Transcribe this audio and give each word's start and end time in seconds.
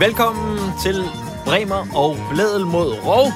Velkommen 0.00 0.58
til 0.82 1.04
Bremer 1.44 1.86
og 1.94 2.16
Blædel 2.30 2.66
mod 2.66 2.96
Rov. 3.06 3.26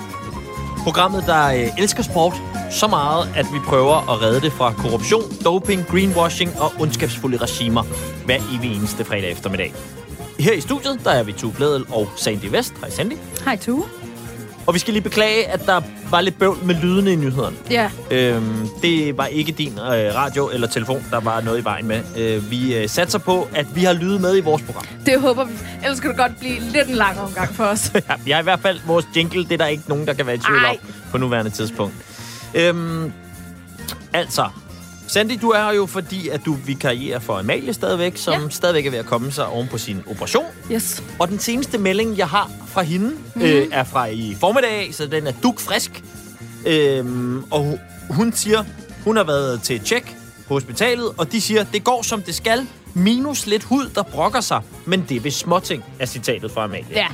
Programmet, 0.84 1.24
der 1.26 1.46
øh, 1.46 1.78
elsker 1.78 2.02
sport 2.02 2.34
så 2.70 2.86
meget, 2.86 3.32
at 3.36 3.46
vi 3.52 3.58
prøver 3.58 4.10
at 4.12 4.22
redde 4.22 4.40
det 4.40 4.52
fra 4.52 4.72
korruption, 4.72 5.22
doping, 5.44 5.86
greenwashing 5.86 6.50
og 6.60 6.72
ondskabsfulde 6.80 7.36
regimer 7.36 7.82
hver 8.24 8.38
evig 8.58 8.76
eneste 8.76 9.04
fredag 9.04 9.30
eftermiddag. 9.30 9.74
Her 10.38 10.52
i 10.52 10.60
studiet, 10.60 11.00
der 11.04 11.10
er 11.10 11.22
vi 11.22 11.32
Tue 11.32 11.52
Blædel 11.52 11.84
og 11.92 12.08
Sandy 12.16 12.46
Vest. 12.50 12.74
Hej 12.78 12.90
Sandy. 12.90 13.14
Hej 13.44 13.56
Tue. 13.56 14.01
Og 14.66 14.74
vi 14.74 14.78
skal 14.78 14.92
lige 14.94 15.02
beklage, 15.02 15.46
at 15.48 15.66
der 15.66 15.80
var 16.10 16.20
lidt 16.20 16.38
bøvl 16.38 16.64
med 16.64 16.74
lydene 16.74 17.12
i 17.12 17.16
nyhederne. 17.16 17.56
Ja, 17.70 17.90
Øhm, 18.10 18.68
det 18.82 19.16
var 19.18 19.26
ikke 19.26 19.52
din 19.52 19.72
øh, 19.72 20.14
radio 20.14 20.48
eller 20.50 20.66
telefon, 20.66 21.04
der 21.10 21.20
var 21.20 21.40
noget 21.40 21.60
i 21.60 21.64
vejen 21.64 21.86
med. 21.86 22.02
Øh, 22.16 22.50
vi 22.50 22.76
øh, 22.76 22.88
satser 22.88 23.18
på, 23.18 23.48
at 23.54 23.66
vi 23.74 23.84
har 23.84 23.92
lyde 23.92 24.18
med 24.18 24.36
i 24.36 24.40
vores 24.40 24.62
program. 24.62 24.84
det 25.06 25.20
håber 25.20 25.44
vi. 25.44 25.52
Ellers 25.82 26.00
kan 26.00 26.10
det 26.10 26.18
godt 26.18 26.38
blive 26.40 26.60
lidt 26.60 26.88
en 26.88 26.94
lang 26.94 27.20
omgang 27.20 27.54
for 27.54 27.64
os. 27.64 27.90
Ja, 28.08 28.14
vi 28.24 28.30
har 28.30 28.40
i 28.40 28.42
hvert 28.42 28.60
fald 28.60 28.80
vores 28.86 29.06
jingle, 29.16 29.44
det 29.44 29.52
er 29.52 29.56
der 29.58 29.66
ikke 29.66 29.82
nogen, 29.86 30.06
der 30.06 30.12
kan 30.12 30.26
være 30.26 30.34
i 30.34 30.38
tvivl 30.38 30.64
om 30.64 30.76
på 31.10 31.18
nuværende 31.18 31.50
tidspunkt. 31.50 31.94
Øhm, 32.54 33.12
altså, 34.12 34.48
Sandy, 35.12 35.38
du 35.42 35.50
er 35.50 35.58
her 35.64 35.72
jo, 35.72 35.86
fordi 35.86 36.28
at 36.28 36.40
du 36.44 36.52
vikarierer 36.54 37.18
for 37.18 37.38
Amalie 37.38 37.72
stadigvæk, 37.72 38.16
som 38.16 38.42
ja. 38.42 38.48
Stadigvæk 38.50 38.86
er 38.86 38.90
ved 38.90 38.98
at 38.98 39.06
komme 39.06 39.32
sig 39.32 39.46
oven 39.46 39.68
på 39.68 39.78
sin 39.78 40.02
operation. 40.10 40.44
Yes. 40.72 41.02
Og 41.18 41.28
den 41.28 41.38
seneste 41.38 41.78
melding, 41.78 42.18
jeg 42.18 42.28
har 42.28 42.50
fra 42.66 42.82
hende, 42.82 43.10
mm. 43.34 43.42
øh, 43.42 43.66
er 43.72 43.84
fra 43.84 44.06
i 44.06 44.36
formiddag, 44.40 44.94
så 44.94 45.06
den 45.06 45.26
er 45.26 45.32
dukfrisk. 45.42 46.04
Øhm, 46.66 47.44
og 47.50 47.64
hu- 47.64 47.78
hun 48.10 48.32
siger, 48.32 48.64
hun 49.04 49.16
har 49.16 49.24
været 49.24 49.62
til 49.62 49.80
tjek 49.80 50.16
på 50.48 50.54
hospitalet, 50.54 51.08
og 51.16 51.32
de 51.32 51.40
siger, 51.40 51.64
det 51.64 51.84
går 51.84 52.02
som 52.02 52.22
det 52.22 52.34
skal, 52.34 52.66
minus 52.94 53.46
lidt 53.46 53.62
hud, 53.64 53.88
der 53.94 54.02
brokker 54.02 54.40
sig, 54.40 54.60
men 54.84 55.04
det 55.08 55.16
er 55.16 55.20
ved 55.20 55.30
småting, 55.30 55.84
er 55.98 56.06
citatet 56.06 56.50
fra 56.50 56.64
Amalie. 56.64 56.86
Ja. 56.90 57.06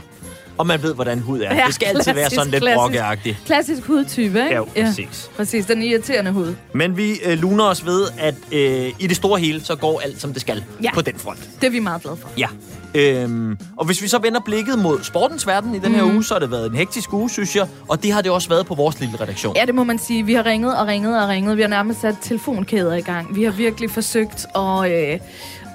Og 0.58 0.66
man 0.66 0.82
ved, 0.82 0.94
hvordan 0.94 1.18
hud 1.18 1.40
er. 1.40 1.54
Ja, 1.54 1.62
det 1.66 1.74
skal 1.74 1.86
altid 1.86 2.12
være 2.14 2.30
sådan 2.30 2.50
lidt 2.50 2.62
klassisk. 2.62 2.78
brokkeagtigt. 2.80 3.36
Klassisk 3.46 3.82
hudtype, 3.86 4.24
ikke? 4.42 4.54
Ja, 4.76 4.84
præcis. 4.86 5.30
Præcis, 5.36 5.66
den 5.66 5.82
irriterende 5.82 6.30
hud. 6.30 6.54
Men 6.72 6.96
vi 6.96 7.12
øh, 7.24 7.38
luner 7.38 7.64
os 7.64 7.86
ved, 7.86 8.02
at 8.18 8.34
øh, 8.52 8.92
i 8.98 9.06
det 9.06 9.16
store 9.16 9.40
hele, 9.40 9.64
så 9.64 9.76
går 9.76 10.00
alt 10.04 10.20
som 10.20 10.32
det 10.32 10.40
skal 10.40 10.64
Ja. 10.82 10.94
på 10.94 11.00
den 11.00 11.14
front. 11.16 11.38
Det 11.60 11.66
er 11.66 11.70
vi 11.70 11.78
meget 11.78 12.02
glade 12.02 12.16
for. 12.16 12.28
Ja. 12.38 12.46
Øhm, 12.94 13.58
og 13.76 13.86
hvis 13.86 14.02
vi 14.02 14.08
så 14.08 14.18
vender 14.18 14.40
blikket 14.40 14.78
mod 14.78 14.98
sportens 15.02 15.46
verden 15.46 15.74
i 15.74 15.78
den 15.78 15.94
her 15.94 16.04
Mhm. 16.04 16.14
uge, 16.14 16.24
så 16.24 16.34
har 16.34 16.38
det 16.38 16.50
været 16.50 16.70
en 16.70 16.76
hektisk 16.76 17.12
uge, 17.12 17.30
synes 17.30 17.56
jeg. 17.56 17.66
Og 17.88 18.02
det 18.02 18.12
har 18.12 18.22
det 18.22 18.30
også 18.30 18.48
været 18.48 18.66
på 18.66 18.74
vores 18.74 19.00
lille 19.00 19.20
redaktion. 19.20 19.56
Ja, 19.56 19.64
det 19.66 19.74
må 19.74 19.84
man 19.84 19.98
sige. 19.98 20.26
Vi 20.26 20.34
har 20.34 20.46
ringet 20.46 20.76
og 20.76 20.86
ringet 20.86 21.22
og 21.22 21.28
ringet. 21.28 21.56
Vi 21.56 21.62
har 21.62 21.68
nærmest 21.68 22.00
sat 22.00 22.16
telefonkæder 22.22 22.94
i 22.94 23.00
gang. 23.00 23.36
Vi 23.36 23.44
har 23.44 23.50
virkelig 23.50 23.90
forsøgt 23.90 24.46
at, 24.56 24.90
øh, 24.92 25.18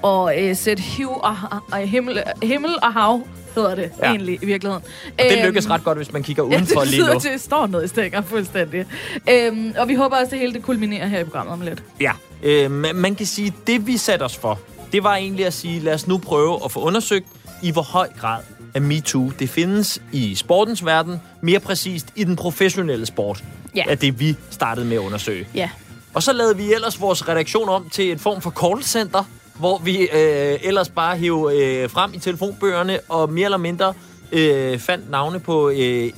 at 0.04 0.44
øh, 0.50 0.56
sætte 0.56 0.82
hiv 0.82 1.08
og, 1.22 1.36
og 1.72 1.78
himmel, 1.78 2.22
himmel 2.42 2.70
og 2.82 2.92
hav, 2.92 3.20
hedder 3.54 3.74
det 3.74 3.82
Ja. 3.82 4.06
ja. 4.06 4.10
egentlig 4.10 4.38
i 4.42 4.46
virkeligheden. 4.46 4.84
Og 5.18 5.24
det 5.30 5.32
Øhm, 5.38 5.46
lykkes 5.46 5.70
ret 5.70 5.84
godt, 5.84 5.98
hvis 5.98 6.12
man 6.12 6.22
kigger 6.22 6.42
Ja, 6.50 6.56
udenfor 6.56 6.80
det 6.80 6.90
lige 6.90 7.06
nu. 7.06 7.12
det 7.32 7.40
står 7.40 7.66
noget 7.66 7.84
i 7.84 7.88
stænger 7.88 8.22
fuldstændig. 8.22 8.84
Øhm, 9.30 9.74
og 9.78 9.88
vi 9.88 9.94
håber 9.94 10.16
også, 10.16 10.24
at 10.26 10.30
det 10.30 10.38
hele 10.38 10.52
det 10.52 10.62
kulminerer 10.62 11.06
her 11.06 11.18
i 11.20 11.24
programmet 11.24 11.52
om 11.52 11.60
lidt. 11.60 11.82
Ja. 12.00 12.12
Øh, 12.42 12.70
man, 12.70 13.14
kan 13.14 13.26
sige, 13.26 13.52
det 13.66 13.86
vi 13.86 13.96
satte 13.96 14.22
os 14.22 14.36
for, 14.36 14.60
det 14.92 15.02
var 15.04 15.16
egentlig 15.16 15.46
at 15.46 15.54
sige, 15.54 15.80
lad 15.80 15.94
os 15.94 16.06
nu 16.06 16.18
prøve 16.18 16.60
at 16.64 16.72
få 16.72 16.80
undersøgt, 16.80 17.26
i 17.62 17.70
hvor 17.70 17.82
høj 17.82 18.08
grad 18.20 18.40
af 18.74 18.80
MeToo 18.82 19.30
det 19.38 19.48
findes 19.48 20.02
i 20.12 20.34
sportens 20.34 20.84
verden, 20.84 21.20
mere 21.40 21.60
præcist 21.60 22.06
i 22.16 22.24
den 22.24 22.36
professionelle 22.36 23.06
sport, 23.06 23.44
Ja. 23.76 23.82
er 23.88 23.94
det 23.94 24.20
vi 24.20 24.36
startede 24.50 24.86
med 24.86 24.96
at 24.96 25.00
undersøge. 25.00 25.48
Ja. 25.54 25.70
Og 26.14 26.22
så 26.22 26.32
lavede 26.32 26.56
vi 26.56 26.72
ellers 26.74 27.00
vores 27.00 27.28
redaktion 27.28 27.68
om 27.68 27.88
til 27.90 28.12
et 28.12 28.20
form 28.20 28.40
for 28.40 28.50
callcenter, 28.50 29.24
hvor 29.58 29.78
vi 29.78 29.98
øh, 29.98 30.58
ellers 30.62 30.88
bare 30.88 31.16
hæv 31.16 31.50
øh, 31.54 31.90
frem 31.90 32.14
i 32.14 32.18
telefonbøgerne 32.18 32.98
og 33.08 33.32
mere 33.32 33.44
eller 33.44 33.58
mindre 33.58 33.94
øh, 34.32 34.78
fandt 34.78 35.10
navne 35.10 35.40
på 35.40 35.70
øh, 35.70 36.10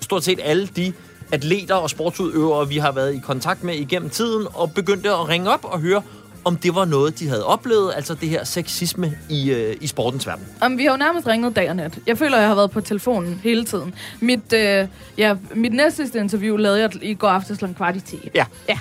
stort 0.00 0.24
set 0.24 0.40
alle 0.42 0.66
de 0.66 0.92
atleter 1.32 1.74
og 1.74 1.90
sportsudøvere, 1.90 2.68
vi 2.68 2.78
har 2.78 2.92
været 2.92 3.14
i 3.14 3.18
kontakt 3.18 3.64
med 3.64 3.74
igennem 3.74 4.10
tiden, 4.10 4.46
og 4.54 4.72
begyndte 4.72 5.10
at 5.10 5.28
ringe 5.28 5.50
op 5.50 5.64
og 5.64 5.80
høre, 5.80 6.02
om 6.44 6.56
det 6.56 6.74
var 6.74 6.84
noget, 6.84 7.18
de 7.18 7.28
havde 7.28 7.46
oplevet, 7.46 7.92
altså 7.96 8.14
det 8.14 8.28
her 8.28 8.44
sexisme 8.44 9.18
i, 9.28 9.50
øh, 9.50 9.76
i 9.80 9.86
sportens 9.86 10.26
verden. 10.26 10.46
Om 10.60 10.78
vi 10.78 10.84
har 10.84 10.90
jo 10.90 10.96
nærmest 10.96 11.26
ringet 11.26 11.56
dag 11.56 11.70
og 11.70 11.76
nat. 11.76 11.98
Jeg 12.06 12.18
føler, 12.18 12.38
jeg 12.38 12.48
har 12.48 12.54
været 12.54 12.70
på 12.70 12.80
telefonen 12.80 13.40
hele 13.44 13.64
tiden. 13.64 13.94
Mit, 14.20 14.52
øh, 14.52 14.86
ja, 15.18 15.34
mit 15.54 15.72
næste 15.72 16.18
interview 16.18 16.56
lavede 16.56 16.80
jeg 16.80 16.90
i 17.02 17.14
går 17.14 17.28
aftes 17.28 17.58
kl. 17.58 17.64
kvart 17.76 17.96
i 17.96 18.00
10. 18.00 18.30
Ja. 18.34 18.44
ja. 18.68 18.78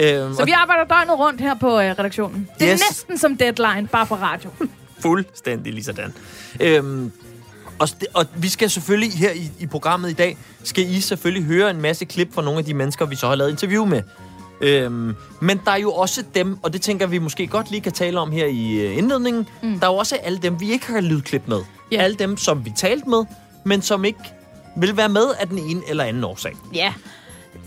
Øhm, 0.00 0.34
Så 0.34 0.44
vi 0.44 0.50
arbejder 0.50 0.84
døgnet 0.84 1.18
rundt 1.18 1.40
her 1.40 1.54
på 1.54 1.80
øh, 1.80 1.90
redaktionen. 1.98 2.48
Det 2.58 2.68
er 2.68 2.72
Yes. 2.72 2.80
næsten 2.90 3.18
som 3.18 3.36
deadline, 3.36 3.88
bare 3.92 4.06
på 4.06 4.14
radio. 4.14 4.50
Fuldstændig 5.02 5.72
lige 5.72 5.84
sådan. 5.84 6.14
Øhm, 6.60 7.12
og, 7.78 7.88
og 8.14 8.26
vi 8.36 8.48
skal 8.48 8.70
selvfølgelig 8.70 9.12
her 9.12 9.30
i, 9.32 9.50
i 9.58 9.66
programmet 9.66 10.10
i 10.10 10.12
dag, 10.12 10.36
skal 10.64 10.90
I 10.90 11.00
selvfølgelig 11.00 11.44
høre 11.46 11.70
en 11.70 11.80
masse 11.82 12.04
klip 12.04 12.34
fra 12.34 12.42
nogle 12.42 12.58
af 12.58 12.64
de 12.64 12.74
mennesker, 12.74 13.06
vi 13.06 13.16
så 13.16 13.28
har 13.28 13.34
lavet 13.34 13.50
interview 13.50 13.84
med. 13.84 14.02
Øhm, 14.60 15.14
men 15.40 15.60
der 15.64 15.70
er 15.70 15.76
jo 15.76 15.92
også 15.92 16.24
dem, 16.34 16.58
og 16.62 16.72
det 16.72 16.82
tænker 16.82 17.06
vi 17.06 17.18
måske 17.18 17.46
godt 17.46 17.70
lige 17.70 17.80
kan 17.80 17.92
tale 17.92 18.20
om 18.20 18.30
her 18.32 18.46
i 18.46 18.72
øh, 18.72 18.98
indledningen, 18.98 19.48
mm. 19.62 19.80
der 19.80 19.86
er 19.86 19.90
jo 19.90 19.96
også 19.96 20.16
alle 20.16 20.38
dem, 20.38 20.60
vi 20.60 20.72
ikke 20.72 20.86
har 20.86 21.00
lydklip 21.00 21.42
med. 21.46 21.60
Ja. 21.92 22.02
Alle 22.02 22.16
dem, 22.16 22.36
som 22.36 22.64
vi 22.64 22.72
talte 22.76 23.08
med, 23.08 23.24
men 23.64 23.82
som 23.82 24.04
ikke 24.04 24.18
vil 24.76 24.96
være 24.96 25.08
med 25.08 25.24
af 25.40 25.48
den 25.48 25.58
ene 25.58 25.80
eller 25.88 26.04
anden 26.04 26.24
årsag. 26.24 26.52
Ja. 26.74 26.92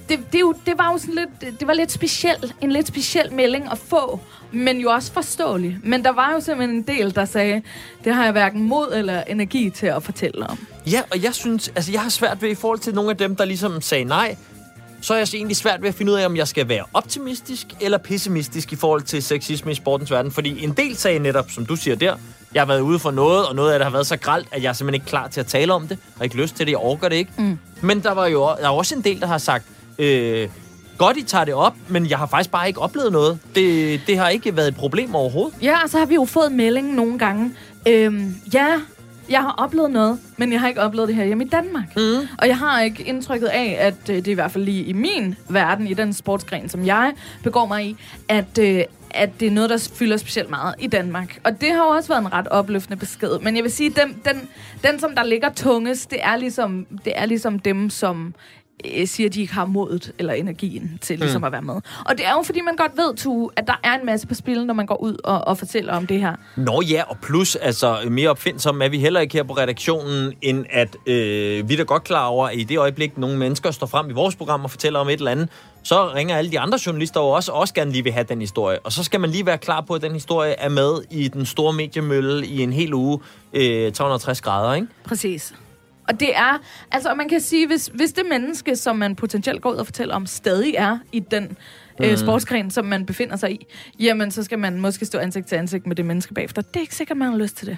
Det, 0.09 0.19
det, 0.33 0.41
jo, 0.41 0.53
det 0.65 0.73
var 0.77 0.91
jo 0.91 0.97
sådan 0.97 1.15
lidt, 1.15 1.59
det- 1.59 1.67
var 1.67 1.73
lidt 1.73 1.91
speciel, 1.91 2.53
en 2.61 2.71
lidt 2.71 2.87
speciel 2.87 3.33
melding 3.33 3.71
at 3.71 3.77
få, 3.77 4.19
men 4.51 4.77
jo 4.79 4.89
også 4.89 5.11
forståelig. 5.13 5.77
Men 5.83 6.03
der 6.03 6.11
var 6.11 6.31
jo 6.33 6.39
simpelthen 6.39 6.75
en 6.77 6.81
del, 6.87 7.15
der 7.15 7.25
sagde, 7.25 7.61
det 8.03 8.13
har 8.15 8.23
jeg 8.23 8.31
hverken 8.31 8.63
mod 8.63 8.93
eller 8.95 9.23
energi 9.23 9.69
til 9.69 9.87
at 9.87 10.03
fortælle 10.03 10.47
om. 10.47 10.59
Ja, 10.91 11.01
og 11.11 11.23
jeg 11.23 11.33
synes, 11.33 11.71
altså 11.75 11.91
jeg 11.91 12.01
har 12.01 12.09
svært 12.09 12.41
ved, 12.41 12.49
i 12.49 12.55
forhold 12.55 12.79
til 12.79 12.93
nogle 12.95 13.11
af 13.11 13.17
dem, 13.17 13.35
der 13.35 13.45
ligesom 13.45 13.81
sagde 13.81 14.03
nej, 14.03 14.35
så 15.01 15.13
er 15.13 15.17
jeg 15.17 15.27
egentlig 15.33 15.57
svært 15.57 15.81
ved 15.81 15.89
at 15.89 15.95
finde 15.95 16.11
ud 16.11 16.17
af, 16.17 16.25
om 16.25 16.35
jeg 16.37 16.47
skal 16.47 16.67
være 16.69 16.83
optimistisk 16.93 17.67
eller 17.81 17.97
pessimistisk 17.97 18.73
i 18.73 18.75
forhold 18.75 19.01
til 19.01 19.23
sexisme 19.23 19.71
i 19.71 19.75
sportens 19.75 20.11
verden. 20.11 20.31
Fordi 20.31 20.63
en 20.63 20.71
del 20.71 20.95
sagde 20.95 21.19
netop, 21.19 21.51
som 21.51 21.65
du 21.65 21.75
siger 21.75 21.95
der, 21.95 22.15
jeg 22.53 22.61
har 22.61 22.65
været 22.67 22.79
ude 22.81 22.99
for 22.99 23.11
noget, 23.11 23.47
og 23.47 23.55
noget 23.55 23.73
af 23.73 23.79
det 23.79 23.85
har 23.85 23.91
været 23.91 24.07
så 24.07 24.17
gralt, 24.17 24.47
at 24.51 24.63
jeg 24.63 24.69
er 24.69 24.73
simpelthen 24.73 24.93
ikke 25.01 25.05
klar 25.09 25.27
til 25.27 25.39
at 25.39 25.47
tale 25.47 25.73
om 25.73 25.87
det. 25.87 25.97
Har 26.17 26.23
ikke 26.23 26.37
lyst 26.37 26.55
til 26.55 26.65
det, 26.65 26.71
jeg 26.71 26.79
orker 26.79 27.09
det 27.09 27.15
ikke. 27.15 27.31
Mm. 27.37 27.57
Men 27.81 28.03
der 28.03 28.11
var 28.11 28.27
jo 28.27 28.39
der 28.41 28.55
er 28.65 28.69
også 28.69 28.95
en 28.95 29.01
del, 29.01 29.19
der 29.21 29.27
har 29.27 29.37
sagt, 29.37 29.65
øh, 29.99 30.49
godt 30.97 31.17
I 31.17 31.23
tager 31.23 31.45
det 31.45 31.53
op, 31.53 31.75
men 31.87 32.09
jeg 32.09 32.17
har 32.17 32.25
faktisk 32.25 32.51
bare 32.51 32.67
ikke 32.67 32.79
oplevet 32.79 33.11
noget. 33.11 33.39
Det, 33.55 34.01
det 34.07 34.17
har 34.17 34.29
ikke 34.29 34.55
været 34.55 34.67
et 34.67 34.75
problem 34.75 35.15
overhovedet. 35.15 35.53
Ja, 35.61 35.83
og 35.83 35.89
så 35.89 35.97
har 35.97 36.05
vi 36.05 36.15
jo 36.15 36.25
fået 36.25 36.51
melding 36.51 36.93
nogle 36.93 37.19
gange. 37.19 37.51
Øhm, 37.87 38.35
ja, 38.53 38.79
jeg 39.29 39.41
har 39.41 39.51
oplevet 39.57 39.91
noget, 39.91 40.19
men 40.37 40.51
jeg 40.51 40.59
har 40.59 40.67
ikke 40.67 40.81
oplevet 40.81 41.07
det 41.07 41.15
her 41.15 41.25
hjemme 41.25 41.45
i 41.45 41.47
Danmark. 41.47 41.95
Mm. 41.95 42.27
Og 42.37 42.47
jeg 42.47 42.57
har 42.57 42.81
ikke 42.81 43.03
indtrykket 43.03 43.47
af, 43.47 43.77
at 43.79 44.09
øh, 44.09 44.15
det 44.15 44.27
er 44.27 44.31
i 44.31 44.35
hvert 44.35 44.51
fald 44.51 44.63
lige 44.63 44.83
i 44.83 44.93
min 44.93 45.35
verden, 45.49 45.87
i 45.87 45.93
den 45.93 46.13
sportsgren, 46.13 46.69
som 46.69 46.85
jeg 46.85 47.13
begår 47.43 47.65
mig 47.65 47.85
i, 47.85 47.95
at, 48.29 48.57
øh, 48.59 48.83
at 49.11 49.29
det 49.39 49.47
er 49.47 49.51
noget, 49.51 49.69
der 49.69 49.89
fylder 49.93 50.17
specielt 50.17 50.49
meget 50.49 50.75
i 50.79 50.87
Danmark. 50.87 51.39
Og 51.43 51.61
det 51.61 51.69
har 51.69 51.77
jo 51.77 51.89
også 51.89 52.09
været 52.09 52.21
en 52.21 52.33
ret 52.33 52.47
opløftende 52.47 52.97
besked. 52.97 53.39
Men 53.39 53.55
jeg 53.55 53.63
vil 53.63 53.71
sige, 53.71 53.89
den, 53.89 54.21
den, 54.25 54.49
den 54.83 54.99
som 54.99 55.15
der 55.15 55.23
ligger 55.23 55.49
tungest, 55.49 56.11
det 56.11 56.19
er 56.21 56.35
ligesom, 56.35 56.85
det 57.05 57.13
er 57.15 57.25
ligesom 57.25 57.59
dem, 57.59 57.89
som 57.89 58.33
øh, 58.85 59.07
siger, 59.07 59.29
at 59.29 59.33
de 59.33 59.41
ikke 59.41 59.53
har 59.53 59.65
modet 59.65 60.11
eller 60.19 60.33
energien 60.33 60.99
til 61.01 61.19
ligesom 61.19 61.41
mm. 61.41 61.45
at 61.45 61.51
være 61.51 61.61
med. 61.61 61.73
Og 62.05 62.17
det 62.17 62.25
er 62.25 62.31
jo, 62.31 62.41
fordi 62.41 62.61
man 62.61 62.75
godt 62.75 62.91
ved, 62.97 63.15
Tue, 63.15 63.49
at 63.55 63.67
der 63.67 63.79
er 63.83 63.93
en 63.93 64.05
masse 64.05 64.27
på 64.27 64.33
spil, 64.33 64.65
når 64.65 64.73
man 64.73 64.85
går 64.85 65.01
ud 65.01 65.17
og, 65.23 65.47
og 65.47 65.57
fortæller 65.57 65.93
om 65.93 66.07
det 66.07 66.19
her. 66.19 66.35
Nå 66.55 66.81
ja, 66.81 67.03
og 67.07 67.17
plus, 67.21 67.55
altså 67.55 67.97
mere 68.09 68.29
opfindsomme 68.29 68.85
er 68.85 68.89
vi 68.89 68.99
heller 68.99 69.19
ikke 69.19 69.33
her 69.33 69.43
på 69.43 69.53
redaktionen, 69.53 70.33
end 70.41 70.65
at 70.69 70.95
øh, 71.05 71.69
vi 71.69 71.73
er 71.73 71.77
da 71.77 71.83
godt 71.83 72.03
klar 72.03 72.25
over, 72.25 72.47
at 72.47 72.57
i 72.57 72.63
det 72.63 72.77
øjeblik, 72.77 73.17
nogle 73.17 73.37
mennesker 73.37 73.71
står 73.71 73.87
frem 73.87 74.09
i 74.09 74.13
vores 74.13 74.35
program 74.35 74.63
og 74.63 74.71
fortæller 74.71 74.99
om 74.99 75.09
et 75.09 75.13
eller 75.13 75.31
andet, 75.31 75.49
så 75.83 76.13
ringer 76.13 76.37
alle 76.37 76.51
de 76.51 76.59
andre 76.59 76.79
journalister 76.85 77.19
jo 77.19 77.27
også, 77.27 77.51
og 77.51 77.59
også 77.59 77.73
gerne 77.73 77.91
lige 77.91 78.03
vil 78.03 78.13
have 78.13 78.25
den 78.29 78.39
historie. 78.39 78.79
Og 78.79 78.91
så 78.91 79.03
skal 79.03 79.19
man 79.19 79.29
lige 79.29 79.45
være 79.45 79.57
klar 79.57 79.81
på, 79.81 79.93
at 79.93 80.01
den 80.01 80.11
historie 80.13 80.51
er 80.51 80.69
med 80.69 81.01
i 81.11 81.27
den 81.27 81.45
store 81.45 81.73
mediemølle 81.73 82.47
i 82.47 82.61
en 82.61 82.73
hel 82.73 82.93
uge, 82.93 83.19
øh, 83.53 83.91
360 83.91 84.41
grader, 84.41 84.73
ikke? 84.73 84.87
Præcis. 85.03 85.53
Og 86.07 86.19
det 86.19 86.35
er, 86.35 86.57
altså 86.91 87.13
man 87.13 87.29
kan 87.29 87.41
sige, 87.41 87.67
hvis, 87.67 87.91
hvis 87.93 88.13
det 88.13 88.23
menneske, 88.29 88.75
som 88.75 88.95
man 88.95 89.15
potentielt 89.15 89.61
går 89.61 89.71
ud 89.71 89.75
og 89.75 89.85
fortæller 89.85 90.15
om, 90.15 90.25
stadig 90.25 90.75
er 90.77 90.97
i 91.11 91.19
den 91.19 91.57
mm. 91.99 92.05
øh, 92.05 92.17
sportsgren, 92.17 92.71
som 92.71 92.85
man 92.85 93.05
befinder 93.05 93.35
sig 93.35 93.51
i, 93.51 93.65
jamen 93.99 94.31
så 94.31 94.43
skal 94.43 94.59
man 94.59 94.81
måske 94.81 95.05
stå 95.05 95.17
ansigt 95.17 95.47
til 95.47 95.55
ansigt 95.55 95.87
med 95.87 95.95
det 95.95 96.05
menneske 96.05 96.33
bagefter. 96.33 96.61
Det 96.61 96.75
er 96.75 96.81
ikke 96.81 96.95
sikkert, 96.95 97.17
man 97.17 97.31
har 97.31 97.37
lyst 97.37 97.57
til 97.57 97.67
det. 97.67 97.77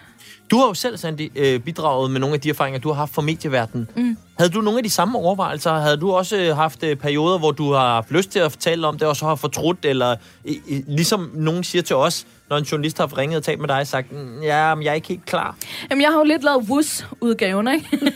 Du 0.51 0.57
har 0.57 0.67
jo 0.67 0.73
selv, 0.73 0.97
Sandy, 0.97 1.31
øh, 1.35 1.59
bidraget 1.59 2.11
med 2.11 2.19
nogle 2.19 2.33
af 2.33 2.41
de 2.41 2.49
erfaringer, 2.49 2.79
du 2.79 2.89
har 2.89 2.95
haft 2.95 3.13
fra 3.13 3.21
medieverdenen. 3.21 3.89
Mm. 3.95 4.17
Havde 4.37 4.51
du 4.51 4.61
nogle 4.61 4.79
af 4.79 4.83
de 4.83 4.89
samme 4.89 5.17
overvejelser? 5.17 5.73
Havde 5.73 5.97
du 5.97 6.11
også 6.11 6.37
øh, 6.37 6.55
haft 6.55 6.83
øh, 6.83 6.95
perioder, 6.95 7.39
hvor 7.39 7.51
du 7.51 7.71
har 7.71 7.93
haft 7.93 8.11
lyst 8.11 8.29
til 8.29 8.39
at 8.39 8.51
fortælle 8.51 8.87
om 8.87 8.97
det, 8.97 9.07
og 9.07 9.15
så 9.15 9.25
har 9.25 9.35
fortrudt, 9.35 9.85
eller 9.85 10.15
øh, 10.45 10.55
øh, 10.69 10.79
ligesom 10.87 11.31
nogen 11.33 11.63
siger 11.63 11.81
til 11.81 11.95
os, 11.95 12.27
når 12.49 12.57
en 12.57 12.63
journalist 12.63 12.97
har 12.97 13.17
ringet 13.17 13.37
og 13.37 13.43
talt 13.43 13.59
med 13.59 13.67
dig 13.67 13.79
og 13.79 13.87
sagt, 13.87 14.11
"Mm, 14.11 14.41
ja, 14.41 14.75
men 14.75 14.83
jeg 14.83 14.89
er 14.91 14.93
ikke 14.95 15.07
helt 15.07 15.25
klar. 15.25 15.55
Jamen, 15.89 16.01
jeg 16.01 16.11
har 16.11 16.17
jo 16.17 16.23
lidt 16.23 16.43
lavet 16.43 16.63
WUS-udgaven, 16.69 17.67
ikke? 17.67 17.87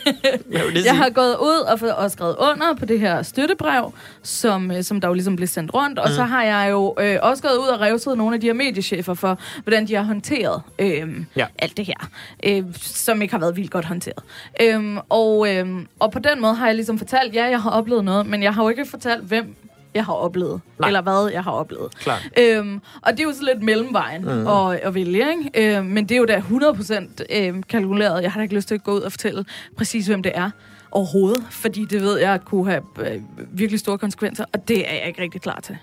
Jeg, 0.50 0.62
Jeg 0.84 0.96
har 0.96 1.10
gået 1.10 1.36
ud 1.42 1.64
og, 1.72 1.78
få- 1.78 1.86
og 1.86 2.10
skrevet 2.10 2.36
under 2.38 2.74
på 2.78 2.84
det 2.84 3.00
her 3.00 3.22
støttebrev, 3.22 3.92
som, 4.22 4.70
øh, 4.70 4.82
som 4.82 5.00
der 5.00 5.08
jo 5.08 5.14
ligesom 5.14 5.36
blev 5.36 5.48
sendt 5.48 5.74
rundt. 5.74 5.98
Og 5.98 6.08
Mm. 6.08 6.14
så 6.14 6.22
har 6.22 6.44
jeg 6.44 6.68
jo 6.70 6.94
øh, 7.00 7.16
også 7.22 7.42
gået 7.42 7.56
ud 7.56 7.66
og 7.68 7.80
revset 7.80 8.18
nogle 8.18 8.34
af 8.34 8.40
de 8.40 8.46
her 8.46 8.54
mediechefer 8.54 9.14
for, 9.14 9.38
hvordan 9.62 9.88
de 9.88 9.94
har 9.94 10.02
håndteret 10.02 10.62
øh, 10.78 11.08
Ja. 11.36 11.46
alt 11.58 11.76
det 11.76 11.86
her, 11.86 12.08
øh, 12.46 12.62
som 12.82 13.22
ikke 13.22 13.34
har 13.34 13.38
været 13.40 13.56
vildt 13.56 13.70
godt 13.70 13.84
håndteret. 13.84 14.22
Øh, 14.62 14.96
og, 15.08 15.54
øh, 15.56 15.66
og 15.98 16.12
på 16.12 16.18
den 16.18 16.40
måde 16.40 16.54
har 16.54 16.66
jeg 16.66 16.74
ligesom 16.74 16.98
fortalt, 16.98 17.34
ja, 17.34 17.44
jeg 17.44 17.62
har 17.62 17.70
oplevet 17.70 18.04
noget, 18.04 18.26
men 18.26 18.42
jeg 18.42 18.54
har 18.54 18.62
jo 18.62 18.68
ikke 18.68 18.86
fortalt, 18.90 19.22
hvem 19.24 19.54
jeg 19.94 20.04
har 20.04 20.12
oplevet, 20.12 20.60
Nej. 20.78 20.88
Eller 20.88 21.02
hvad 21.02 21.30
jeg 21.32 21.44
har 21.44 21.50
oplevet. 21.50 21.98
Klart. 21.98 22.28
Øhm, 22.38 22.80
og 23.02 23.12
det 23.12 23.20
er 23.20 23.24
jo 23.24 23.32
så 23.32 23.44
lidt 23.54 23.62
mellemvejen 23.62 24.22
mm. 24.22 24.46
at, 24.46 24.80
at 24.82 24.94
vælge, 24.94 25.24
ikke? 25.30 25.76
Øhm, 25.76 25.86
men 25.86 26.08
det 26.08 26.14
er 26.14 26.18
jo 26.18 26.24
da 26.24 26.38
100% 26.38 27.36
øhm, 27.36 27.62
kalkuleret. 27.62 28.22
Jeg 28.22 28.32
har 28.32 28.40
da 28.40 28.42
ikke 28.42 28.54
lyst 28.54 28.68
til 28.68 28.74
at 28.74 28.84
gå 28.84 28.92
ud 28.92 29.00
og 29.00 29.12
fortælle 29.12 29.44
præcis, 29.76 30.06
hvem 30.06 30.22
det 30.22 30.32
er 30.34 30.50
overhovedet, 30.90 31.44
fordi 31.50 31.84
det 31.84 32.02
ved 32.02 32.18
jeg 32.18 32.40
kunne 32.44 32.70
have 32.70 32.82
øh, 32.98 33.20
virkelig 33.52 33.80
store 33.80 33.98
konsekvenser, 33.98 34.44
og 34.52 34.68
det 34.68 34.90
er 34.90 34.94
jeg 34.94 35.06
ikke 35.06 35.22
rigtig 35.22 35.40
klar 35.40 35.60
til. 35.62 35.76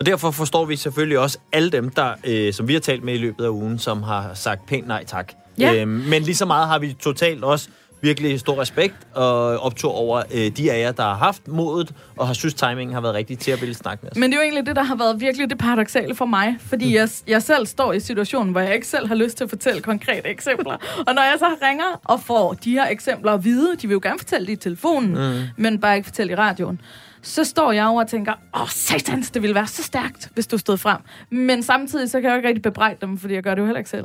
Og 0.00 0.06
derfor 0.06 0.30
forstår 0.30 0.64
vi 0.64 0.76
selvfølgelig 0.76 1.18
også 1.18 1.38
alle 1.52 1.70
dem, 1.70 1.90
der, 1.90 2.14
øh, 2.24 2.52
som 2.52 2.68
vi 2.68 2.72
har 2.72 2.80
talt 2.80 3.04
med 3.04 3.14
i 3.14 3.18
løbet 3.18 3.44
af 3.44 3.48
ugen, 3.48 3.78
som 3.78 4.02
har 4.02 4.30
sagt 4.34 4.66
pænt 4.66 4.86
nej 4.86 5.04
tak. 5.04 5.32
Ja. 5.58 5.74
Øhm, 5.74 5.90
men 5.90 6.22
lige 6.22 6.34
så 6.34 6.46
meget 6.46 6.68
har 6.68 6.78
vi 6.78 6.92
totalt 6.92 7.44
også 7.44 7.68
virkelig 8.02 8.40
stor 8.40 8.60
respekt 8.60 8.96
og 9.14 9.58
optur 9.58 9.92
over 9.92 10.22
øh, 10.34 10.56
de 10.56 10.72
af 10.72 10.80
jer, 10.80 10.92
der 10.92 11.02
har 11.02 11.14
haft 11.14 11.48
modet 11.48 11.94
og 12.16 12.26
har 12.26 12.34
synes, 12.34 12.54
timingen 12.54 12.94
har 12.94 13.00
været 13.00 13.14
rigtig 13.14 13.38
til 13.38 13.50
at 13.50 13.60
ville 13.60 13.74
snakke 13.74 14.02
med 14.02 14.10
os. 14.10 14.16
Men 14.16 14.30
det 14.30 14.36
er 14.36 14.40
jo 14.40 14.42
egentlig 14.42 14.66
det, 14.66 14.76
der 14.76 14.82
har 14.82 14.96
været 14.96 15.20
virkelig 15.20 15.50
det 15.50 15.58
paradoxale 15.58 16.14
for 16.14 16.26
mig, 16.26 16.56
fordi 16.60 16.96
jeg, 16.96 17.08
jeg 17.26 17.42
selv 17.42 17.66
står 17.66 17.92
i 17.92 18.00
situationen, 18.00 18.52
hvor 18.52 18.60
jeg 18.60 18.74
ikke 18.74 18.86
selv 18.86 19.08
har 19.08 19.14
lyst 19.14 19.36
til 19.36 19.44
at 19.44 19.50
fortælle 19.50 19.80
konkrete 19.80 20.28
eksempler. 20.28 20.76
Og 21.08 21.14
når 21.14 21.22
jeg 21.22 21.34
så 21.38 21.46
ringer 21.62 22.00
og 22.04 22.20
får 22.20 22.52
de 22.52 22.70
her 22.70 22.88
eksempler 22.88 23.32
at 23.32 23.44
vide, 23.44 23.76
de 23.76 23.88
vil 23.88 23.94
jo 23.94 24.00
gerne 24.02 24.18
fortælle 24.18 24.46
det 24.46 24.52
i 24.52 24.56
telefonen, 24.56 25.10
mm. 25.10 25.42
men 25.56 25.80
bare 25.80 25.96
ikke 25.96 26.06
fortælle 26.06 26.32
i 26.32 26.36
radioen, 26.36 26.80
så 27.22 27.44
står 27.44 27.72
jeg 27.72 27.86
over 27.86 28.02
og 28.02 28.08
tænker, 28.08 28.32
åh, 28.60 28.68
satans, 28.68 29.30
det 29.30 29.42
ville 29.42 29.54
være 29.54 29.66
så 29.66 29.82
stærkt, 29.82 30.30
hvis 30.34 30.46
du 30.46 30.58
stod 30.58 30.76
frem. 30.76 30.98
Men 31.30 31.62
samtidig 31.62 32.10
så 32.10 32.20
kan 32.20 32.24
jeg 32.24 32.34
jo 32.34 32.36
ikke 32.36 32.48
rigtig 32.48 32.62
bebrejde 32.62 32.96
dem, 33.00 33.18
fordi 33.18 33.34
jeg 33.34 33.42
gør 33.42 33.54
det 33.54 33.60
jo 33.60 33.66
heller 33.66 33.78
ikke 33.78 33.90
selv. 33.90 34.04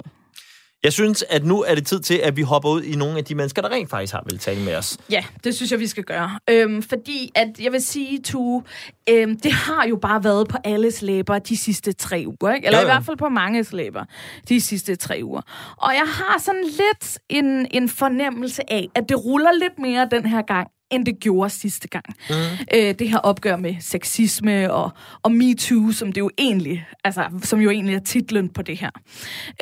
Jeg 0.84 0.94
synes, 0.94 1.24
at 1.30 1.46
nu 1.46 1.62
er 1.62 1.76
det 1.76 1.86
tid 1.86 2.00
til, 2.00 2.14
at 2.24 2.38
vi 2.38 2.42
hopper 2.42 2.70
ud 2.70 2.84
i 2.84 2.96
nogle 2.96 3.18
af 3.18 3.26
de 3.26 3.36
mennesker, 3.36 3.62
der 3.62 3.70
rent 3.70 3.90
faktisk 3.90 4.14
har 4.14 4.24
vil 4.30 4.40
tale 4.40 4.62
med 4.64 4.76
os. 4.76 4.98
Ja, 5.12 5.24
det 5.44 5.56
synes 5.56 5.72
jeg, 5.72 5.80
vi 5.80 5.88
skal 5.88 6.04
gøre. 6.04 6.40
Øhm, 6.50 6.84
fordi 6.84 7.32
at, 7.36 7.48
jeg 7.60 7.72
vil 7.72 7.82
sige, 7.82 8.20
Tu, 8.22 8.62
øhm, 9.10 9.40
det 9.40 9.52
har 9.52 9.86
jo 9.88 9.96
bare 9.96 10.24
været 10.24 10.48
på 10.48 10.58
alles 10.64 11.02
læber 11.02 11.40
de 11.40 11.58
sidste 11.58 11.94
tre 11.94 12.24
uger, 12.28 12.54
ikke? 12.54 12.66
Eller 12.68 12.80
Jo, 12.80 12.86
i 12.86 12.88
jo. 12.88 12.94
hvert 12.94 13.06
fald 13.06 13.18
på 13.18 13.30
manges 13.30 13.74
læber 13.74 14.04
de 14.50 14.62
sidste 14.62 14.96
tre 14.96 15.20
uger. 15.24 15.42
Og 15.78 15.94
jeg 15.94 16.06
har 16.08 16.40
sådan 16.40 16.64
lidt 16.64 17.20
en, 17.30 17.68
en 17.72 17.90
fornemmelse 17.90 18.72
af, 18.72 18.88
at 18.96 19.04
det 19.10 19.26
ruller 19.26 19.52
lidt 19.52 19.80
mere 19.80 20.08
den 20.12 20.26
her 20.26 20.42
gang, 20.42 20.68
end 20.92 21.06
det 21.06 21.20
gjorde 21.20 21.50
sidste 21.50 21.88
gang. 21.88 22.06
Mm. 22.30 22.36
Øh, 22.76 22.96
det 23.00 23.10
her 23.10 23.18
opgør 23.18 23.56
med 23.56 23.76
sexisme 23.80 24.74
og, 24.74 24.92
og 25.24 25.32
MeToo, 25.32 25.92
som 25.92 26.12
det 26.12 26.22
jo 26.22 26.30
egentlig, 26.38 26.88
altså, 27.04 27.26
som 27.44 27.60
jo 27.60 27.70
egentlig 27.70 27.96
er 27.96 28.00
titlen 28.00 28.50
på 28.50 28.62
det 28.62 28.78
her. 28.78 28.90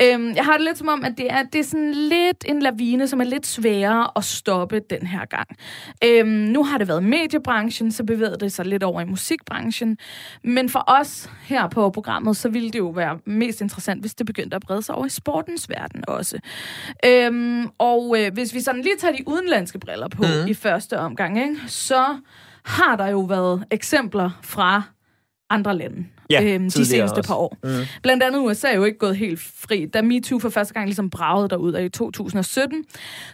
Øhm, 0.02 0.34
jeg 0.34 0.44
har 0.44 0.52
det 0.52 0.64
lidt 0.64 0.78
som 0.78 0.88
om, 0.88 1.04
at 1.04 1.12
det 1.18 1.32
er, 1.32 1.42
det 1.42 1.58
er 1.58 1.64
sådan 1.64 1.94
lidt 1.94 2.44
en 2.46 2.62
lavine, 2.62 3.08
som 3.08 3.20
er 3.20 3.24
lidt 3.24 3.46
sværere 3.46 4.10
at 4.16 4.24
stoppe 4.24 4.80
den 4.90 5.06
her 5.06 5.24
gang. 5.24 5.48
Øhm, 6.04 6.28
nu 6.28 6.64
har 6.64 6.78
det 6.78 6.88
været 6.88 7.02
mediebranchen, 7.02 7.92
så 7.92 8.04
bevæger 8.04 8.36
det 8.36 8.52
sig 8.52 8.66
lidt 8.66 8.82
over 8.82 9.00
i 9.00 9.04
musikbranchen. 9.04 9.98
Men 10.44 10.68
for 10.68 10.84
os 10.86 11.30
her 11.42 11.68
på 11.68 11.90
programmet, 11.90 12.36
så 12.36 12.48
ville 12.48 12.70
det 12.70 12.78
jo 12.78 12.88
være 12.88 13.18
mest 13.24 13.60
interessant, 13.60 14.00
hvis 14.00 14.14
det 14.14 14.26
begyndte 14.26 14.56
at 14.56 14.62
brede 14.62 14.82
sig 14.82 14.94
over 14.94 15.06
i 15.06 15.08
sportens 15.08 15.70
verden 15.70 16.04
også. 16.08 16.38
Øhm, 17.06 17.66
og 17.78 18.16
øh, 18.18 18.32
hvis 18.32 18.54
vi 18.54 18.60
sådan 18.60 18.82
lige 18.82 18.96
tager 18.98 19.16
de 19.16 19.22
udenlandske 19.28 19.78
briller 19.78 20.08
på 20.08 20.22
mm. 20.22 20.48
i 20.48 20.54
første 20.54 20.98
omgang, 20.98 21.15
ikke, 21.16 21.56
så 21.66 22.20
har 22.64 22.96
der 22.96 23.06
jo 23.06 23.20
været 23.20 23.64
eksempler 23.70 24.30
fra 24.42 24.82
andre 25.50 25.76
lande 25.76 26.06
Ja, 26.30 26.42
øhm, 26.44 26.64
de 26.64 26.86
seneste 26.86 27.02
også. 27.18 27.22
par 27.28 27.34
år. 27.34 27.56
Mm. 27.64 27.70
Blandt 28.02 28.22
andet 28.22 28.38
USA 28.40 28.68
er 28.68 28.76
jo 28.76 28.84
ikke 28.84 28.98
gået 28.98 29.16
helt 29.16 29.40
fri. 29.40 29.86
Da 29.86 30.02
MeToo 30.02 30.38
for 30.38 30.48
første 30.48 30.74
gang 30.74 30.86
ligesom 30.86 31.10
bragede 31.10 31.48
derud 31.48 31.72
af 31.72 31.84
i 31.84 31.88
2017, 31.88 32.84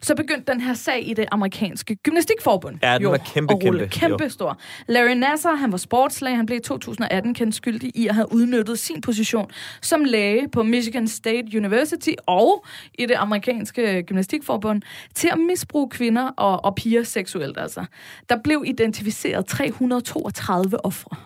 så 0.02 0.14
begyndte 0.14 0.52
den 0.52 0.60
her 0.60 0.74
sag 0.74 1.08
i 1.08 1.14
det 1.14 1.24
amerikanske 1.32 1.96
gymnastikforbund. 1.96 2.78
Ja, 2.82 2.94
den 2.94 3.02
jo 3.02 3.10
var 3.10 3.16
kæmpe, 3.16 3.54
kæmpe, 3.60 3.88
Kæmpe 3.90 4.24
jo. 4.24 4.30
stor. 4.30 4.58
Larry 4.88 5.14
Nasser, 5.14 5.54
han 5.54 5.72
var 5.72 5.78
sportslæge. 5.78 6.36
Han 6.36 6.46
blev 6.46 6.58
i 6.58 6.62
2018 6.62 7.34
kendt 7.34 7.54
skyldig 7.54 7.90
i 7.94 8.06
at 8.06 8.14
have 8.14 8.32
udnyttet 8.32 8.78
sin 8.78 9.00
position 9.00 9.50
som 9.82 10.04
læge 10.04 10.48
på 10.48 10.62
Michigan 10.62 11.08
State 11.08 11.56
University 11.56 12.10
og 12.26 12.64
i 12.98 13.06
det 13.06 13.14
amerikanske 13.14 14.02
gymnastikforbund 14.02 14.82
til 15.14 15.28
at 15.32 15.38
misbruge 15.38 15.90
kvinder 15.90 16.28
og, 16.28 16.64
og 16.64 16.74
piger 16.74 17.02
seksuelt. 17.02 17.58
Altså. 17.58 17.84
Der 18.28 18.36
blev 18.44 18.64
identificeret 18.66 19.46
332 19.46 20.84
ofre 20.86 21.16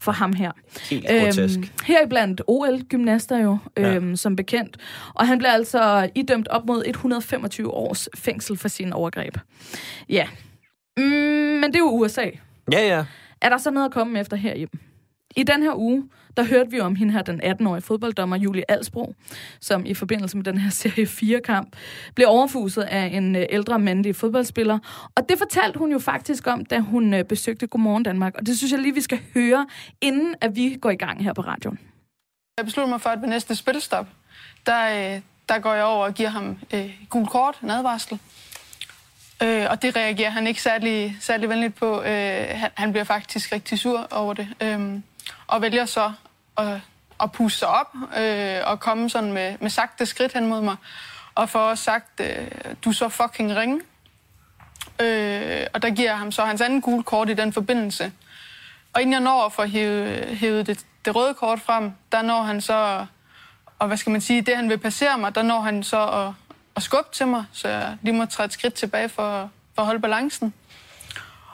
for 0.00 0.12
ham 0.12 0.32
her. 0.32 0.52
Helt 0.90 1.06
grotesk. 1.08 1.58
heriblandt 1.84 2.42
OL-gymnaster 2.46 3.38
jo, 3.38 3.58
Ja. 3.76 3.94
øhm, 3.94 4.16
som 4.16 4.36
bekendt. 4.36 4.76
Og 5.14 5.26
han 5.28 5.38
blev 5.38 5.50
altså 5.50 6.10
idømt 6.14 6.48
op 6.48 6.66
mod 6.66 6.82
125 6.86 7.70
års 7.70 8.08
fængsel 8.16 8.56
for 8.56 8.68
sine 8.68 8.94
overgreb. 8.94 9.38
Ja. 10.08 10.26
Mm, 10.96 11.02
men 11.04 11.64
det 11.64 11.74
er 11.74 11.78
jo 11.78 11.90
USA. 11.90 12.24
Ja, 12.72 12.86
ja. 12.86 13.04
Er 13.42 13.48
der 13.48 13.58
så 13.58 13.70
noget 13.70 13.86
at 13.86 13.92
komme 13.92 14.20
efter 14.20 14.36
herhjemme? 14.36 14.78
I 15.38 15.42
den 15.42 15.62
her 15.62 15.74
uge, 15.74 16.08
der 16.36 16.44
hørte 16.44 16.70
vi 16.70 16.80
om 16.80 16.96
hende 16.96 17.12
her, 17.12 17.22
den 17.22 17.42
18-årige 17.42 17.82
fodbolddommer 17.82 18.36
Julie 18.36 18.70
Alsbro, 18.70 19.14
som 19.60 19.86
i 19.86 19.94
forbindelse 19.94 20.36
med 20.36 20.44
den 20.44 20.58
her 20.58 20.70
serie 20.70 21.06
4-kamp 21.06 21.76
blev 22.14 22.28
overfuset 22.28 22.82
af 22.82 23.06
en 23.06 23.36
øh, 23.36 23.46
ældre 23.50 23.78
mandlig 23.78 24.16
fodboldspiller. 24.16 24.78
Og 25.14 25.28
det 25.28 25.38
fortalte 25.38 25.78
hun 25.78 25.92
jo 25.92 25.98
faktisk 25.98 26.46
om, 26.46 26.64
da 26.64 26.78
hun 26.78 27.14
øh, 27.14 27.24
besøgte 27.24 27.66
Godmorgen 27.66 28.02
Danmark. 28.02 28.34
Og 28.34 28.46
det 28.46 28.58
synes 28.58 28.72
jeg 28.72 28.80
lige, 28.80 28.94
vi 28.94 29.00
skal 29.00 29.20
høre, 29.34 29.66
inden 30.00 30.34
at 30.40 30.56
vi 30.56 30.76
går 30.80 30.90
i 30.90 30.96
gang 30.96 31.24
her 31.24 31.32
på 31.32 31.42
radioen. 31.42 31.78
Jeg 32.58 32.64
besluttede 32.64 32.90
mig 32.90 33.00
for, 33.00 33.10
at 33.10 33.22
ved 33.22 33.28
næste 33.28 33.54
spilstop, 33.54 34.06
der, 34.66 35.14
øh, 35.14 35.20
der 35.48 35.58
går 35.58 35.74
jeg 35.74 35.84
over 35.84 36.04
og 36.04 36.14
giver 36.14 36.28
ham 36.28 36.58
øh, 36.74 36.94
gul 37.08 37.26
kort, 37.26 37.58
en 37.62 37.70
advarsel. 37.70 38.18
Øh, 39.42 39.66
og 39.70 39.82
det 39.82 39.96
reagerer 39.96 40.30
han 40.30 40.46
ikke 40.46 40.62
særlig, 40.62 41.16
særlig 41.20 41.48
venligt 41.48 41.74
på. 41.74 42.02
Øh, 42.02 42.46
han, 42.50 42.70
han 42.74 42.90
bliver 42.92 43.04
faktisk 43.04 43.52
rigtig 43.52 43.78
sur 43.78 44.08
over 44.10 44.34
det. 44.34 44.48
Øh, 44.62 45.00
og 45.48 45.62
vælger 45.62 45.84
så 45.84 46.12
at, 46.58 46.80
at 47.22 47.32
puste 47.32 47.58
sig 47.58 47.68
op 47.68 47.94
øh, 48.18 48.60
og 48.64 48.80
komme 48.80 49.10
sådan 49.10 49.32
med, 49.32 49.56
med 49.60 49.70
sagte 49.70 50.06
skridt 50.06 50.32
hen 50.32 50.46
mod 50.46 50.60
mig. 50.60 50.76
Og 51.34 51.48
får 51.48 51.60
også 51.60 51.84
sagt, 51.84 52.20
øh, 52.20 52.48
du 52.84 52.92
så 52.92 53.08
fucking 53.08 53.56
ringe. 53.56 53.80
Øh, 55.00 55.66
og 55.74 55.82
der 55.82 55.90
giver 55.90 56.08
jeg 56.08 56.18
ham 56.18 56.32
så 56.32 56.44
hans 56.44 56.60
anden 56.60 56.80
gule 56.80 57.02
kort 57.02 57.28
i 57.28 57.34
den 57.34 57.52
forbindelse. 57.52 58.12
Og 58.92 59.00
inden 59.00 59.12
jeg 59.12 59.20
når 59.20 59.46
at 59.46 59.52
få 59.52 59.64
hævet, 59.64 60.36
hævet 60.36 60.66
det, 60.66 60.86
det 61.04 61.16
røde 61.16 61.34
kort 61.34 61.60
frem, 61.60 61.92
der 62.12 62.22
når 62.22 62.42
han 62.42 62.60
så, 62.60 63.06
og 63.78 63.86
hvad 63.86 63.96
skal 63.96 64.10
man 64.10 64.20
sige, 64.20 64.42
det 64.42 64.56
han 64.56 64.68
vil 64.68 64.78
passere 64.78 65.18
mig, 65.18 65.34
der 65.34 65.42
når 65.42 65.60
han 65.60 65.82
så 65.82 66.06
at, 66.08 66.32
at 66.76 66.82
skubbe 66.82 67.08
til 67.12 67.26
mig, 67.26 67.44
så 67.52 67.68
jeg 67.68 67.96
lige 68.02 68.14
må 68.14 68.24
træde 68.24 68.46
et 68.46 68.52
skridt 68.52 68.74
tilbage 68.74 69.08
for, 69.08 69.50
for 69.74 69.82
at 69.82 69.86
holde 69.86 70.00
balancen. 70.00 70.54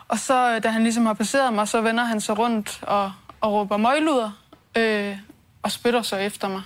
Og 0.08 0.18
så, 0.18 0.54
øh, 0.54 0.62
da 0.62 0.68
han 0.68 0.82
ligesom 0.82 1.06
har 1.06 1.14
passeret 1.14 1.52
mig, 1.52 1.68
så 1.68 1.80
vender 1.80 2.04
han 2.04 2.20
sig 2.20 2.38
rundt 2.38 2.78
og, 2.82 3.12
og 3.44 3.52
råber 3.52 3.76
møgluder 3.76 4.30
øh, 4.78 5.16
og 5.62 5.70
spytter 5.72 6.02
så 6.02 6.16
efter 6.16 6.48
mig. 6.48 6.62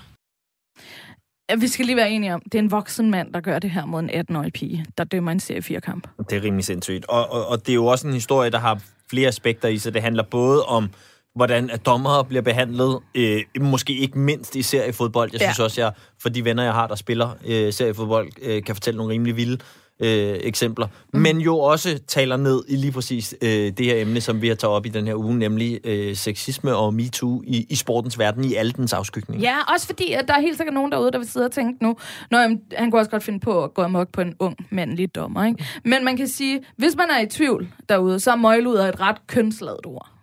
Vi 1.61 1.69
skal 1.69 1.87
lige 1.87 1.97
være 1.97 2.11
enige 2.11 2.35
om, 2.35 2.41
det 2.41 2.55
er 2.55 2.59
en 2.63 2.71
voksen 2.71 3.11
mand, 3.11 3.33
der 3.33 3.41
gør 3.41 3.59
det 3.59 3.71
her 3.71 3.85
mod 3.85 4.01
en 4.01 4.11
18-årig 4.11 4.53
pige, 4.53 4.85
der 4.99 5.05
dømmer 5.05 5.33
en 5.33 5.41
serie 5.41 5.61
4-kamp. 5.79 6.09
Det 6.31 6.37
er 6.39 6.43
rimelig 6.43 6.65
sindssygt. 6.65 7.05
Og, 7.09 7.33
og, 7.33 7.47
og 7.49 7.61
det 7.67 7.69
er 7.69 7.75
jo 7.75 7.87
også 7.87 8.07
en 8.07 8.13
historie, 8.15 8.51
der 8.51 8.59
har 8.59 8.81
flere 9.11 9.29
aspekter 9.29 9.69
i 9.69 9.79
sig. 9.79 9.95
Det 9.95 10.03
handler 10.03 10.23
både 10.23 10.65
om, 10.65 10.91
hvordan 11.35 11.71
at 11.71 11.87
dommere 11.87 12.25
bliver 12.25 12.43
behandlet, 12.43 12.99
øh, 13.15 13.43
måske 13.61 13.97
ikke 13.97 14.19
mindst 14.19 14.57
i 14.57 14.63
seriefodbold. 14.63 15.31
Jeg 15.33 15.41
Ja. 15.41 15.47
synes 15.47 15.59
også, 15.59 15.81
jeg 15.81 15.93
for 16.23 16.29
de 16.29 16.45
venner, 16.45 16.63
jeg 16.63 16.73
har, 16.73 16.87
der 16.87 16.95
spiller 16.95 17.31
øh, 17.47 17.73
seriefodbold, 17.73 18.29
øh, 18.43 18.63
kan 18.65 18.75
fortælle 18.75 18.99
nogle 18.99 19.13
rimelig 19.13 19.37
vilde 19.37 19.59
øh, 20.01 20.39
eksempler. 20.41 20.87
Mm. 21.13 21.21
Men 21.21 21.41
jo 21.41 21.59
også 21.59 22.01
taler 22.07 22.37
ned 22.37 22.65
i 22.69 22.77
lige 22.77 22.93
præcis 22.93 23.35
øh, 23.43 23.49
det 23.51 23.87
her 23.87 24.03
emne, 24.03 24.21
som 24.21 24.43
vi 24.43 24.49
har 24.49 24.55
taget 24.55 24.75
op 24.75 24.87
i 24.87 24.89
den 24.89 25.07
her 25.07 25.15
uge, 25.15 25.39
nemlig 25.39 25.81
øh, 25.85 26.17
sexisme 26.17 26.77
og 26.77 26.95
MeToo 26.95 27.43
i, 27.47 27.67
i 27.71 27.75
sportens 27.75 28.19
verden, 28.19 28.45
i 28.45 28.55
alle 28.55 28.73
dens 28.73 28.93
afskygning. 28.93 29.43
Ja, 29.43 29.57
også 29.75 29.87
fordi, 29.87 30.13
at 30.13 30.29
der 30.29 30.35
er 30.35 30.41
helt 30.41 30.57
sikkert 30.57 30.75
nogen 30.75 30.93
derude, 30.93 31.13
der 31.13 31.19
vil 31.19 31.29
sidde 31.29 31.47
og 31.47 31.53
tænke 31.53 31.85
nu, 31.85 31.97
når 32.31 32.39
han 32.77 32.91
kunne 32.91 33.01
også 33.01 33.11
godt 33.11 33.23
finde 33.23 33.41
på 33.41 33.65
at 33.65 33.75
gå 33.75 33.83
amok 33.83 34.09
på 34.13 34.21
en 34.21 34.35
ung 34.39 34.57
mandlig 34.71 35.15
dommer, 35.15 35.45
ikke? 35.45 35.65
Men 35.85 36.05
man 36.05 36.17
kan 36.17 36.29
sige, 36.29 36.61
hvis 36.77 36.97
man 36.97 37.07
er 37.11 37.21
i 37.21 37.27
tvivl 37.27 37.69
derude, 37.89 38.21
så 38.21 38.31
er 38.31 38.37
møgluder 38.37 38.89
et 38.89 39.01
ret 39.01 39.27
kønsladet 39.27 39.87
ord. 39.87 40.18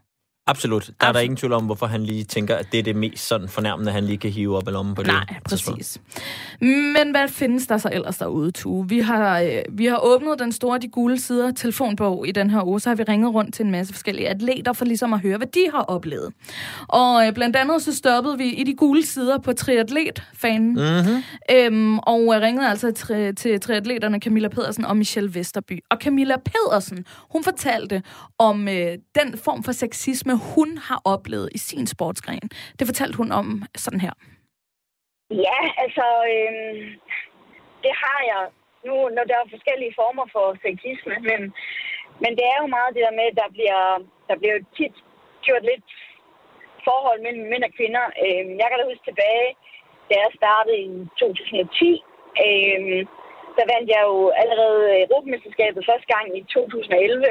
Absolut. 0.48 0.86
Der 0.86 0.94
Absolut. 0.94 1.10
er 1.10 1.12
der 1.12 1.20
ingen 1.20 1.38
tvivl 1.38 1.54
om, 1.54 1.66
hvorfor 1.66 1.86
han 1.86 2.04
lige 2.04 2.24
tænker, 2.24 2.56
at 2.56 2.68
det 2.72 2.80
er 2.80 2.84
det 2.84 2.96
mest 2.96 3.28
sådan 3.28 3.48
fornærmende, 3.48 3.92
han 3.92 4.06
lige 4.06 4.18
kan 4.18 4.32
hive 4.32 4.58
op 4.58 4.68
i 4.68 4.72
lommen 4.72 4.96
på 4.96 5.04
det. 5.04 5.08
Nej, 5.08 5.26
præcis. 5.46 6.02
Men 6.60 7.12
hvad 7.12 7.28
findes 7.28 7.68
der 7.68 7.78
så 7.78 7.90
ellers 7.92 8.18
derude, 8.18 8.52
Tue? 8.52 8.90
Vi 8.90 9.00
har, 9.00 9.40
øh, 9.40 9.62
vi 9.72 9.86
har 9.86 10.00
åbnet 10.04 10.40
den 10.40 10.52
store 10.52 10.80
De 10.80 10.88
Gule 10.88 11.20
Sider 11.20 11.52
telefonbog 11.52 12.28
i 12.28 12.32
den 12.32 12.50
her 12.50 12.68
uge, 12.68 12.80
så 12.80 12.90
har 12.90 12.96
vi 12.96 13.04
ringet 13.04 13.34
rundt 13.34 13.54
til 13.54 13.66
en 13.66 13.72
masse 13.72 13.94
forskellige 13.94 14.30
atleter 14.30 14.74
for 14.74 14.86
ligesom 14.86 15.14
at 15.14 15.20
høre, 15.20 15.38
hvad 15.38 15.48
de 15.48 15.70
har 15.74 15.82
oplevet. 15.82 16.34
Og 16.88 17.28
øh, 17.28 17.34
blandt 17.34 17.56
andet 17.56 17.82
så 17.82 17.96
stoppede 17.96 18.38
vi 18.38 18.50
i 18.50 18.64
De 18.64 18.74
Gule 18.74 19.06
Sider 19.06 19.38
på 19.38 19.54
triatlet-fanen, 19.54 20.70
mm-hmm. 20.70 21.24
øhm, 21.52 22.00
og 22.00 22.36
øh, 22.36 22.42
ringede 22.42 22.70
altså 22.70 22.92
til, 22.92 23.36
til 23.36 23.60
triatleterne 23.62 24.20
Camilla 24.20 24.48
Pedersen 24.48 24.86
og 24.86 24.98
Michelle 24.98 25.36
Vesterby. 25.36 25.80
Og 25.92 25.98
Camilla 26.02 26.36
Pedersen, 26.38 27.06
hun 27.32 27.44
fortalte 27.44 28.04
om 28.40 28.68
øh, 28.68 28.98
den 29.16 29.38
form 29.38 29.64
for 29.64 29.72
sexisme, 29.72 30.35
hun 30.54 30.78
har 30.78 31.00
oplevet 31.14 31.50
i 31.58 31.58
sin 31.58 31.88
sportsgren. 31.88 32.48
Det 32.80 32.88
fortalte 32.88 33.18
hun 33.18 33.32
om 33.32 33.48
sådan 33.76 34.02
her. 34.06 34.14
Ja, 35.48 35.60
altså, 35.84 36.08
øh, 36.34 36.74
det 37.84 37.94
har 38.04 38.20
jeg 38.32 38.44
nu, 38.88 38.96
når 39.16 39.24
der 39.30 39.36
er 39.38 39.54
forskellige 39.56 39.98
former 40.02 40.26
for 40.36 40.46
sexisme, 40.64 41.16
men, 41.30 41.40
men 42.22 42.32
det 42.38 42.46
er 42.54 42.58
jo 42.62 42.68
meget 42.76 42.96
det 42.96 43.06
der 43.08 43.20
med, 43.20 43.28
at 43.32 43.40
der 43.42 43.50
bliver, 43.56 43.84
der 44.30 44.36
bliver 44.42 44.58
tit 44.78 44.96
gjort 45.46 45.64
lidt 45.72 45.90
forhold 46.88 47.20
mellem 47.26 47.46
mænd 47.52 47.64
og 47.68 47.74
kvinder. 47.78 48.06
Øh, 48.24 48.44
jeg 48.60 48.68
kan 48.68 48.78
da 48.80 48.86
huske 48.92 49.08
tilbage, 49.08 49.50
da 50.10 50.14
jeg 50.24 50.32
startede 50.42 50.80
i 50.86 50.90
2010, 51.20 52.04
øh, 52.46 53.02
der 53.58 53.66
vandt 53.74 53.88
jeg 53.96 54.02
jo 54.10 54.18
allerede 54.42 54.84
Europamesterskabet 55.06 55.88
første 55.90 56.08
gang 56.14 56.26
i 56.40 56.42
2011, 56.56 57.26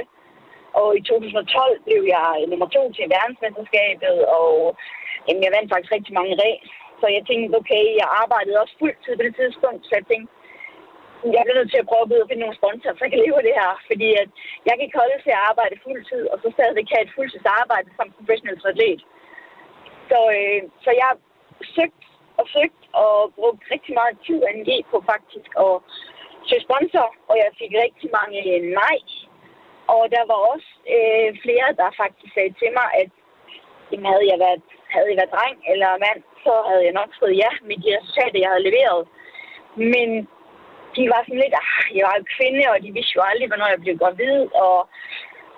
og 0.81 0.88
i 0.99 1.00
2012 1.02 1.85
blev 1.87 2.02
jeg 2.16 2.28
nummer 2.50 2.69
to 2.76 2.83
til 2.97 3.12
verdensmesterskabet, 3.16 4.16
og 4.40 4.52
jamen, 5.26 5.45
jeg 5.45 5.54
vandt 5.57 5.71
faktisk 5.73 5.95
rigtig 5.97 6.14
mange 6.19 6.35
ræs. 6.43 6.69
Så 7.00 7.07
jeg 7.16 7.23
tænkte, 7.25 7.59
okay, 7.61 7.85
jeg 8.00 8.09
arbejdede 8.23 8.61
også 8.62 8.75
fuldtid 8.83 9.12
på 9.16 9.23
det 9.26 9.35
tidspunkt, 9.40 9.83
så 9.85 9.93
jeg 9.99 10.07
tænkte, 10.11 10.31
jeg 11.35 11.43
bliver 11.43 11.59
nødt 11.59 11.73
til 11.73 11.83
at 11.83 11.90
prøve 11.90 12.23
at 12.23 12.28
finde 12.31 12.45
nogle 12.45 12.61
sponsorer, 12.61 12.95
så 12.97 13.02
jeg 13.04 13.12
kan 13.12 13.25
leve 13.25 13.38
af 13.40 13.47
det 13.49 13.57
her. 13.61 13.73
Fordi 13.90 14.09
at 14.23 14.31
jeg 14.66 14.73
kan 14.75 14.85
ikke 14.85 15.00
holde 15.02 15.19
til 15.25 15.35
at 15.37 15.45
arbejde 15.50 15.83
fuldtid, 15.85 16.23
og 16.33 16.37
så 16.43 16.49
stadigvæk 16.57 16.88
have 16.93 17.04
et 17.07 17.14
fuldtidsarbejde 17.16 17.90
som 17.97 18.14
professionel 18.16 18.59
atlet. 18.71 19.02
Så, 20.11 20.21
øh, 20.38 20.61
så 20.85 20.90
jeg 21.02 21.11
søgte 21.76 22.04
og 22.40 22.47
søgt 22.54 22.83
og 23.02 23.16
brugt 23.38 23.62
rigtig 23.75 23.93
meget 24.00 24.16
tid 24.26 24.38
og 24.45 24.50
energi 24.54 24.78
på 24.90 24.97
faktisk 25.12 25.50
at 25.66 25.75
søge 26.49 26.66
sponsor, 26.66 27.07
og 27.31 27.35
jeg 27.43 27.49
fik 27.61 27.73
rigtig 27.85 28.09
mange 28.19 28.40
nej 28.81 28.99
og 29.93 30.03
der 30.14 30.25
var 30.31 30.38
også 30.53 30.71
øh, 30.97 31.29
flere, 31.45 31.69
der 31.81 31.99
faktisk 32.03 32.31
sagde 32.35 32.55
til 32.61 32.71
mig, 32.79 32.88
at 33.00 33.11
jamen, 33.91 34.07
havde, 34.12 34.26
jeg 34.33 34.38
været, 34.47 34.62
havde 34.95 35.09
jeg 35.11 35.19
været 35.21 35.35
dreng 35.37 35.57
eller 35.73 35.91
mand, 36.07 36.21
så 36.45 36.53
havde 36.69 36.85
jeg 36.88 36.95
nok 37.00 37.11
skrevet 37.12 37.41
ja 37.45 37.50
med 37.69 37.76
de 37.83 37.97
resultater, 37.97 38.38
jeg 38.43 38.50
havde 38.53 38.69
leveret. 38.69 39.03
Men 39.93 40.09
de 40.97 41.03
var 41.12 41.21
sådan 41.23 41.43
lidt, 41.45 41.57
ah, 41.64 41.85
jeg 41.97 42.05
var 42.09 42.14
jo 42.19 42.25
kvinde, 42.37 42.62
og 42.73 42.76
de 42.85 42.95
vidste 42.97 43.17
jo 43.17 43.23
aldrig, 43.31 43.49
hvornår 43.49 43.69
jeg 43.73 43.83
blev 43.85 43.97
gravid. 44.03 44.38
Og, 44.67 44.79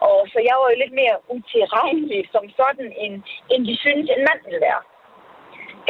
og 0.08 0.18
så 0.32 0.38
jeg 0.48 0.54
var 0.60 0.66
jo 0.70 0.76
lidt 0.82 0.94
mere 1.00 1.16
utilregnelig 1.36 2.22
som 2.34 2.44
sådan, 2.60 2.88
end, 3.02 3.14
end 3.52 3.62
de 3.68 3.74
synes 3.84 4.06
en 4.10 4.26
mand 4.28 4.40
ville 4.46 4.62
være. 4.68 4.82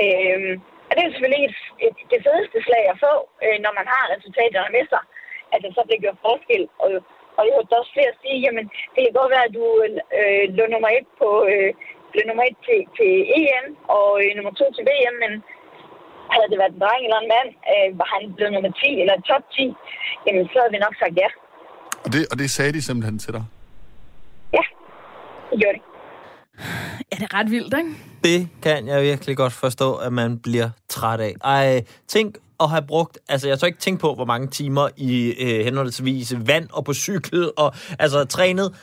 Øhm, 0.02 0.52
og 0.88 0.92
det 0.94 1.02
er 1.02 1.12
selvfølgelig 1.12 1.44
et, 1.48 1.58
et, 1.86 1.96
det 2.12 2.20
fedeste 2.26 2.58
slag 2.66 2.84
at 2.92 3.00
få, 3.06 3.12
øh, 3.44 3.58
når 3.64 3.72
man 3.78 3.86
har 3.94 4.12
resultaterne 4.14 4.70
med 4.76 4.84
sig, 4.92 5.02
at 5.52 5.58
det 5.62 5.70
så 5.74 5.82
bliver 5.86 6.04
gjort 6.04 6.24
forskel. 6.26 6.64
Og 6.82 6.88
og 7.36 7.42
jeg 7.44 7.52
hørte 7.56 7.80
også 7.80 7.92
flere 7.96 8.20
sige, 8.22 8.38
jamen 8.46 8.66
det 8.92 9.00
kan 9.02 9.18
godt 9.18 9.32
være, 9.34 9.46
at 9.48 9.56
du 9.58 9.64
øh, 10.18 10.44
lå 10.58 10.64
nummer 10.74 10.90
et 10.98 11.08
på 11.20 11.28
øh, 11.50 11.70
blev 12.12 12.24
nummer 12.30 12.44
et 12.50 12.58
til, 12.66 12.80
til 12.98 13.12
EM 13.38 13.66
og 13.96 14.08
øh, 14.22 14.30
nummer 14.36 14.52
to 14.60 14.66
til 14.76 14.84
VM, 14.90 15.16
men 15.24 15.32
havde 16.34 16.48
det 16.50 16.58
været 16.62 16.74
en 16.74 16.82
dreng 16.84 17.02
eller 17.06 17.20
en 17.20 17.32
mand, 17.36 17.50
øh, 17.72 17.88
var 18.00 18.08
han 18.14 18.22
blevet 18.36 18.52
nummer 18.54 18.72
10 18.72 19.00
eller 19.02 19.14
top 19.30 19.44
10, 19.52 19.74
jamen 20.26 20.44
så 20.50 20.56
havde 20.60 20.74
vi 20.74 20.80
nok 20.86 20.94
sagt 21.02 21.14
ja. 21.22 21.28
Og 22.04 22.08
det, 22.14 22.20
og 22.32 22.36
det 22.40 22.48
sagde 22.56 22.72
de 22.76 22.82
simpelthen 22.88 23.18
til 23.24 23.32
dig? 23.36 23.44
Ja, 24.56 24.64
det 25.50 25.56
gjorde 25.60 25.76
de. 25.78 25.82
Ja, 27.08 27.14
det 27.20 27.26
er 27.30 27.34
ret 27.38 27.50
vildt, 27.54 27.74
ikke? 27.80 27.92
Det 28.26 28.48
kan 28.62 28.88
jeg 28.88 29.02
virkelig 29.02 29.36
godt 29.36 29.52
forstå, 29.52 29.94
at 29.94 30.12
man 30.12 30.38
bliver 30.38 30.70
træt 30.88 31.20
af. 31.20 31.34
Ej, 31.44 31.84
tænk 32.08 32.36
at 32.60 32.70
have 32.70 32.82
brugt, 32.82 33.18
altså 33.28 33.48
jeg 33.48 33.58
tror 33.58 33.66
ikke 33.66 33.78
tænke 33.78 34.00
på, 34.00 34.14
hvor 34.14 34.24
mange 34.24 34.46
timer 34.46 34.88
i 34.96 35.26
øh, 35.26 35.64
henholdsvis 35.64 36.34
vand 36.46 36.68
og 36.72 36.84
på 36.84 36.94
cykel, 36.94 37.50
og 37.56 37.74
altså 37.98 38.24
trænet 38.24 38.74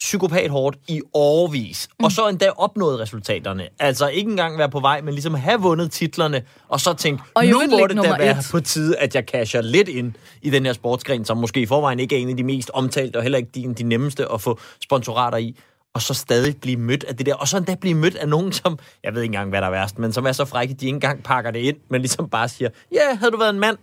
psykopat 0.00 0.50
hårdt 0.50 0.76
i 0.88 1.00
årvis, 1.14 1.88
mm. 1.98 2.04
og 2.04 2.12
så 2.12 2.28
endda 2.28 2.50
opnået 2.56 3.00
resultaterne. 3.00 3.68
Altså 3.78 4.08
ikke 4.08 4.30
engang 4.30 4.58
være 4.58 4.68
på 4.68 4.80
vej, 4.80 5.00
men 5.00 5.14
ligesom 5.14 5.34
have 5.34 5.60
vundet 5.60 5.90
titlerne, 5.90 6.42
og 6.68 6.80
så 6.80 6.94
tænke, 6.94 7.22
og 7.34 7.46
nu 7.46 7.62
må 7.70 7.86
det 7.86 7.96
da 7.96 8.02
være 8.02 8.38
et. 8.38 8.48
på 8.50 8.60
tide, 8.60 8.96
at 8.98 9.14
jeg 9.14 9.24
casher 9.24 9.60
lidt 9.60 9.88
ind 9.88 10.12
i 10.42 10.50
den 10.50 10.66
her 10.66 10.72
sportsgren, 10.72 11.24
som 11.24 11.36
måske 11.36 11.60
i 11.60 11.66
forvejen 11.66 12.00
ikke 12.00 12.16
er 12.16 12.20
en 12.20 12.28
af 12.28 12.36
de 12.36 12.44
mest 12.44 12.70
omtalte, 12.74 13.16
og 13.16 13.22
heller 13.22 13.38
ikke 13.38 13.50
de, 13.54 13.74
de 13.74 13.82
nemmeste 13.82 14.32
at 14.32 14.40
få 14.40 14.58
sponsorater 14.80 15.38
i 15.38 15.56
og 15.94 16.02
så 16.02 16.14
stadig 16.14 16.60
blive 16.60 16.76
mødt 16.76 17.04
af 17.04 17.16
det 17.16 17.26
der. 17.26 17.34
Og 17.34 17.48
så 17.48 17.56
endda 17.56 17.74
blive 17.74 17.94
mødt 17.94 18.16
af 18.16 18.28
nogen, 18.28 18.52
som, 18.52 18.78
jeg 19.04 19.14
ved 19.14 19.22
ikke 19.22 19.30
engang, 19.30 19.48
hvad 19.48 19.60
der 19.60 19.66
er 19.66 19.70
værst, 19.70 19.98
men 19.98 20.12
som 20.12 20.26
er 20.26 20.32
så 20.32 20.44
frække, 20.44 20.74
de 20.74 20.86
ikke 20.86 20.94
engang 20.94 21.22
pakker 21.22 21.50
det 21.50 21.60
ind, 21.60 21.76
men 21.90 22.00
ligesom 22.00 22.28
bare 22.28 22.48
siger, 22.48 22.70
ja, 22.92 22.96
yeah, 22.96 23.18
havde 23.18 23.32
du 23.32 23.38
været 23.38 23.50
en 23.50 23.60
mand. 23.60 23.76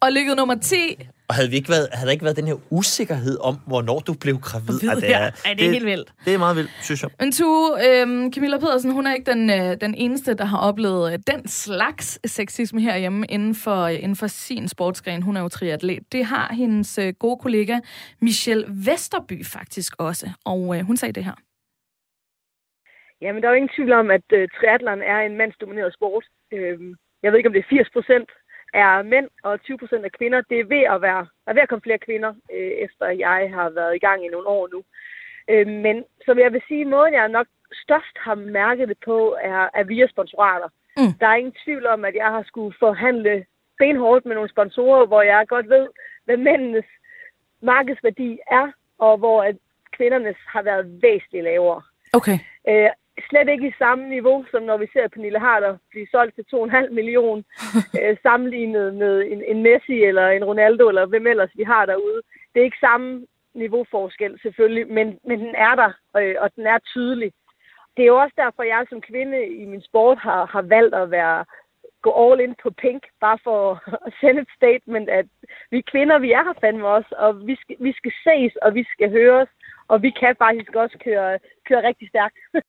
Og 0.00 0.12
ligget 0.12 0.36
nummer 0.36 0.54
10. 0.54 0.76
Og 1.28 1.34
havde, 1.34 1.50
vi 1.50 1.56
ikke 1.60 1.70
været, 1.76 1.88
havde 1.92 2.06
der 2.06 2.12
ikke 2.12 2.24
været 2.28 2.36
den 2.36 2.48
her 2.50 2.58
usikkerhed 2.78 3.36
om, 3.48 3.54
hvornår 3.70 3.98
du 4.08 4.12
blev 4.24 4.36
gravid? 4.48 4.78
Ved, 4.82 4.96
det, 5.00 5.10
er, 5.10 5.18
ja. 5.18 5.24
Ej, 5.24 5.30
det 5.30 5.50
er 5.50 5.54
det, 5.54 5.70
helt 5.76 5.88
vildt. 5.92 6.08
Det 6.24 6.34
er 6.34 6.38
meget 6.38 6.56
vildt, 6.56 6.72
synes 6.88 7.02
jeg. 7.02 7.10
Men 7.20 7.32
tu, 7.38 7.48
øhm, 7.86 8.32
Camilla 8.32 8.58
Pedersen, 8.58 8.90
hun 8.98 9.06
er 9.06 9.12
ikke 9.14 9.30
den, 9.32 9.42
øh, 9.58 9.70
den 9.84 9.94
eneste, 10.04 10.34
der 10.40 10.44
har 10.44 10.60
oplevet 10.68 11.12
øh, 11.12 11.18
den 11.32 11.48
slags 11.48 12.06
sexisme 12.36 12.80
herhjemme 12.80 13.26
inden 13.34 13.54
for, 13.64 13.80
øh, 13.90 14.02
inden 14.04 14.16
for 14.16 14.26
sin 14.26 14.68
sportsgren. 14.68 15.22
Hun 15.22 15.36
er 15.36 15.40
jo 15.40 15.48
triatlet. 15.48 16.12
Det 16.12 16.24
har 16.24 16.48
hendes 16.60 16.98
øh, 16.98 17.12
gode 17.24 17.38
kollega 17.44 17.76
Michelle 18.20 18.64
Vesterby 18.86 19.44
faktisk 19.56 19.92
også. 19.98 20.26
Og 20.44 20.60
øh, 20.76 20.80
hun 20.88 20.96
sagde 20.96 21.12
det 21.12 21.24
her. 21.24 21.36
Jamen, 23.22 23.42
der 23.42 23.48
er 23.48 23.52
jo 23.52 23.60
ingen 23.60 23.74
tvivl 23.76 23.92
om, 23.92 24.10
at 24.10 24.26
uh, 24.38 24.44
triathlon 24.56 25.02
er 25.02 25.18
en 25.28 25.36
mandsdomineret 25.36 25.94
sport. 25.94 26.24
Uh, 26.52 26.58
jeg 27.22 27.28
ved 27.30 27.38
ikke, 27.38 27.50
om 27.50 27.52
det 27.52 27.64
er 27.64 27.76
80 27.76 27.90
procent 27.96 28.30
er 28.74 29.02
mænd, 29.02 29.28
og 29.42 29.62
20 29.62 29.78
procent 29.78 30.04
er 30.04 30.16
kvinder. 30.18 30.40
Det 30.50 30.60
er 30.60 30.64
ved 30.64 30.84
at 30.94 31.02
være, 31.02 31.26
der 31.44 31.50
er 31.50 31.54
ved 31.54 31.62
at 31.62 31.68
komme 31.68 31.86
flere 31.86 32.04
kvinder, 32.06 32.30
uh, 32.30 32.72
efter 32.86 33.06
jeg 33.06 33.50
har 33.54 33.70
været 33.70 33.96
i 33.96 34.04
gang 34.06 34.24
i 34.24 34.28
nogle 34.28 34.48
år 34.48 34.68
nu. 34.74 34.80
Uh, 35.52 35.66
men 35.84 36.04
som 36.24 36.38
jeg 36.38 36.52
vil 36.52 36.62
sige, 36.68 36.84
måden 36.84 37.14
jeg 37.14 37.28
nok 37.28 37.46
størst 37.72 38.16
har 38.26 38.34
mærket 38.34 38.88
det 38.88 38.98
på, 39.04 39.36
er, 39.40 39.68
er 39.74 39.84
via 39.84 40.06
sponsorater. 40.06 40.68
Mm. 40.96 41.12
Der 41.20 41.26
er 41.26 41.34
ingen 41.34 41.56
tvivl 41.64 41.86
om, 41.86 42.04
at 42.04 42.14
jeg 42.14 42.26
har 42.26 42.42
skulle 42.42 42.74
forhandle 42.78 43.44
benhårdt 43.78 44.24
med 44.26 44.34
nogle 44.34 44.50
sponsorer, 44.50 45.06
hvor 45.06 45.22
jeg 45.22 45.48
godt 45.48 45.68
ved, 45.68 45.88
hvad 46.24 46.36
mændenes 46.36 46.84
markedsværdi 47.62 48.38
er, 48.50 48.72
og 48.98 49.18
hvor 49.18 49.42
at 49.42 49.56
kvindernes 49.96 50.36
har 50.46 50.62
været 50.62 51.02
væsentligt 51.02 51.44
lavere. 51.44 51.82
Okay. 52.12 52.38
Uh, 52.68 52.90
slet 53.28 53.48
ikke 53.48 53.68
i 53.68 53.78
samme 53.78 54.08
niveau, 54.08 54.44
som 54.50 54.62
når 54.62 54.76
vi 54.76 54.86
ser 54.92 55.08
Pernille 55.08 55.38
Harder 55.38 55.76
blive 55.90 56.06
solgt 56.10 56.34
til 56.34 56.44
2,5 56.54 56.90
million, 56.90 57.44
øh, 58.00 58.16
sammenlignet 58.22 58.94
med 58.94 59.22
en, 59.32 59.42
en 59.44 59.62
Messi 59.62 60.02
eller 60.04 60.28
en 60.28 60.44
Ronaldo, 60.44 60.88
eller 60.88 61.06
hvem 61.06 61.26
ellers 61.26 61.50
vi 61.54 61.62
har 61.62 61.86
derude. 61.86 62.20
Det 62.52 62.60
er 62.60 62.64
ikke 62.64 62.86
samme 62.88 63.26
niveauforskel 63.54 64.38
selvfølgelig, 64.42 64.86
men, 64.92 65.18
men 65.24 65.40
den 65.40 65.54
er 65.54 65.74
der, 65.74 65.90
øh, 66.16 66.36
og 66.40 66.54
den 66.56 66.66
er 66.66 66.78
tydelig. 66.78 67.32
Det 67.96 68.02
er 68.02 68.06
jo 68.06 68.20
også 68.20 68.34
derfor, 68.36 68.62
jeg 68.62 68.86
som 68.88 69.00
kvinde 69.00 69.46
i 69.46 69.64
min 69.64 69.82
sport 69.82 70.18
har, 70.18 70.46
har 70.46 70.62
valgt 70.62 70.94
at 70.94 71.10
være 71.10 71.44
gå 72.04 72.10
all 72.24 72.40
in 72.40 72.54
på 72.62 72.70
pink, 72.70 73.02
bare 73.20 73.38
for 73.44 73.58
at 74.06 74.12
sende 74.20 74.40
et 74.42 74.52
statement, 74.58 75.08
at 75.08 75.26
vi 75.70 75.80
kvinder, 75.92 76.18
vi 76.18 76.30
er 76.32 76.44
her 76.48 76.58
fandme 76.60 76.86
også, 76.98 77.12
og 77.24 77.46
vi 77.48 77.54
skal, 77.62 77.76
vi 77.86 77.92
skal 77.98 78.12
ses, 78.24 78.52
og 78.64 78.74
vi 78.74 78.84
skal 78.92 79.10
høres, 79.10 79.50
og 79.88 80.02
vi 80.02 80.10
kan 80.20 80.34
faktisk 80.44 80.72
også 80.74 80.96
køre, 81.06 81.38
køre 81.68 81.86
rigtig 81.88 82.08
stærkt. 82.08 82.38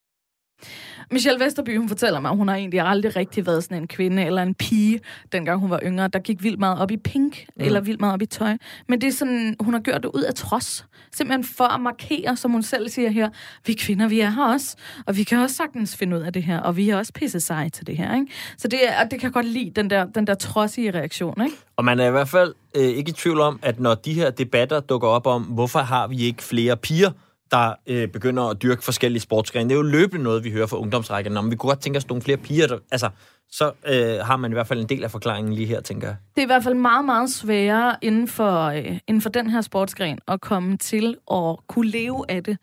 Michelle 1.12 1.40
Vesterby, 1.40 1.78
hun 1.78 1.88
fortæller 1.88 2.20
mig, 2.20 2.32
at 2.32 2.38
hun 2.38 2.48
har 2.48 2.56
egentlig 2.56 2.82
aldrig 2.82 3.16
rigtig 3.16 3.46
været 3.46 3.64
sådan 3.64 3.78
en 3.78 3.88
kvinde 3.88 4.24
eller 4.24 4.42
en 4.42 4.56
pige, 4.56 5.00
dengang 5.32 5.60
hun 5.60 5.70
var 5.70 5.80
yngre, 5.84 6.08
der 6.08 6.20
gik 6.20 6.44
vildt 6.44 6.60
meget 6.60 6.80
op 6.80 6.92
i 6.92 6.98
pink, 6.98 7.46
mm. 7.56 7.66
eller 7.66 7.82
vildt 7.82 8.00
meget 8.00 8.14
op 8.14 8.22
i 8.22 8.26
tøj. 8.26 8.58
Men 8.88 9.02
det 9.02 9.08
er 9.08 9.12
sådan, 9.12 9.56
hun 9.60 9.74
har 9.74 9.82
gjort 9.82 10.04
det 10.04 10.12
ud 10.14 10.22
af 10.22 10.34
trods. 10.34 10.86
Simpelthen 11.12 11.44
for 11.44 11.64
at 11.64 11.82
markere, 11.82 12.38
som 12.38 12.52
hun 12.52 12.64
selv 12.64 12.90
siger 12.90 13.10
her, 13.10 13.30
vi 13.66 13.74
kvinder, 13.74 14.08
vi 14.08 14.20
er 14.20 14.30
her 14.30 14.44
også, 14.44 14.76
og 15.06 15.18
vi 15.18 15.24
kan 15.24 15.40
også 15.40 15.56
sagtens 15.56 15.96
finde 15.96 16.18
ud 16.18 16.22
af 16.22 16.34
det 16.34 16.44
her, 16.44 16.60
og 16.60 16.78
vi 16.78 16.90
er 16.90 16.98
også 16.98 17.14
pisse 17.14 17.40
seje 17.40 17.70
til 17.70 17.88
det 17.88 17.98
her. 17.98 18.16
Ikke? 18.16 18.28
Så 18.58 18.68
det, 18.68 18.80
er, 18.88 19.04
det 19.04 19.20
kan 19.20 19.32
godt 19.32 19.46
lide, 19.46 19.72
den 19.76 19.90
der, 19.90 20.06
den 20.06 20.28
der 20.28 20.36
trodsige 20.36 20.92
reaktion. 20.92 21.42
Ikke? 21.46 21.58
Og 21.76 21.86
man 21.86 22.00
er 22.00 22.08
i 22.08 22.12
hvert 22.12 22.30
fald 22.30 22.54
øh, 22.76 22.84
ikke 22.84 23.10
i 23.10 23.14
tvivl 23.14 23.40
om, 23.40 23.60
at 23.62 23.80
når 23.80 23.96
de 23.96 24.14
her 24.14 24.30
debatter 24.30 24.80
dukker 24.80 25.08
op 25.08 25.28
om, 25.28 25.44
hvorfor 25.44 25.80
har 25.80 26.08
vi 26.08 26.18
ikke 26.18 26.44
flere 26.44 26.78
piger, 26.78 27.12
der 27.52 27.74
øh, 27.88 28.08
begynder 28.08 28.44
at 28.44 28.62
dyrke 28.62 28.84
forskellige 28.84 29.22
sportsgrene. 29.22 29.70
Det 29.70 29.76
er 29.76 29.78
jo 29.78 29.82
løbende 29.82 30.24
noget, 30.24 30.44
vi 30.44 30.52
hører 30.52 30.68
fra 30.68 30.78
ungdomsrækken 30.78 31.38
om. 31.38 31.52
Vi 31.52 31.56
kunne 31.56 31.70
godt 31.70 31.82
tænke 31.82 31.98
os 31.98 32.08
nogle 32.08 32.22
flere 32.22 32.38
piger, 32.38 32.68
der, 32.68 32.80
altså, 32.92 33.10
så 33.52 33.72
øh, 33.88 34.26
har 34.26 34.38
man 34.38 34.52
i 34.52 34.54
hvert 34.54 34.68
fald 34.68 34.80
en 34.80 34.90
del 34.90 35.04
af 35.04 35.12
forklaringen 35.12 35.54
lige 35.54 35.68
her, 35.68 35.82
tænker 35.82 36.08
jeg. 36.08 36.18
Det 36.36 36.42
er 36.42 36.46
i 36.46 36.54
hvert 36.54 36.64
fald 36.64 36.76
meget, 36.76 37.06
meget 37.06 37.30
sværere 37.30 37.96
inden 38.02 38.28
for, 38.28 38.64
øh, 38.66 39.00
inden 39.08 39.22
for 39.22 39.30
den 39.30 39.50
her 39.50 39.62
sportsgren 39.62 40.20
at 40.28 40.42
komme 40.42 40.78
til 40.78 41.18
at 41.32 41.56
kunne 41.68 41.90
leve 41.90 42.26
af 42.30 42.44
det, 42.44 42.58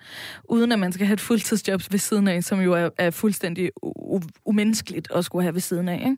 uden 0.44 0.72
at 0.72 0.78
man 0.78 0.92
skal 0.92 1.06
have 1.06 1.14
et 1.14 1.20
fuldtidsjob 1.20 1.80
ved 1.90 1.98
siden 1.98 2.28
af, 2.28 2.44
som 2.44 2.60
jo 2.60 2.72
er, 2.72 2.88
er 2.98 3.10
fuldstændig 3.10 3.70
umenneskeligt 4.44 5.08
at 5.14 5.24
skulle 5.24 5.42
have 5.42 5.54
ved 5.54 5.60
siden 5.60 5.88
af. 5.88 6.16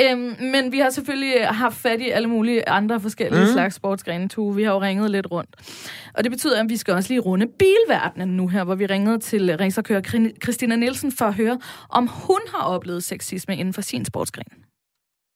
Ikke? 0.00 0.12
Øhm, 0.12 0.50
men 0.50 0.72
vi 0.72 0.78
har 0.78 0.90
selvfølgelig 0.90 1.46
haft 1.46 1.76
fat 1.76 2.00
i 2.00 2.10
alle 2.10 2.28
mulige 2.28 2.68
andre 2.68 3.00
forskellige 3.00 3.44
mm. 3.44 3.52
slags 3.52 3.74
sportsgrene, 3.74 4.28
Tue. 4.28 4.54
Vi 4.54 4.62
har 4.62 4.72
jo 4.72 4.80
ringet 4.80 5.10
lidt 5.10 5.26
rundt. 5.30 5.50
Og 6.14 6.24
det 6.24 6.32
betyder, 6.32 6.60
at 6.60 6.68
vi 6.68 6.76
skal 6.76 6.94
også 6.94 7.08
lige 7.08 7.20
runde 7.20 7.46
bilverdenen 7.58 8.28
nu 8.28 8.48
her, 8.48 8.64
hvor 8.64 8.74
vi 8.74 8.86
ringede 8.86 9.18
til 9.18 9.56
racerkører 9.56 10.30
Christina 10.42 10.76
Nielsen 10.76 11.12
for 11.12 11.24
at 11.24 11.34
høre, 11.34 11.58
om 11.88 12.06
hun 12.06 12.40
har 12.54 12.64
oplevet 12.64 13.04
sexisme 13.04 13.56
inden 13.56 13.74
for 13.74 13.82
sin 13.82 14.04
sportsgren. 14.04 14.71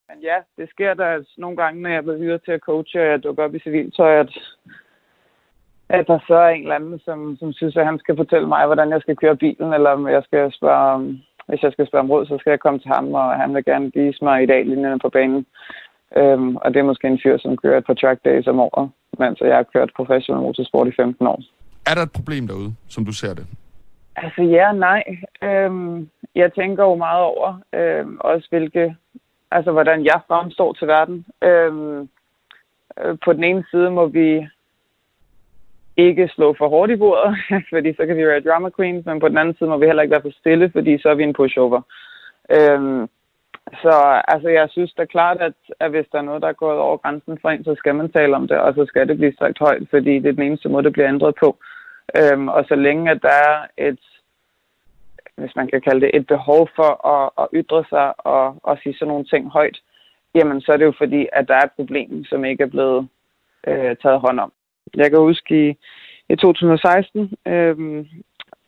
Men 0.09 0.19
ja, 0.23 0.39
det 0.57 0.71
sker 0.71 0.95
der 0.95 1.07
altså 1.07 1.35
nogle 1.39 1.57
gange, 1.57 1.83
når 1.83 1.91
jeg 1.91 2.03
bliver 2.03 2.19
hyret 2.19 2.43
til 2.45 2.53
at 2.53 2.61
coache, 2.61 3.01
og 3.01 3.07
jeg 3.07 3.23
dukker 3.23 3.45
op 3.45 3.55
i 3.55 3.59
civiltøj, 3.59 4.13
at, 4.21 4.39
at 5.89 6.07
der 6.07 6.19
så 6.27 6.35
er 6.35 6.49
en 6.49 6.63
eller 6.63 6.75
anden, 6.75 6.99
som, 6.99 7.37
som 7.41 7.53
synes, 7.53 7.77
at 7.77 7.87
han 7.87 7.99
skal 7.99 8.17
fortælle 8.17 8.49
mig, 8.49 8.67
hvordan 8.67 8.91
jeg 8.91 9.01
skal 9.01 9.17
køre 9.17 9.37
bilen, 9.37 9.73
eller 9.73 9.91
om 9.91 10.09
jeg 10.09 10.23
skal 10.23 10.53
spørge, 10.53 11.21
hvis 11.47 11.63
jeg 11.63 11.73
skal 11.73 11.87
spørge 11.87 12.03
om 12.03 12.11
råd, 12.11 12.27
så 12.27 12.39
skal 12.39 12.51
jeg 12.51 12.61
komme 12.61 12.79
til 12.79 12.91
ham, 12.95 13.15
og 13.15 13.37
han 13.37 13.55
vil 13.55 13.65
gerne 13.65 13.91
vise 13.95 14.25
mig 14.25 14.43
i 14.43 14.47
dag 14.47 14.67
linjerne 14.67 14.99
på 14.99 15.09
banen. 15.09 15.47
Øhm, 16.17 16.57
og 16.57 16.75
det 16.75 16.81
er 16.81 16.91
måske 16.91 17.07
en 17.07 17.21
fyr, 17.23 17.39
som 17.39 17.57
kører 17.57 17.79
et 17.79 17.87
par 17.87 17.95
track 17.95 18.25
days 18.25 18.47
om 18.47 18.61
året, 18.61 18.91
mens 19.19 19.41
jeg 19.41 19.57
har 19.57 19.63
kørt 19.63 19.91
professionel 19.97 20.43
motorsport 20.43 20.89
i 20.89 20.93
15 20.97 21.27
år. 21.27 21.43
Er 21.91 21.95
der 21.95 22.03
et 22.03 22.13
problem 22.13 22.47
derude, 22.47 22.75
som 22.89 23.05
du 23.05 23.13
ser 23.13 23.35
det? 23.35 23.47
Altså 24.17 24.43
ja 24.43 24.73
nej. 24.73 25.03
Øhm, 25.43 26.09
jeg 26.35 26.53
tænker 26.55 26.85
jo 26.85 26.95
meget 26.95 27.23
over, 27.23 27.61
øhm, 27.75 28.17
også 28.21 28.47
hvilke, 28.51 28.97
altså 29.51 29.73
hvordan 29.73 30.05
jeg 30.05 30.21
fremstår 30.27 30.73
til 30.73 30.87
verden. 30.87 31.27
Øhm, 31.43 32.09
øh, 33.01 33.19
på 33.25 33.33
den 33.33 33.45
ene 33.45 33.65
side 33.71 33.91
må 33.91 34.07
vi 34.07 34.49
ikke 35.97 36.29
slå 36.29 36.55
for 36.59 36.69
hårdt 36.69 36.93
i 36.93 36.97
bordet, 36.97 37.37
fordi 37.73 37.95
så 37.95 38.07
kan 38.07 38.17
vi 38.17 38.27
være 38.27 38.41
drama 38.41 38.71
queens, 38.77 39.07
men 39.07 39.21
på 39.21 39.29
den 39.29 39.39
anden 39.39 39.57
side 39.57 39.69
må 39.69 39.77
vi 39.79 39.87
heller 39.87 40.03
ikke 40.03 40.13
være 40.13 40.23
for 40.23 40.39
stille, 40.41 40.71
fordi 40.71 40.99
så 40.99 41.09
er 41.09 41.15
vi 41.15 41.23
en 41.23 41.33
pushover. 41.33 41.81
Øhm, 42.51 43.09
så 43.83 44.23
altså, 44.29 44.49
jeg 44.49 44.69
synes 44.71 44.93
da 44.93 45.05
klart, 45.05 45.37
at, 45.41 45.53
at 45.81 45.91
hvis 45.91 46.07
der 46.13 46.19
er 46.19 46.23
noget, 46.23 46.43
der 46.43 46.49
er 46.49 46.63
gået 46.65 46.79
over 46.79 46.97
grænsen 46.97 47.39
for 47.43 47.51
en, 47.51 47.65
så 47.65 47.75
skal 47.75 47.95
man 47.95 48.13
tale 48.13 48.37
om 48.37 48.49
det, 48.49 48.59
og 48.59 48.75
så 48.75 48.85
skal 48.87 49.09
det 49.09 49.17
blive 49.17 49.35
sagt 49.39 49.59
højt, 49.59 49.83
fordi 49.91 50.19
det 50.19 50.27
er 50.27 50.33
den 50.33 50.43
eneste 50.43 50.69
måde, 50.69 50.85
det 50.85 50.93
bliver 50.93 51.09
ændret 51.09 51.35
på. 51.41 51.57
Øhm, 52.19 52.49
og 52.49 52.65
så 52.69 52.75
længe 52.75 53.11
at 53.11 53.23
der 53.23 53.29
er 53.29 53.67
et, 53.79 54.01
hvis 55.37 55.57
man 55.57 55.69
kan 55.69 55.81
kalde 55.81 56.01
det, 56.01 56.11
et 56.15 56.27
behov 56.27 56.69
for 56.77 57.07
at, 57.15 57.31
at 57.43 57.49
ytre 57.55 57.85
sig 57.89 58.27
og, 58.27 58.57
og 58.63 58.79
sige 58.83 58.95
sådan 58.95 59.09
nogle 59.09 59.25
ting 59.25 59.51
højt, 59.51 59.79
jamen 60.35 60.61
så 60.61 60.73
er 60.73 60.77
det 60.77 60.85
jo 60.85 60.95
fordi, 60.99 61.27
at 61.33 61.49
der 61.49 61.55
er 61.55 61.65
et 61.65 61.77
problem, 61.77 62.25
som 62.25 62.45
ikke 62.45 62.63
er 62.63 62.75
blevet 62.75 63.09
øh, 63.67 63.97
taget 64.03 64.21
hånd 64.21 64.41
om. 64.41 64.53
Jeg 64.97 65.11
kan 65.11 65.19
huske 65.19 65.69
i, 65.69 65.77
i 66.29 66.37
2016, 66.37 67.35
øh, 67.47 68.07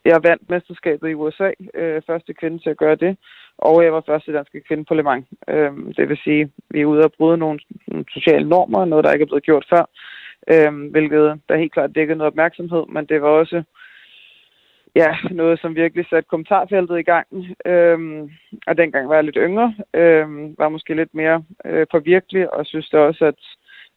jeg 0.04 0.20
vandt 0.22 0.50
mesterskabet 0.50 1.08
i 1.08 1.14
USA, 1.14 1.50
øh, 1.74 2.02
første 2.06 2.34
kvinde 2.34 2.58
til 2.58 2.70
at 2.70 2.76
gøre 2.76 2.94
det, 2.94 3.16
og 3.58 3.84
jeg 3.84 3.92
var 3.92 4.02
første 4.06 4.32
danske 4.32 4.60
kvinde 4.60 4.84
på 4.84 4.94
Le 4.94 5.02
Mans. 5.02 5.26
Øh, 5.48 5.72
det 5.96 6.08
vil 6.08 6.18
sige, 6.24 6.50
vi 6.70 6.80
er 6.80 6.86
ude 6.86 7.04
og 7.04 7.12
bryde 7.18 7.38
nogle, 7.38 7.60
nogle 7.86 8.04
sociale 8.10 8.48
normer, 8.48 8.84
noget 8.84 9.04
der 9.04 9.12
ikke 9.12 9.22
er 9.22 9.32
blevet 9.32 9.48
gjort 9.50 9.66
før, 9.70 9.84
øh, 10.52 10.90
hvilket 10.90 11.40
der 11.48 11.56
helt 11.56 11.72
klart 11.72 11.94
dækkede 11.94 12.18
noget 12.18 12.32
opmærksomhed, 12.32 12.84
men 12.88 13.06
det 13.06 13.22
var 13.22 13.28
også 13.28 13.62
ja, 14.96 15.16
noget, 15.30 15.60
som 15.60 15.74
virkelig 15.74 16.06
satte 16.10 16.28
kommentarfeltet 16.28 16.98
i 16.98 17.02
gang. 17.02 17.26
Øhm, 17.66 18.30
og 18.66 18.78
dengang 18.78 19.08
var 19.08 19.14
jeg 19.14 19.24
lidt 19.24 19.38
yngre, 19.40 19.74
øhm, 19.94 20.54
var 20.58 20.68
måske 20.68 20.94
lidt 20.94 21.14
mere 21.14 21.44
øh, 21.64 21.86
påvirkelig, 21.90 22.54
og 22.54 22.66
synes 22.66 22.88
det 22.88 23.00
også, 23.00 23.24
at, 23.24 23.40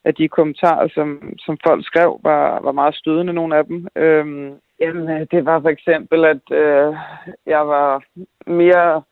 at 0.04 0.18
de 0.18 0.28
kommentarer, 0.28 0.88
som, 0.88 1.34
som 1.38 1.58
folk 1.66 1.86
skrev, 1.86 2.20
var, 2.22 2.60
var 2.60 2.72
meget 2.72 2.94
stødende, 2.94 3.32
nogle 3.32 3.56
af 3.56 3.64
dem. 3.64 3.88
Øhm, 3.96 4.54
jamen, 4.80 5.26
det 5.30 5.44
var 5.44 5.60
for 5.60 5.68
eksempel, 5.68 6.24
at 6.24 6.42
øh, 6.50 6.94
jeg 7.46 7.68
var 7.68 8.02
mere 8.46 9.02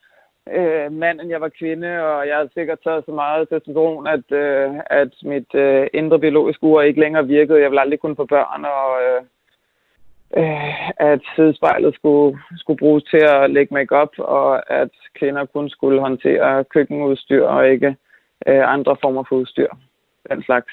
øh, 0.49 0.93
mand, 0.93 1.21
end 1.21 1.31
jeg 1.31 1.41
var 1.41 1.49
kvinde, 1.59 2.03
og 2.05 2.29
jeg 2.29 2.37
havde 2.37 2.51
sikkert 2.55 2.79
taget 2.85 3.05
så 3.05 3.13
meget 3.13 3.49
testosteron, 3.49 4.07
at, 4.07 4.33
øh, 4.33 4.71
at 4.87 5.13
mit 5.23 5.55
øh, 5.55 5.87
indre 5.95 6.19
biologiske 6.19 6.65
ur 6.65 6.83
ikke 6.83 7.01
længere 7.01 7.27
virkede. 7.27 7.61
Jeg 7.61 7.71
ville 7.71 7.81
aldrig 7.81 8.01
kunne 8.01 8.17
få 8.17 8.25
børn, 8.25 8.65
og 8.65 9.03
øh, 9.03 9.23
øh, 10.37 10.91
at 10.97 11.21
sidespejlet 11.37 11.95
skulle, 11.95 12.39
skulle 12.57 12.79
bruges 12.79 13.05
til 13.05 13.23
at 13.25 13.51
lægge 13.51 13.75
makeup, 13.75 14.13
og 14.19 14.73
at 14.73 14.91
kvinder 15.19 15.45
kun 15.47 15.71
skulle 15.71 16.00
håndtere 16.00 16.65
køkkenudstyr 16.65 17.45
og 17.47 17.71
ikke 17.71 17.97
øh, 18.47 18.73
andre 18.73 18.97
former 19.00 19.25
for 19.28 19.37
udstyr. 19.37 19.69
Den 20.31 20.43
slags. 20.43 20.73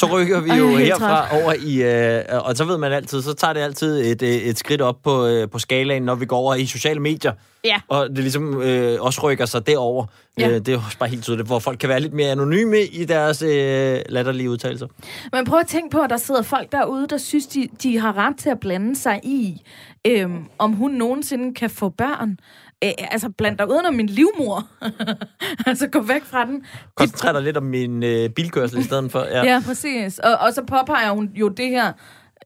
Så 0.00 0.06
rykker 0.06 0.40
vi 0.40 0.50
jo 0.50 0.68
Ej, 0.68 0.82
herfra 0.82 1.42
over 1.42 1.52
i, 1.52 1.82
øh, 1.82 2.46
og 2.46 2.56
så 2.56 2.64
ved 2.64 2.78
man 2.78 2.92
altid, 2.92 3.22
så 3.22 3.34
tager 3.34 3.52
det 3.52 3.60
altid 3.60 4.12
et, 4.12 4.22
øh, 4.22 4.28
et 4.28 4.58
skridt 4.58 4.80
op 4.80 5.02
på, 5.02 5.26
øh, 5.26 5.48
på 5.50 5.58
skalaen, 5.58 6.02
når 6.02 6.14
vi 6.14 6.26
går 6.26 6.36
over 6.38 6.54
i 6.54 6.66
sociale 6.66 7.00
medier. 7.00 7.32
Ja. 7.64 7.80
Og 7.88 8.08
det 8.08 8.18
ligesom 8.18 8.62
øh, 8.62 9.02
også 9.02 9.20
rykker 9.22 9.46
sig 9.46 9.66
derover. 9.66 10.06
Ja. 10.38 10.48
Øh, 10.48 10.54
det 10.54 10.68
er 10.68 10.76
også 10.86 10.98
bare 10.98 11.08
helt 11.08 11.24
tydeligt, 11.24 11.48
hvor 11.48 11.58
folk 11.58 11.78
kan 11.78 11.88
være 11.88 12.00
lidt 12.00 12.12
mere 12.12 12.30
anonyme 12.30 12.80
i 12.80 13.04
deres 13.04 13.42
øh, 13.42 13.98
latterlige 14.08 14.50
udtalelser. 14.50 14.86
Men 15.32 15.44
prøv 15.44 15.58
at 15.58 15.66
tænke 15.66 15.90
på, 15.90 16.00
at 16.00 16.10
der 16.10 16.16
sidder 16.16 16.42
folk 16.42 16.72
derude, 16.72 17.06
der 17.06 17.18
synes, 17.18 17.46
de, 17.46 17.68
de 17.82 17.98
har 17.98 18.16
ret 18.16 18.36
til 18.38 18.50
at 18.50 18.60
blande 18.60 18.96
sig 18.96 19.20
i, 19.22 19.62
øh, 20.06 20.30
om 20.58 20.72
hun 20.72 20.90
nogensinde 20.90 21.54
kan 21.54 21.70
få 21.70 21.88
børn. 21.88 22.38
Æ, 22.82 22.92
altså, 22.98 23.30
bland 23.38 23.58
dig 23.58 23.70
udenom 23.70 23.94
min 23.94 24.06
livmor. 24.06 24.68
altså, 25.68 25.88
gå 25.88 26.00
væk 26.00 26.24
fra 26.24 26.44
den. 26.44 26.64
Koncentrer 26.94 27.32
dig 27.32 27.42
lidt 27.42 27.56
om 27.56 27.62
min 27.62 28.02
øh, 28.02 28.30
bilkørsel 28.30 28.78
i 28.78 28.82
stedet 28.82 29.12
for. 29.12 29.20
Ja, 29.20 29.44
ja 29.52 29.62
præcis. 29.66 30.18
Og, 30.18 30.38
og 30.38 30.52
så 30.52 30.62
påpeger 30.64 31.10
hun 31.10 31.30
jo 31.34 31.48
det 31.48 31.68
her, 31.68 31.92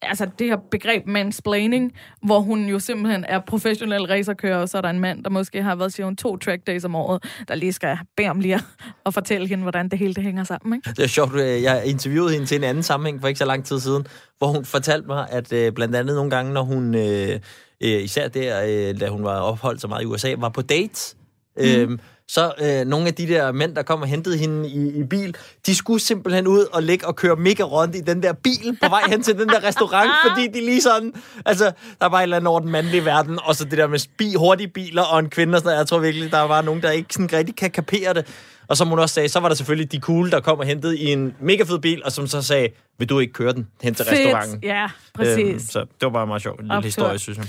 altså 0.03 0.27
det 0.39 0.47
her 0.47 0.57
begreb 0.71 1.07
mansplaining, 1.07 1.93
hvor 2.23 2.41
hun 2.41 2.69
jo 2.69 2.79
simpelthen 2.79 3.25
er 3.29 3.41
professionel 3.41 4.03
racerkører, 4.03 4.57
og 4.57 4.69
så 4.69 4.79
er 4.79 4.83
der 4.83 4.91
en 4.91 5.01
mand, 5.01 5.25
der 5.25 5.31
måske 5.31 5.63
har 5.63 5.75
været, 5.77 6.01
hun, 6.03 6.17
to 6.17 6.37
track 6.37 6.67
days 6.67 6.85
om 6.85 6.95
året, 6.95 7.25
der 7.49 7.55
lige 7.55 7.73
skal 7.73 7.99
bede 8.17 8.29
om 8.29 8.41
lige 8.41 8.61
at 9.07 9.15
fortælle 9.15 9.49
hende, 9.49 9.63
hvordan 9.63 9.89
det 9.89 9.99
hele 9.99 10.15
det 10.15 10.23
hænger 10.23 10.45
sammen. 10.45 10.79
Ikke? 10.79 10.91
Det 10.91 11.05
er 11.05 11.09
sjovt, 11.09 11.35
øh, 11.35 11.63
jeg 11.63 11.83
interviewede 11.85 12.33
hende 12.33 12.47
til 12.47 12.57
en 12.57 12.65
anden 12.65 12.83
sammenhæng 12.83 13.21
for 13.21 13.29
ikke 13.29 13.39
så 13.39 13.45
lang 13.45 13.65
tid 13.65 13.81
siden, 13.81 14.07
hvor 14.39 14.47
hun 14.47 14.65
fortalte 14.65 15.07
mig, 15.07 15.27
at 15.31 15.53
øh, 15.53 15.73
blandt 15.73 15.97
andet 15.97 16.17
nogle 16.17 16.31
gange, 16.31 16.53
når 16.53 16.63
hun... 16.63 16.95
Øh, 16.95 17.41
øh, 17.85 18.05
især 18.05 18.29
der, 18.29 18.63
øh, 18.67 19.01
da 19.01 19.09
hun 19.09 19.25
var 19.25 19.41
opholdt 19.41 19.81
så 19.81 19.89
meget 19.89 20.03
i 20.03 20.07
USA, 20.07 20.35
var 20.39 20.49
på 20.49 20.63
dates. 20.63 21.17
Mm. 21.57 21.65
Øhm, 21.65 22.01
så 22.29 22.53
øh, 22.63 22.87
nogle 22.87 23.07
af 23.07 23.15
de 23.15 23.29
der 23.29 23.53
mænd, 23.53 23.77
der 23.77 23.83
kom 23.83 24.03
og 24.03 24.09
hentede 24.09 24.37
hende 24.37 24.69
i, 24.69 25.01
i 25.01 25.05
bil, 25.05 25.37
de 25.67 25.75
skulle 25.75 26.01
simpelthen 26.01 26.47
ud 26.47 26.67
og 26.73 26.83
ligge 26.83 27.07
og 27.07 27.17
køre 27.17 27.37
mega 27.37 27.63
rundt 27.63 27.97
i 27.97 28.01
den 28.01 28.23
der 28.23 28.33
bil 28.33 28.79
på 28.83 28.89
vej 28.89 29.03
hen 29.09 29.23
til 29.23 29.39
den 29.39 29.49
der 29.49 29.65
restaurant, 29.65 30.11
fordi 30.29 30.47
de 30.47 30.67
lige 30.67 30.83
sådan, 30.83 31.13
altså, 31.47 31.73
der 32.01 32.07
var 32.07 32.19
et 32.19 32.23
eller 32.23 32.37
andet 32.37 32.49
over 32.49 32.61
den 32.61 32.71
mandlige 32.71 33.05
verden, 33.05 33.39
og 33.43 33.57
så 33.57 33.65
det 33.65 33.79
der 33.79 33.87
med 33.87 33.99
spi, 33.99 34.35
hurtige 34.35 34.69
biler 34.69 35.03
og 35.03 35.19
en 35.19 35.31
kvinde 35.31 35.57
og 35.57 35.59
sådan 35.59 35.69
noget. 35.69 35.79
Jeg 35.79 35.87
tror 35.87 35.99
virkelig, 35.99 36.31
der 36.31 36.41
var 36.41 36.63
nogen, 36.63 36.83
der 36.83 36.91
ikke 36.91 37.15
sådan 37.15 37.33
rigtig 37.33 37.57
kan 37.57 37.71
kapere 37.71 38.15
det. 38.15 38.27
Og 38.69 38.77
som 38.77 38.89
hun 38.89 38.99
også 38.99 39.15
sagde, 39.15 39.29
så 39.29 39.41
var 39.41 39.49
der 39.49 39.57
selvfølgelig 39.57 39.93
de 39.93 40.01
cool, 40.01 40.31
der 40.31 40.41
kom 40.41 40.59
og 40.59 40.67
hentede 40.67 40.99
i 40.99 41.13
en 41.13 41.35
mega 41.41 41.63
fed 41.63 41.79
bil, 41.79 42.05
og 42.05 42.13
som 42.13 42.27
så 42.27 42.43
sagde, 42.43 42.69
vil 42.99 43.09
du 43.09 43.19
ikke 43.19 43.33
køre 43.33 43.53
den 43.53 43.69
hen 43.83 43.95
til 43.95 44.07
Fedt. 44.07 44.19
restauranten? 44.19 44.59
Ja, 44.63 44.87
præcis. 45.15 45.39
Øhm, 45.39 45.59
så 45.59 45.81
det 45.81 45.89
var 46.01 46.11
bare 46.11 46.27
meget 46.27 46.43
sjovt. 46.43 46.61
En 46.61 46.67
lille 46.67 46.83
historie, 46.83 47.19
synes 47.19 47.39
jeg. 47.39 47.47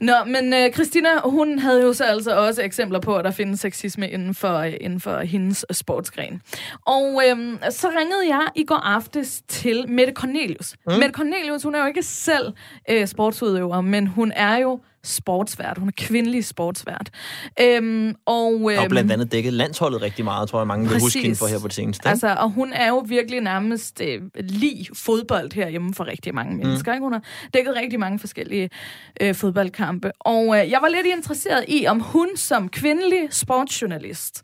Nå, 0.00 0.12
men 0.26 0.52
uh, 0.52 0.72
Christina, 0.74 1.08
hun 1.24 1.58
havde 1.58 1.82
jo 1.82 1.92
så 1.92 2.04
altså 2.04 2.36
også 2.36 2.62
eksempler 2.62 3.00
på, 3.00 3.16
at 3.16 3.24
der 3.24 3.30
findes 3.30 3.60
sexisme 3.60 4.10
inden 4.10 4.34
for, 4.34 4.60
uh, 4.60 4.72
inden 4.80 5.00
for 5.00 5.18
hendes 5.18 5.66
sportsgren. 5.70 6.42
Og 6.86 7.14
uh, 7.14 7.56
så 7.70 7.88
ringede 7.98 8.28
jeg 8.28 8.46
i 8.56 8.64
går 8.64 8.76
aftes 8.76 9.42
til 9.48 9.88
Mette 9.88 10.12
Cornelius. 10.12 10.74
Mm. 10.86 10.92
Mette 10.92 11.12
Cornelius, 11.12 11.62
hun 11.62 11.74
er 11.74 11.80
jo 11.80 11.86
ikke 11.86 12.02
selv 12.02 12.52
uh, 12.92 13.06
sportsudøver, 13.06 13.80
men 13.80 14.06
hun 14.06 14.32
er 14.36 14.56
jo 14.56 14.80
sportsvært. 15.04 15.78
Hun 15.78 15.88
er 15.88 15.92
kvindelig 15.96 16.44
sportsvært. 16.44 17.10
Øhm, 17.60 18.14
og, 18.26 18.72
øhm, 18.72 18.82
og 18.82 18.88
blandt 18.88 19.12
andet 19.12 19.32
dækket 19.32 19.52
landsholdet 19.52 20.02
rigtig 20.02 20.24
meget, 20.24 20.48
tror 20.48 20.60
jeg, 20.60 20.66
mange 20.66 20.88
vil 20.88 21.00
huske 21.00 21.22
hende 21.22 21.36
for 21.36 21.46
her 21.46 21.58
på 21.58 21.68
det 21.68 21.74
seneste. 21.74 22.08
Altså, 22.08 22.34
og 22.34 22.50
hun 22.50 22.72
er 22.72 22.88
jo 22.88 23.04
virkelig 23.08 23.40
nærmest 23.40 24.00
øh, 24.00 24.22
lige 24.38 24.86
fodbold 24.94 25.54
herhjemme 25.54 25.94
for 25.94 26.06
rigtig 26.06 26.34
mange 26.34 26.56
mennesker. 26.56 26.92
Mm. 26.92 26.96
Ikke? 26.96 27.04
Hun 27.04 27.12
har 27.12 27.22
dækket 27.54 27.74
rigtig 27.76 28.00
mange 28.00 28.18
forskellige 28.18 28.70
øh, 29.20 29.34
fodboldkampe. 29.34 30.12
Og 30.20 30.58
øh, 30.58 30.70
jeg 30.70 30.78
var 30.82 30.88
lidt 30.88 31.06
interesseret 31.16 31.64
i, 31.68 31.86
om 31.86 32.00
hun 32.00 32.28
som 32.36 32.68
kvindelig 32.68 33.28
sportsjournalist 33.30 34.42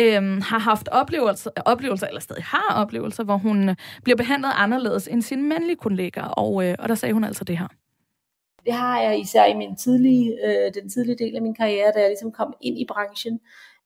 øhm, 0.00 0.40
har 0.40 0.58
haft 0.58 0.88
oplevelser, 0.88 1.50
oplevelser, 1.64 2.06
eller 2.06 2.20
stadig 2.20 2.44
har 2.44 2.74
oplevelser, 2.74 3.24
hvor 3.24 3.36
hun 3.36 3.76
bliver 4.04 4.16
behandlet 4.16 4.50
anderledes 4.54 5.08
end 5.08 5.22
sine 5.22 5.42
mandlige 5.42 5.76
kollegaer. 5.76 6.24
Og, 6.26 6.64
øh, 6.64 6.74
og 6.78 6.88
der 6.88 6.94
sagde 6.94 7.12
hun 7.12 7.24
altså 7.24 7.44
det 7.44 7.58
her. 7.58 7.66
Det 8.64 8.72
har 8.72 9.00
jeg 9.00 9.20
især 9.20 9.44
i 9.44 9.54
min 9.54 9.76
tidlige, 9.76 10.38
øh, 10.44 10.74
den 10.74 10.90
tidlige 10.90 11.24
del 11.24 11.36
af 11.36 11.42
min 11.42 11.54
karriere, 11.54 11.92
da 11.94 12.00
jeg 12.00 12.08
ligesom 12.08 12.32
kom 12.32 12.54
ind 12.60 12.78
i 12.78 12.86
branchen. 12.88 13.40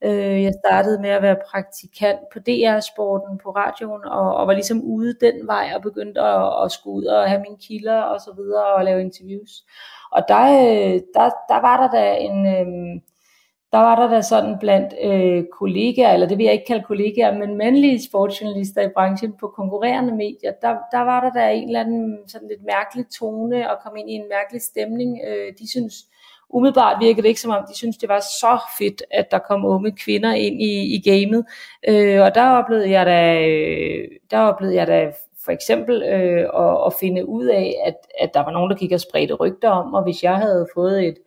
Øh, 0.05 0.43
jeg 0.43 0.53
startede 0.65 1.01
med 1.01 1.11
at 1.11 1.23
være 1.23 1.37
praktikant 1.51 2.21
på 2.33 2.39
DR-sporten 2.39 3.39
på 3.39 3.51
radioen, 3.51 4.05
og, 4.05 4.35
og 4.35 4.47
var 4.47 4.53
ligesom 4.53 4.83
ude 4.83 5.15
den 5.21 5.47
vej 5.47 5.73
og 5.75 5.83
begyndte 5.83 6.21
at, 6.21 6.65
at 6.65 6.73
skulle 6.73 6.97
ud 6.97 7.05
og 7.05 7.29
have 7.31 7.41
mine 7.41 7.59
kilder 7.69 8.01
og 8.01 8.21
så 8.21 8.33
videre 8.37 8.75
og 8.75 8.85
lave 8.85 9.01
interviews. 9.01 9.65
Og 10.13 10.23
der, 10.29 10.43
øh, 10.43 11.01
der, 11.15 11.31
der 11.49 11.61
var 11.61 11.77
der 11.81 11.91
da 11.99 12.17
en, 12.17 12.47
øh, 12.47 13.01
der 13.73 13.79
var 13.79 13.97
der 13.97 14.15
da 14.15 14.23
sådan 14.23 14.59
blandt 14.61 14.95
øh, 15.03 15.45
kollegaer, 15.53 16.13
eller 16.13 16.29
det 16.29 16.39
vil 16.39 16.45
jeg 16.45 16.53
ikke 16.53 16.67
kalde 16.67 16.85
kollegaer, 16.85 17.39
men 17.39 17.57
mandlige 17.57 18.03
sportsjournalister 18.09 18.83
i 18.83 18.89
branchen 18.95 19.33
på 19.41 19.49
konkurrerende 19.49 20.17
medier, 20.17 20.53
der, 20.63 20.77
der 20.93 21.01
var 21.01 21.21
der 21.21 21.41
da 21.41 21.53
en 21.53 21.67
eller 21.67 21.81
anden 21.81 22.19
sådan 22.27 22.49
lidt 22.49 22.65
mærkelig 22.65 23.07
tone 23.19 23.71
og 23.71 23.77
kom 23.85 23.97
ind 23.97 24.11
i 24.11 24.13
en 24.13 24.29
mærkelig 24.29 24.63
stemning. 24.63 25.21
Øh, 25.29 25.53
de 25.59 25.71
synes, 25.71 25.95
umiddelbart 26.51 27.01
virkede 27.01 27.23
det 27.23 27.29
ikke 27.29 27.41
som 27.41 27.51
om, 27.51 27.65
de 27.69 27.77
synes 27.77 27.97
det 27.97 28.09
var 28.09 28.21
så 28.21 28.61
fedt, 28.79 29.03
at 29.11 29.31
der 29.31 29.39
kom 29.39 29.65
unge 29.65 29.93
kvinder 29.93 30.33
ind 30.33 30.63
i, 30.63 30.95
i 30.95 31.03
gamet. 31.11 31.45
Øh, 31.89 32.21
og 32.23 32.35
der 32.35 32.49
oplevede 32.49 32.91
jeg 32.91 33.07
da, 33.07 33.49
øh, 33.49 34.09
der 34.31 34.39
oplevede 34.39 34.77
jeg 34.77 34.87
da 34.87 35.13
for 35.45 35.53
eksempel 35.53 36.03
øh, 36.03 36.49
at, 36.65 36.87
at 36.87 36.93
finde 37.01 37.29
ud 37.29 37.47
af, 37.47 37.75
at, 37.87 37.97
at 38.21 38.35
der 38.35 38.41
var 38.41 38.51
nogen, 38.51 38.71
der 38.71 38.77
gik 38.77 38.93
og 38.93 39.01
spredte 39.01 39.35
rygter 39.35 39.71
om, 39.71 39.95
og 39.95 40.03
hvis 40.03 40.23
jeg 40.23 40.37
havde 40.37 40.67
fået 40.75 41.09
et, 41.09 41.19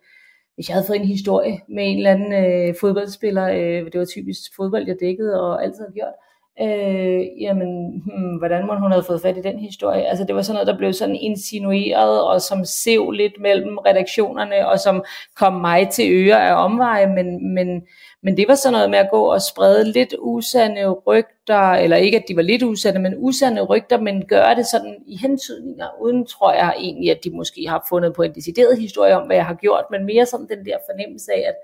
hvis 0.56 0.68
jeg 0.68 0.74
havde 0.74 0.86
fået 0.86 1.00
en 1.00 1.06
historie 1.06 1.60
med 1.68 1.90
en 1.90 1.96
eller 1.96 2.10
anden 2.10 2.32
øh, 2.32 2.74
fodboldspiller, 2.80 3.48
øh, 3.48 3.92
det 3.92 4.00
var 4.00 4.04
typisk 4.04 4.56
fodbold, 4.56 4.86
jeg 4.86 4.96
dækkede 5.00 5.40
og 5.40 5.64
altid 5.64 5.84
har 5.84 5.92
gjort, 5.92 6.14
øh, 6.62 7.42
jamen, 7.42 8.02
hmm, 8.06 8.36
hvordan 8.38 8.66
må 8.66 8.74
hun 8.74 8.92
have 8.92 9.04
fået 9.04 9.22
fat 9.22 9.36
i 9.36 9.42
den 9.42 9.58
historie? 9.58 10.06
Altså, 10.06 10.24
det 10.24 10.34
var 10.34 10.42
sådan 10.42 10.54
noget, 10.54 10.66
der 10.66 10.76
blev 10.76 10.92
sådan 10.92 11.16
insinueret, 11.16 12.22
og 12.22 12.40
som 12.40 12.64
sev 12.64 13.10
lidt 13.10 13.40
mellem 13.40 13.78
redaktionerne, 13.78 14.68
og 14.68 14.80
som 14.80 15.04
kom 15.36 15.52
mig 15.52 15.88
til 15.88 16.12
øre 16.12 16.48
af 16.48 16.64
omveje, 16.64 17.06
men, 17.06 17.54
men, 17.54 17.82
men 18.22 18.36
det 18.36 18.48
var 18.48 18.54
sådan 18.54 18.72
noget 18.72 18.90
med 18.90 18.98
at 18.98 19.10
gå 19.10 19.32
og 19.32 19.42
sprede 19.42 19.92
lidt 19.92 20.14
usande 20.18 20.88
rygter, 20.88 21.72
eller 21.72 21.96
ikke 21.96 22.18
at 22.18 22.24
de 22.28 22.36
var 22.36 22.42
lidt 22.42 22.62
usande, 22.62 23.00
men 23.00 23.14
usande 23.16 23.62
rygter, 23.62 24.00
men 24.00 24.24
gøre 24.28 24.54
det 24.54 24.66
sådan 24.66 24.96
i 25.06 25.16
hentydninger, 25.16 25.86
uden 26.00 26.26
tror 26.26 26.52
jeg 26.52 26.74
egentlig, 26.78 27.10
at 27.10 27.24
de 27.24 27.30
måske 27.30 27.68
har 27.68 27.86
fundet 27.88 28.14
på 28.14 28.22
en 28.22 28.34
decideret 28.34 28.78
historie 28.78 29.16
om, 29.16 29.26
hvad 29.26 29.36
jeg 29.36 29.46
har 29.46 29.54
gjort, 29.54 29.84
men 29.90 30.04
mere 30.04 30.26
sådan 30.26 30.48
den 30.48 30.64
der 30.64 30.76
fornemmelse 30.90 31.32
af, 31.32 31.44
at 31.48 31.54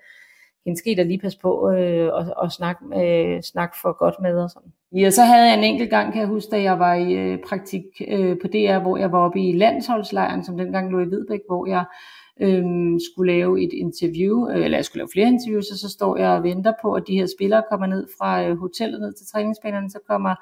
hende 0.64 0.79
skal 0.79 0.92
I 0.92 0.94
da 0.94 1.03
lige 1.03 1.18
passe 1.18 1.38
på 1.38 1.70
øh, 1.70 2.12
og, 2.12 2.27
og 2.37 2.53
snakke, 2.53 2.85
øh, 2.94 3.42
snak 3.42 3.72
for 3.83 3.98
godt 3.98 4.14
med 4.22 4.38
og 4.38 4.51
sådan. 4.51 4.72
Ja, 4.92 5.11
så 5.11 5.22
havde 5.22 5.46
jeg 5.46 5.59
en 5.59 5.64
enkelt 5.64 5.90
gang, 5.90 6.12
kan 6.12 6.20
jeg 6.20 6.29
huske, 6.29 6.51
da 6.51 6.62
jeg 6.62 6.79
var 6.79 6.94
i 6.94 7.12
øh, 7.12 7.38
praktik 7.48 7.85
øh, 8.09 8.38
på 8.40 8.46
DR, 8.46 8.79
hvor 8.79 8.96
jeg 8.96 9.12
var 9.12 9.18
oppe 9.18 9.40
i 9.40 9.53
landsholdslejren, 9.53 10.44
som 10.44 10.57
dengang 10.57 10.92
lå 10.92 11.01
i 11.01 11.05
Hvidbæk, 11.05 11.40
hvor 11.48 11.66
jeg 11.66 11.85
øh, 12.40 12.64
skulle 13.12 13.33
lave 13.33 13.64
et 13.64 13.72
interview, 13.72 14.48
øh, 14.48 14.64
eller 14.64 14.79
jeg 14.79 14.85
skulle 14.85 15.01
lave 15.01 15.09
flere 15.12 15.29
interviews, 15.29 15.70
og 15.70 15.79
så 15.79 15.88
står 15.88 16.16
jeg 16.16 16.31
og 16.31 16.42
venter 16.42 16.72
på, 16.83 16.92
at 16.92 17.03
de 17.07 17.18
her 17.18 17.27
spillere 17.27 17.62
kommer 17.70 17.87
ned 17.87 18.09
fra 18.18 18.44
øh, 18.44 18.59
hotellet 18.59 19.01
ned 19.01 19.12
til 19.12 19.27
træningsbanerne, 19.27 19.90
så 19.90 19.98
kommer 20.09 20.35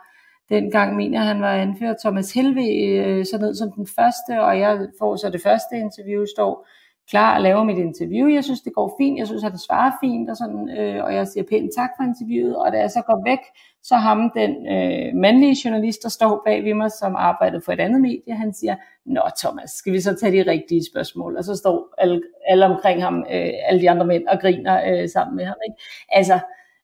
dengang 0.49 0.97
mener 0.97 1.21
han 1.21 1.41
var 1.41 1.55
anført 1.55 1.97
Thomas 2.05 2.33
Helve 2.33 2.67
øh, 2.75 3.25
så 3.27 3.39
ned 3.39 3.55
som 3.55 3.73
den 3.73 3.87
første, 3.87 4.43
og 4.43 4.59
jeg 4.59 4.89
får 4.99 5.17
så 5.17 5.31
det 5.31 5.43
første 5.43 5.77
interview, 5.77 6.25
står 6.25 6.67
klar 7.11 7.35
og 7.37 7.43
laver 7.43 7.65
mit 7.65 7.79
interview. 7.79 8.29
Jeg 8.29 8.45
synes, 8.45 8.61
det 8.61 8.75
går 8.75 8.95
fint. 9.01 9.19
Jeg 9.19 9.27
synes, 9.27 9.45
at 9.45 9.53
det 9.53 9.61
svarer 9.61 9.93
fint, 10.01 10.31
og, 10.31 10.37
sådan, 10.37 10.71
øh, 10.79 11.05
og 11.05 11.15
jeg 11.15 11.27
siger 11.29 11.45
pænt 11.51 11.71
tak 11.77 11.91
for 11.97 12.05
interviewet. 12.05 12.57
Og 12.57 12.73
da 12.73 12.79
jeg 12.79 12.91
så 12.91 13.03
går 13.07 13.23
væk, 13.31 13.39
så 13.83 13.97
ham, 13.97 14.31
den 14.37 14.53
øh, 14.75 15.15
mandlige 15.15 15.57
journalist, 15.65 16.03
der 16.03 16.09
står 16.09 16.43
bag 16.47 16.65
ved 16.65 16.75
mig, 16.75 16.91
som 16.91 17.17
arbejdede 17.17 17.63
for 17.65 17.73
et 17.73 17.81
andet 17.81 18.01
medie, 18.01 18.35
han 18.35 18.53
siger, 18.55 18.77
Nå 19.07 19.23
Thomas, 19.39 19.71
skal 19.71 19.93
vi 19.93 20.01
så 20.01 20.15
tage 20.15 20.33
de 20.33 20.51
rigtige 20.51 20.83
spørgsmål? 20.93 21.37
Og 21.37 21.45
så 21.45 21.57
står 21.57 21.95
alle, 21.99 22.23
alle 22.49 22.67
omkring 22.67 23.03
ham, 23.03 23.19
øh, 23.19 23.53
alle 23.69 23.81
de 23.81 23.91
andre 23.91 24.07
mænd, 24.07 24.27
og 24.27 24.41
griner 24.41 24.77
øh, 24.91 25.09
sammen 25.09 25.37
med 25.37 25.45
ham. 25.45 25.57
Ikke? 25.69 25.83
Altså, 26.09 26.39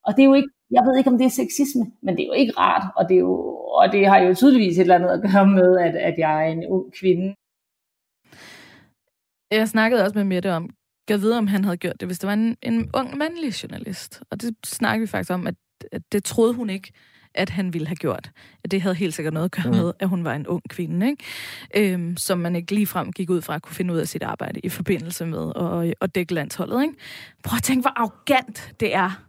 og 0.06 0.16
det 0.16 0.22
er 0.22 0.26
jo 0.26 0.34
ikke, 0.34 0.48
jeg 0.70 0.82
ved 0.86 0.96
ikke, 0.98 1.10
om 1.10 1.18
det 1.18 1.24
er 1.24 1.30
sexisme, 1.30 1.84
men 2.02 2.16
det 2.16 2.22
er 2.22 2.26
jo 2.26 2.32
ikke 2.32 2.52
rart, 2.58 2.84
og 2.96 3.08
det, 3.08 3.14
er 3.14 3.18
jo, 3.18 3.34
og 3.56 3.92
det 3.92 4.06
har 4.06 4.18
jo 4.18 4.34
tydeligvis 4.34 4.78
et 4.78 4.80
eller 4.80 4.94
andet 4.94 5.08
at 5.08 5.22
gøre 5.22 5.46
med, 5.46 5.78
at, 5.78 5.96
at 5.96 6.14
jeg 6.18 6.46
er 6.46 6.52
en 6.52 6.66
ung 6.66 6.92
kvinde. 7.00 7.34
Jeg 9.50 9.68
snakkede 9.68 10.02
også 10.02 10.18
med 10.18 10.24
Mette 10.24 10.52
om, 10.52 10.70
jeg 11.08 11.22
ved, 11.22 11.32
om 11.32 11.46
han 11.46 11.64
havde 11.64 11.76
gjort 11.76 12.00
det, 12.00 12.08
hvis 12.08 12.18
det 12.18 12.26
var 12.26 12.32
en, 12.32 12.56
en 12.62 12.90
ung 12.94 13.16
mandlig 13.16 13.62
journalist. 13.62 14.22
Og 14.30 14.40
det 14.40 14.54
snakkede 14.64 15.00
vi 15.00 15.06
faktisk 15.06 15.30
om, 15.30 15.46
at, 15.46 15.54
at 15.92 16.02
det 16.12 16.24
troede 16.24 16.54
hun 16.54 16.70
ikke, 16.70 16.92
at 17.34 17.50
han 17.50 17.72
ville 17.72 17.86
have 17.86 17.96
gjort. 17.96 18.30
At 18.64 18.70
det 18.70 18.82
havde 18.82 18.94
helt 18.94 19.14
sikkert 19.14 19.34
noget 19.34 19.44
at 19.44 19.50
gøre 19.50 19.72
mm. 19.72 19.78
med, 19.78 19.92
at 19.98 20.08
hun 20.08 20.24
var 20.24 20.34
en 20.34 20.46
ung 20.46 20.62
kvinde, 20.68 21.06
ikke? 21.06 21.92
Øhm, 21.92 22.16
som 22.16 22.38
man 22.38 22.56
ikke 22.56 22.74
ligefrem 22.74 23.12
gik 23.12 23.30
ud 23.30 23.42
fra 23.42 23.54
at 23.54 23.62
kunne 23.62 23.74
finde 23.74 23.94
ud 23.94 23.98
af 23.98 24.08
sit 24.08 24.22
arbejde 24.22 24.60
i 24.60 24.68
forbindelse 24.68 25.26
med 25.26 25.52
at, 25.56 25.94
at 26.00 26.14
dække 26.14 26.34
landsholdet. 26.34 26.82
Ikke? 26.82 26.94
Prøv 27.44 27.56
at 27.56 27.62
tænke, 27.62 27.80
hvor 27.82 27.92
arrogant 27.96 28.74
det 28.80 28.94
er 28.94 29.25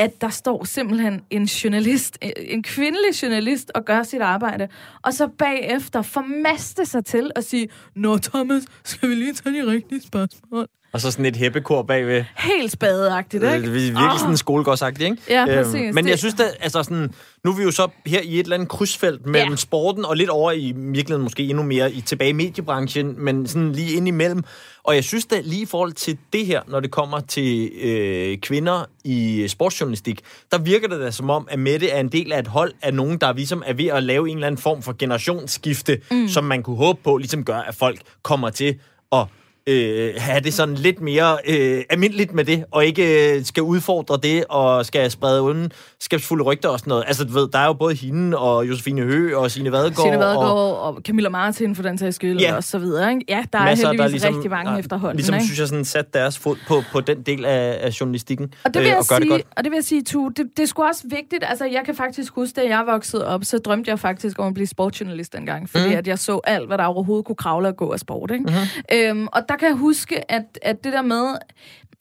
at 0.00 0.20
der 0.20 0.28
står 0.28 0.64
simpelthen 0.64 1.20
en 1.30 1.44
journalist, 1.44 2.18
en 2.36 2.62
kvindelig 2.62 3.22
journalist, 3.22 3.70
og 3.74 3.84
gør 3.84 4.02
sit 4.02 4.20
arbejde, 4.20 4.68
og 5.02 5.14
så 5.14 5.28
bagefter 5.38 6.02
formaste 6.02 6.86
sig 6.86 7.04
til 7.04 7.30
at 7.36 7.44
sige, 7.44 7.68
Nå 7.96 8.18
Thomas, 8.18 8.62
skal 8.84 9.08
vi 9.08 9.14
lige 9.14 9.32
tage 9.32 9.62
de 9.62 9.70
rigtige 9.70 10.02
spørgsmål? 10.06 10.66
Og 10.92 11.00
så 11.00 11.10
sådan 11.10 11.24
et 11.24 11.36
hæppekor 11.36 11.82
bagved. 11.82 12.24
Helt 12.36 12.72
spadeagtigt, 12.72 13.42
ikke? 13.42 13.54
Det 13.54 13.66
er 13.66 13.70
virkelig 13.70 14.10
oh. 14.12 14.18
sådan 14.18 14.36
skolegårdsagtigt, 14.36 15.10
ikke? 15.10 15.22
Ja, 15.28 15.40
øhm, 15.42 15.64
præcis. 15.64 15.80
Øhm, 15.80 15.94
men 15.94 16.08
jeg 16.08 16.18
synes, 16.18 16.34
at 16.34 16.56
altså 16.60 16.82
sådan, 16.82 17.14
nu 17.44 17.50
er 17.50 17.56
vi 17.56 17.62
jo 17.62 17.70
så 17.70 17.88
her 18.06 18.20
i 18.20 18.34
et 18.34 18.44
eller 18.44 18.54
andet 18.54 18.68
krydsfelt 18.68 19.26
mellem 19.26 19.50
ja. 19.50 19.56
sporten 19.56 20.04
og 20.04 20.16
lidt 20.16 20.30
over 20.30 20.52
i 20.52 20.72
virkeligheden 20.76 21.22
måske 21.22 21.42
endnu 21.42 21.62
mere 21.62 21.92
i 21.92 22.00
tilbage 22.00 22.30
i 22.30 22.32
mediebranchen, 22.32 23.24
men 23.24 23.46
sådan 23.46 23.72
lige 23.72 23.96
ind 23.96 24.08
imellem. 24.08 24.44
Og 24.82 24.94
jeg 24.94 25.04
synes 25.04 25.26
da 25.26 25.40
lige 25.44 25.62
i 25.62 25.66
forhold 25.66 25.92
til 25.92 26.18
det 26.32 26.46
her, 26.46 26.62
når 26.68 26.80
det 26.80 26.90
kommer 26.90 27.20
til 27.20 27.70
øh, 27.80 28.38
kvinder 28.38 28.84
i 29.04 29.48
sportsjournalistik, 29.48 30.20
der 30.52 30.58
virker 30.58 30.88
det 30.88 31.00
da 31.00 31.10
som 31.10 31.30
om, 31.30 31.48
at 31.50 31.58
Mette 31.58 31.88
er 31.88 32.00
en 32.00 32.08
del 32.08 32.32
af 32.32 32.38
et 32.38 32.46
hold 32.46 32.72
af 32.82 32.94
nogen, 32.94 33.18
der 33.18 33.32
ligesom 33.32 33.62
er 33.66 33.72
ved 33.72 33.86
at 33.86 34.02
lave 34.02 34.30
en 34.30 34.36
eller 34.36 34.46
anden 34.46 34.60
form 34.62 34.82
for 34.82 34.94
generationsskifte, 34.98 36.00
mm. 36.10 36.28
som 36.28 36.44
man 36.44 36.62
kunne 36.62 36.76
håbe 36.76 37.00
på, 37.04 37.16
ligesom 37.16 37.44
gør, 37.44 37.58
at 37.58 37.74
folk 37.74 38.00
kommer 38.22 38.50
til 38.50 38.78
at 39.12 39.26
øh, 39.66 40.14
have 40.18 40.40
det 40.40 40.54
sådan 40.54 40.74
lidt 40.74 41.00
mere 41.00 41.38
øh, 41.48 41.84
almindeligt 41.90 42.34
med 42.34 42.44
det, 42.44 42.64
og 42.70 42.86
ikke 42.86 43.36
øh, 43.36 43.44
skal 43.44 43.62
udfordre 43.62 44.18
det, 44.22 44.44
og 44.48 44.86
skal 44.86 45.10
sprede 45.10 45.42
uden 45.42 45.72
skabsfulde 46.00 46.44
rygter 46.44 46.68
og 46.68 46.78
sådan 46.78 46.90
noget. 46.90 47.04
Altså, 47.06 47.24
du 47.24 47.32
ved, 47.32 47.48
der 47.48 47.58
er 47.58 47.66
jo 47.66 47.72
både 47.72 47.94
hende 47.94 48.38
og 48.38 48.68
Josefine 48.68 49.02
Hø 49.02 49.36
og 49.36 49.50
Signe 49.50 49.72
Vadegaard. 49.72 50.06
Signe 50.06 50.18
Vadegaard 50.18 50.56
og, 50.56 50.80
og 50.80 51.00
Camilla 51.04 51.28
Martin 51.28 51.74
for 51.74 51.82
den 51.82 51.98
sags 51.98 52.16
skyld, 52.16 52.40
ja. 52.40 52.56
og 52.56 52.64
så 52.64 52.78
videre. 52.78 53.10
Ikke? 53.10 53.24
Ja, 53.28 53.44
der 53.52 53.58
er 53.58 53.64
Masser, 53.64 53.86
heldigvis 53.88 54.04
der 54.04 54.08
ligesom, 54.08 54.34
rigtig 54.34 54.50
mange 54.50 54.72
der, 54.72 54.78
efterhånden. 54.78 55.16
Ligesom, 55.16 55.34
ikke? 55.34 55.44
synes 55.44 55.58
jeg, 55.58 55.68
sådan 55.68 55.84
sat 55.84 56.14
deres 56.14 56.38
fod 56.38 56.56
på, 56.68 56.82
på 56.92 57.00
den 57.00 57.22
del 57.22 57.44
af, 57.44 57.78
af 57.80 58.00
journalistikken, 58.00 58.54
og 58.64 58.74
det 58.74 58.82
vil 58.82 58.90
øh, 58.90 58.98
og 58.98 59.04
gør 59.08 59.16
sige, 59.16 59.34
det. 59.34 59.42
Og 59.56 59.64
det 59.64 59.70
vil 59.70 59.76
jeg 59.76 59.84
sige, 59.84 60.02
Tu, 60.02 60.28
det, 60.28 60.46
det 60.56 60.62
er 60.62 60.66
sgu 60.66 60.82
også 60.82 61.02
vigtigt. 61.04 61.44
Altså, 61.46 61.64
jeg 61.64 61.82
kan 61.84 61.94
faktisk 61.94 62.32
huske, 62.34 62.60
da 62.60 62.68
jeg 62.68 62.82
voksede 62.86 63.26
op, 63.26 63.44
så 63.44 63.58
drømte 63.58 63.90
jeg 63.90 63.98
faktisk 63.98 64.38
om 64.38 64.46
at 64.46 64.54
blive 64.54 64.66
sportsjournalist 64.66 65.32
dengang, 65.32 65.70
fordi 65.70 65.88
mm. 65.88 65.94
at 65.94 66.06
jeg 66.06 66.18
så 66.18 66.40
alt, 66.44 66.66
hvad 66.66 66.78
der 66.78 66.84
overhovedet 66.84 67.26
kunne 67.26 67.36
kravle 67.36 67.68
og 67.68 67.76
gå 67.76 67.92
af 67.92 67.98
sport. 67.98 68.30
Ikke? 68.30 68.44
Mm-hmm. 68.44 69.18
Øhm, 69.20 69.28
og 69.32 69.42
der 69.50 69.56
kan 69.56 69.68
jeg 69.68 69.76
huske, 69.76 70.32
at, 70.32 70.58
at 70.62 70.84
det 70.84 70.92
der 70.92 71.02
med, 71.02 71.36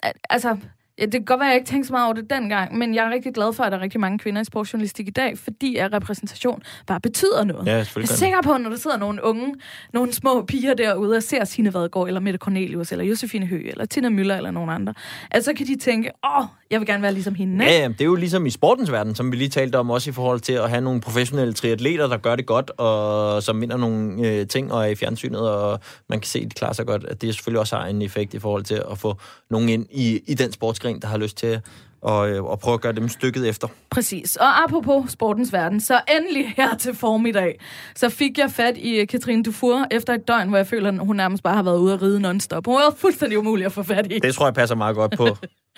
at, 0.03 0.13
altså, 0.29 0.57
Ja, 0.99 1.05
det 1.05 1.11
kan 1.11 1.25
godt 1.25 1.39
være, 1.39 1.47
at 1.47 1.51
jeg 1.51 1.59
ikke 1.59 1.69
tænkte 1.69 1.87
så 1.87 1.93
meget 1.93 2.05
over 2.05 2.13
det 2.13 2.29
dengang, 2.29 2.77
men 2.77 2.95
jeg 2.95 3.05
er 3.05 3.11
rigtig 3.11 3.33
glad 3.33 3.53
for, 3.53 3.63
at 3.63 3.71
der 3.71 3.77
er 3.77 3.81
rigtig 3.81 3.99
mange 3.99 4.19
kvinder 4.19 4.41
i 4.41 4.45
sportsjournalistik 4.45 5.07
i 5.07 5.11
dag, 5.11 5.37
fordi 5.37 5.75
at 5.75 5.93
repræsentation 5.93 6.61
bare 6.87 6.99
betyder 6.99 7.43
noget. 7.43 7.67
Ja, 7.67 7.71
jeg 7.71 7.79
er 7.95 8.05
sikker 8.05 8.41
på, 8.43 8.57
når 8.57 8.69
der 8.69 8.77
sidder 8.77 8.97
nogle 8.97 9.23
unge, 9.23 9.55
nogle 9.93 10.13
små 10.13 10.45
piger 10.47 10.73
derude 10.73 11.15
og 11.15 11.23
ser 11.23 11.45
Signe 11.45 11.73
Vadgaard, 11.73 12.07
eller 12.07 12.19
Mette 12.19 12.37
Cornelius, 12.37 12.91
eller 12.91 13.05
Josefine 13.05 13.45
Høgh, 13.45 13.69
eller 13.69 13.85
Tina 13.85 14.09
Møller, 14.09 14.37
eller 14.37 14.51
nogen 14.51 14.69
andre, 14.69 14.93
at 15.31 15.45
så 15.45 15.53
kan 15.53 15.67
de 15.67 15.77
tænke, 15.77 16.11
åh, 16.37 16.45
jeg 16.71 16.79
vil 16.79 16.87
gerne 16.87 17.03
være 17.03 17.13
ligesom 17.13 17.35
hende. 17.35 17.65
Ikke? 17.65 17.77
Ja, 17.77 17.87
det 17.87 18.01
er 18.01 18.05
jo 18.05 18.15
ligesom 18.15 18.45
i 18.45 18.49
sportens 18.49 18.91
verden, 18.91 19.15
som 19.15 19.31
vi 19.31 19.37
lige 19.37 19.49
talte 19.49 19.75
om, 19.75 19.89
også 19.89 20.09
i 20.09 20.13
forhold 20.13 20.39
til 20.39 20.53
at 20.53 20.69
have 20.69 20.81
nogle 20.81 21.01
professionelle 21.01 21.53
triatleter, 21.53 22.07
der 22.07 22.17
gør 22.17 22.35
det 22.35 22.45
godt, 22.45 22.71
og 22.77 23.43
som 23.43 23.61
vinder 23.61 23.77
nogle 23.77 24.27
øh, 24.27 24.47
ting 24.47 24.73
og 24.73 24.83
er 24.83 24.87
i 24.87 24.95
fjernsynet, 24.95 25.49
og 25.49 25.79
man 26.09 26.19
kan 26.19 26.27
se, 26.27 26.39
at 26.39 26.45
de 26.45 26.49
klarer 26.49 26.73
sig 26.73 26.85
godt, 26.85 27.03
at 27.03 27.21
det 27.21 27.35
selvfølgelig 27.35 27.59
også 27.59 27.75
har 27.75 27.85
en 27.85 28.01
effekt 28.01 28.33
i 28.33 28.39
forhold 28.39 28.63
til 28.63 28.83
at 28.91 28.97
få 28.97 29.15
nogen 29.49 29.69
ind 29.69 29.85
i, 29.91 30.21
i 30.27 30.33
den 30.33 30.51
sportsgren, 30.51 30.88
der 31.01 31.07
har 31.07 31.17
lyst 31.17 31.37
til 31.37 31.61
og, 32.01 32.29
øh, 32.29 32.43
og 32.43 32.59
prøve 32.59 32.73
at 32.73 32.81
gøre 32.81 32.93
dem 32.93 33.07
stykket 33.07 33.49
efter. 33.49 33.67
Præcis. 33.89 34.35
Og 34.35 34.63
apropos 34.63 35.11
sportens 35.11 35.53
verden, 35.53 35.79
så 35.79 36.01
endelig 36.17 36.53
her 36.57 36.75
til 36.75 36.95
formiddag, 36.95 37.59
så 37.95 38.09
fik 38.09 38.37
jeg 38.37 38.49
fat 38.49 38.77
i 38.77 39.05
Katrine 39.05 39.43
Dufour 39.43 39.85
efter 39.91 40.13
et 40.13 40.27
døgn, 40.27 40.49
hvor 40.49 40.57
jeg 40.57 40.67
føler, 40.67 40.89
at 40.91 40.99
hun 40.99 41.15
nærmest 41.15 41.43
bare 41.43 41.55
har 41.55 41.63
været 41.63 41.79
ude 41.79 41.93
at 41.93 42.01
ride 42.01 42.19
non-stop. 42.21 42.65
Hun 42.65 42.75
var 42.75 42.93
fuldstændig 42.97 43.39
umulig 43.39 43.65
at 43.65 43.71
få 43.71 43.83
fat 43.83 44.11
i. 44.11 44.19
Det 44.19 44.33
tror 44.33 44.45
jeg 44.45 44.53
passer 44.53 44.75
meget 44.75 44.95
godt 44.95 45.13
på. 45.17 45.25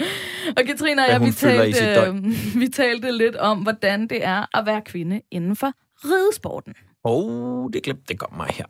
og 0.57 0.63
Katrine 0.67 1.01
og 1.01 1.11
jeg, 1.11 1.21
vi 1.21 1.31
talte, 1.31 1.85
øh, 1.85 2.15
vi 2.61 2.67
talte 2.67 3.11
lidt 3.11 3.35
om, 3.35 3.57
hvordan 3.57 4.07
det 4.07 4.25
er 4.25 4.57
at 4.59 4.65
være 4.65 4.81
kvinde 4.81 5.21
inden 5.31 5.55
for 5.55 5.71
ridesporten. 6.05 6.73
Åh, 7.05 7.13
oh, 7.13 7.69
det 7.73 7.83
glemte 7.83 8.03
det 8.07 8.19
godt 8.19 8.37
mig 8.37 8.47
her. 8.47 8.65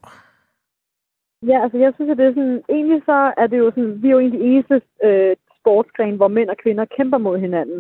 Ja, 1.48 1.64
altså 1.64 1.78
jeg 1.78 1.92
synes, 1.96 2.12
at 2.12 2.18
det 2.18 2.26
er 2.26 2.34
sådan, 2.40 2.62
egentlig 2.70 3.02
så 3.06 3.34
er 3.38 3.48
det 3.48 3.58
jo 3.58 3.72
sådan, 3.76 4.02
vi 4.02 4.08
er 4.08 4.12
jo 4.12 4.20
egentlig 4.20 4.40
de 4.40 4.46
eneste 4.46 4.76
øh, 5.08 5.36
sportsgren, 5.62 6.16
hvor 6.20 6.28
mænd 6.38 6.50
og 6.50 6.58
kvinder 6.64 6.86
kæmper 6.98 7.18
mod 7.18 7.38
hinanden. 7.46 7.80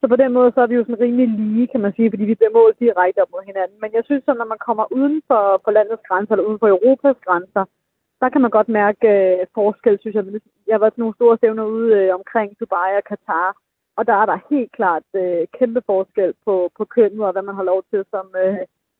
Så 0.00 0.04
på 0.08 0.16
den 0.22 0.32
måde, 0.32 0.50
så 0.52 0.60
er 0.60 0.70
vi 0.70 0.74
jo 0.78 0.84
sådan 0.84 1.04
rimelig 1.04 1.28
lige, 1.28 1.68
kan 1.72 1.80
man 1.80 1.92
sige, 1.96 2.10
fordi 2.10 2.24
vi 2.24 2.34
bliver 2.38 2.56
målt 2.58 2.80
direkte 2.84 3.22
op 3.22 3.30
mod 3.34 3.42
hinanden. 3.50 3.76
Men 3.82 3.90
jeg 3.96 4.02
synes, 4.04 4.24
at 4.28 4.38
når 4.38 4.48
man 4.52 4.64
kommer 4.66 4.84
uden 4.98 5.16
for, 5.28 5.42
for 5.64 5.70
landets 5.70 6.06
grænser, 6.08 6.32
eller 6.32 6.48
uden 6.48 6.62
for 6.62 6.68
Europas 6.68 7.18
grænser, 7.26 7.64
der 8.20 8.28
kan 8.28 8.40
man 8.44 8.50
godt 8.50 8.68
mærke 8.80 9.08
øh, 9.16 9.46
forskel, 9.54 9.96
synes 9.98 10.14
jeg. 10.16 10.24
Jeg 10.66 10.74
har 10.74 10.82
været 10.82 10.94
til 10.94 11.02
nogle 11.04 11.18
store 11.18 11.36
stævner 11.36 11.64
ude 11.64 11.88
øh, 11.98 12.14
omkring 12.18 12.48
Dubai 12.60 12.90
og 13.00 13.04
Katar, 13.10 13.48
og 13.98 14.02
der 14.08 14.14
er 14.22 14.26
der 14.26 14.46
helt 14.50 14.72
klart 14.78 15.06
øh, 15.20 15.42
kæmpe 15.58 15.80
forskel 15.90 16.30
på, 16.44 16.54
på 16.76 16.84
kønnet 16.84 17.26
og 17.26 17.32
hvad 17.32 17.42
man 17.48 17.58
har 17.58 17.66
lov 17.72 17.80
til 17.90 18.04
som, 18.12 18.26
øh, 18.44 18.58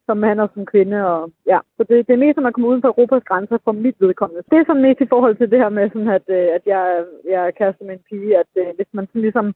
som 0.09 0.17
mand 0.25 0.39
og 0.45 0.51
som 0.55 0.65
kvinde. 0.73 0.99
Og, 1.13 1.21
ja. 1.53 1.59
Så 1.77 1.83
det, 1.89 1.97
det 2.07 2.13
er 2.15 2.25
mest, 2.25 2.37
når 2.37 2.47
man 2.47 2.53
kommer 2.53 2.71
uden 2.71 2.83
for 2.83 2.93
Europas 2.93 3.25
grænser 3.31 3.59
for 3.65 3.73
mit 3.85 3.99
vedkommende. 4.05 4.43
Det 4.51 4.57
er 4.59 4.65
sådan 4.67 4.87
mest 4.87 5.01
i 5.01 5.11
forhold 5.13 5.37
til 5.37 5.51
det 5.53 5.59
her 5.63 5.71
med, 5.77 5.85
sådan 5.89 6.15
at, 6.19 6.27
øh, 6.39 6.49
at 6.57 6.65
jeg, 6.73 6.85
jeg 7.33 7.41
er 7.47 7.57
kæreste 7.59 7.85
med 7.85 7.95
en 7.95 8.07
pige, 8.09 8.39
at 8.43 8.53
øh, 8.63 8.69
hvis 8.77 8.91
man 8.97 9.07
sådan 9.07 9.27
ligesom 9.27 9.47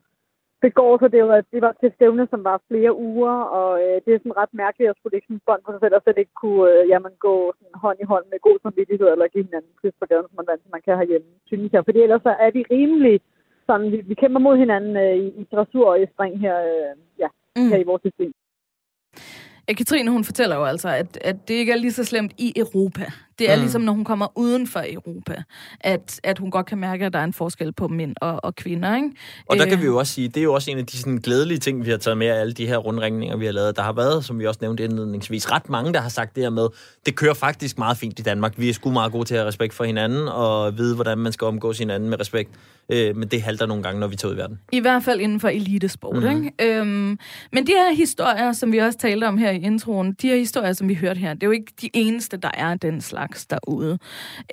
begår 0.67 0.93
sig, 0.99 1.13
det 1.17 1.23
var, 1.31 1.41
det 1.53 1.61
var 1.67 1.73
til 1.81 1.91
stævne, 1.97 2.25
som 2.33 2.41
var 2.51 2.57
flere 2.69 2.93
uger, 3.11 3.37
og 3.59 3.71
øh, 3.85 3.97
det 4.05 4.11
er 4.13 4.21
sådan 4.21 4.41
ret 4.43 4.55
mærkeligt 4.63 4.91
at 4.91 4.97
skulle 4.97 5.15
lægge 5.15 5.29
sådan 5.29 5.47
bånd 5.49 5.63
på 5.63 5.71
sig 5.73 5.81
selv, 5.83 5.95
og 5.97 6.03
slet 6.03 6.23
ikke 6.23 6.37
kunne 6.43 6.65
øh, 6.73 6.83
jamen, 6.93 7.15
gå 7.27 7.35
sådan 7.59 7.81
hånd 7.85 7.99
i 8.01 8.11
hånd 8.13 8.25
med 8.29 8.47
god 8.49 8.59
samvittighed, 8.63 9.09
eller 9.09 9.33
give 9.35 9.49
hinanden 9.49 9.75
kys 9.81 9.97
på 10.01 10.07
gaden, 10.11 10.27
som 10.29 10.37
man, 10.39 10.49
vant, 10.51 10.75
man 10.77 10.85
kan 10.87 10.99
herhjemme, 11.01 11.29
synes 11.51 11.73
jeg. 11.73 11.83
Fordi 11.85 11.99
ellers 12.03 12.23
så 12.29 12.33
er 12.45 12.51
vi 12.57 12.63
rimelig 12.75 13.17
sådan, 13.69 13.89
vi, 13.93 13.99
vi 14.11 14.15
kæmper 14.15 14.41
mod 14.47 14.57
hinanden 14.65 14.95
øh, 15.05 15.17
i, 15.25 15.27
i 15.41 15.43
dressur 15.53 15.87
og 15.93 16.01
i 16.03 16.13
spring 16.15 16.35
her, 16.45 16.57
øh, 16.73 16.93
ja, 17.23 17.29
mm. 17.57 17.69
her 17.71 17.79
i 17.81 17.89
vores 17.91 18.03
system. 18.07 18.33
Ja, 19.69 19.73
Katrine, 19.73 20.11
hun 20.11 20.25
fortæller 20.25 20.57
jo 20.57 20.65
altså, 20.65 20.89
at, 20.89 21.19
at 21.21 21.49
det 21.49 21.55
ikke 21.55 21.73
er 21.73 21.77
lige 21.77 21.93
så 21.93 22.05
slemt 22.05 22.33
i 22.39 22.53
Europa. 22.57 23.11
Det 23.39 23.51
er 23.51 23.57
mm. 23.57 23.63
ligesom, 23.63 23.83
når 23.83 23.93
hun 23.93 24.05
kommer 24.05 24.39
uden 24.39 24.67
for 24.67 24.85
Europa, 24.89 25.43
at, 25.81 26.21
at 26.23 26.39
hun 26.39 26.51
godt 26.51 26.67
kan 26.67 26.79
mærke, 26.79 27.07
at 27.07 27.13
der 27.13 27.19
er 27.19 27.25
en 27.25 27.33
forskel 27.33 27.73
på 27.73 27.89
mænd 27.89 28.15
og, 28.21 28.45
og 28.45 28.57
kvinder. 28.57 28.97
Ikke? 28.97 29.11
Og 29.47 29.57
der 29.57 29.67
kan 29.67 29.81
vi 29.81 29.85
jo 29.85 29.97
også 29.97 30.13
sige, 30.13 30.29
det 30.29 30.37
er 30.37 30.43
jo 30.43 30.55
også 30.55 30.71
en 30.71 30.79
af 30.79 30.87
de 30.87 30.97
sådan, 30.97 31.17
glædelige 31.19 31.59
ting, 31.59 31.85
vi 31.85 31.91
har 31.91 31.97
taget 31.97 32.19
med 32.19 32.27
af 32.27 32.41
alle 32.41 32.53
de 32.53 32.67
her 32.67 32.77
rundringninger, 32.77 33.37
vi 33.37 33.45
har 33.45 33.53
lavet. 33.53 33.77
Der 33.77 33.83
har 33.83 33.93
været, 33.93 34.25
som 34.25 34.39
vi 34.39 34.47
også 34.47 34.59
nævnte 34.63 34.85
indledningsvis, 34.85 35.53
ret 35.53 35.69
mange, 35.69 35.93
der 35.93 36.01
har 36.01 36.09
sagt 36.09 36.35
det 36.37 36.43
her 36.43 36.51
med, 36.51 36.69
det 37.07 37.15
kører 37.15 37.35
faktisk 37.35 37.79
meget 37.79 37.97
fint 37.97 38.19
i 38.19 38.23
Danmark. 38.23 38.53
Vi 38.57 38.69
er 38.69 38.73
sgu 38.73 38.91
meget 38.91 39.13
gode 39.13 39.25
til 39.25 39.35
at 39.35 39.41
have 39.41 39.49
respekt 39.49 39.75
for 39.75 39.85
hinanden, 39.85 40.29
og 40.29 40.79
vide, 40.79 40.95
hvordan 40.95 41.19
man 41.19 41.33
skal 41.33 41.45
omgås 41.45 41.79
hinanden 41.79 42.11
med 42.11 42.21
respekt. 42.21 42.51
Øh, 42.89 43.17
men 43.17 43.29
det 43.29 43.43
halter 43.43 43.67
nogle 43.67 43.83
gange, 43.83 44.01
når 44.01 44.07
vi 44.07 44.17
tager 44.17 44.31
ud 44.31 44.37
i 44.37 44.39
verden. 44.39 44.59
I 44.73 44.81
hvert 44.81 45.03
fald 45.03 45.21
inden 45.21 45.41
for 45.41 45.49
elitesport. 45.49 46.23
Mm. 46.23 46.29
Ikke? 46.29 46.79
Øhm, 46.79 47.19
men 47.53 47.67
de 47.67 47.73
her 47.73 47.95
historier, 47.95 48.53
som 48.53 48.73
vi 48.73 48.79
også 48.79 48.99
talte 48.99 49.25
om 49.25 49.39
her 49.39 49.52
i 49.53 49.63
introen, 49.63 50.13
de 50.13 50.29
her 50.29 50.37
historier, 50.37 50.73
som 50.73 50.89
vi 50.89 50.95
hørte 50.95 51.21
her, 51.21 51.35
det 51.35 51.43
er 51.43 51.47
jo 51.47 51.51
ikke 51.51 51.73
de 51.83 51.91
eneste, 51.95 52.37
der 52.37 52.51
er 52.55 52.75
den 52.75 53.01
slags 53.01 53.47
derude. 53.47 53.99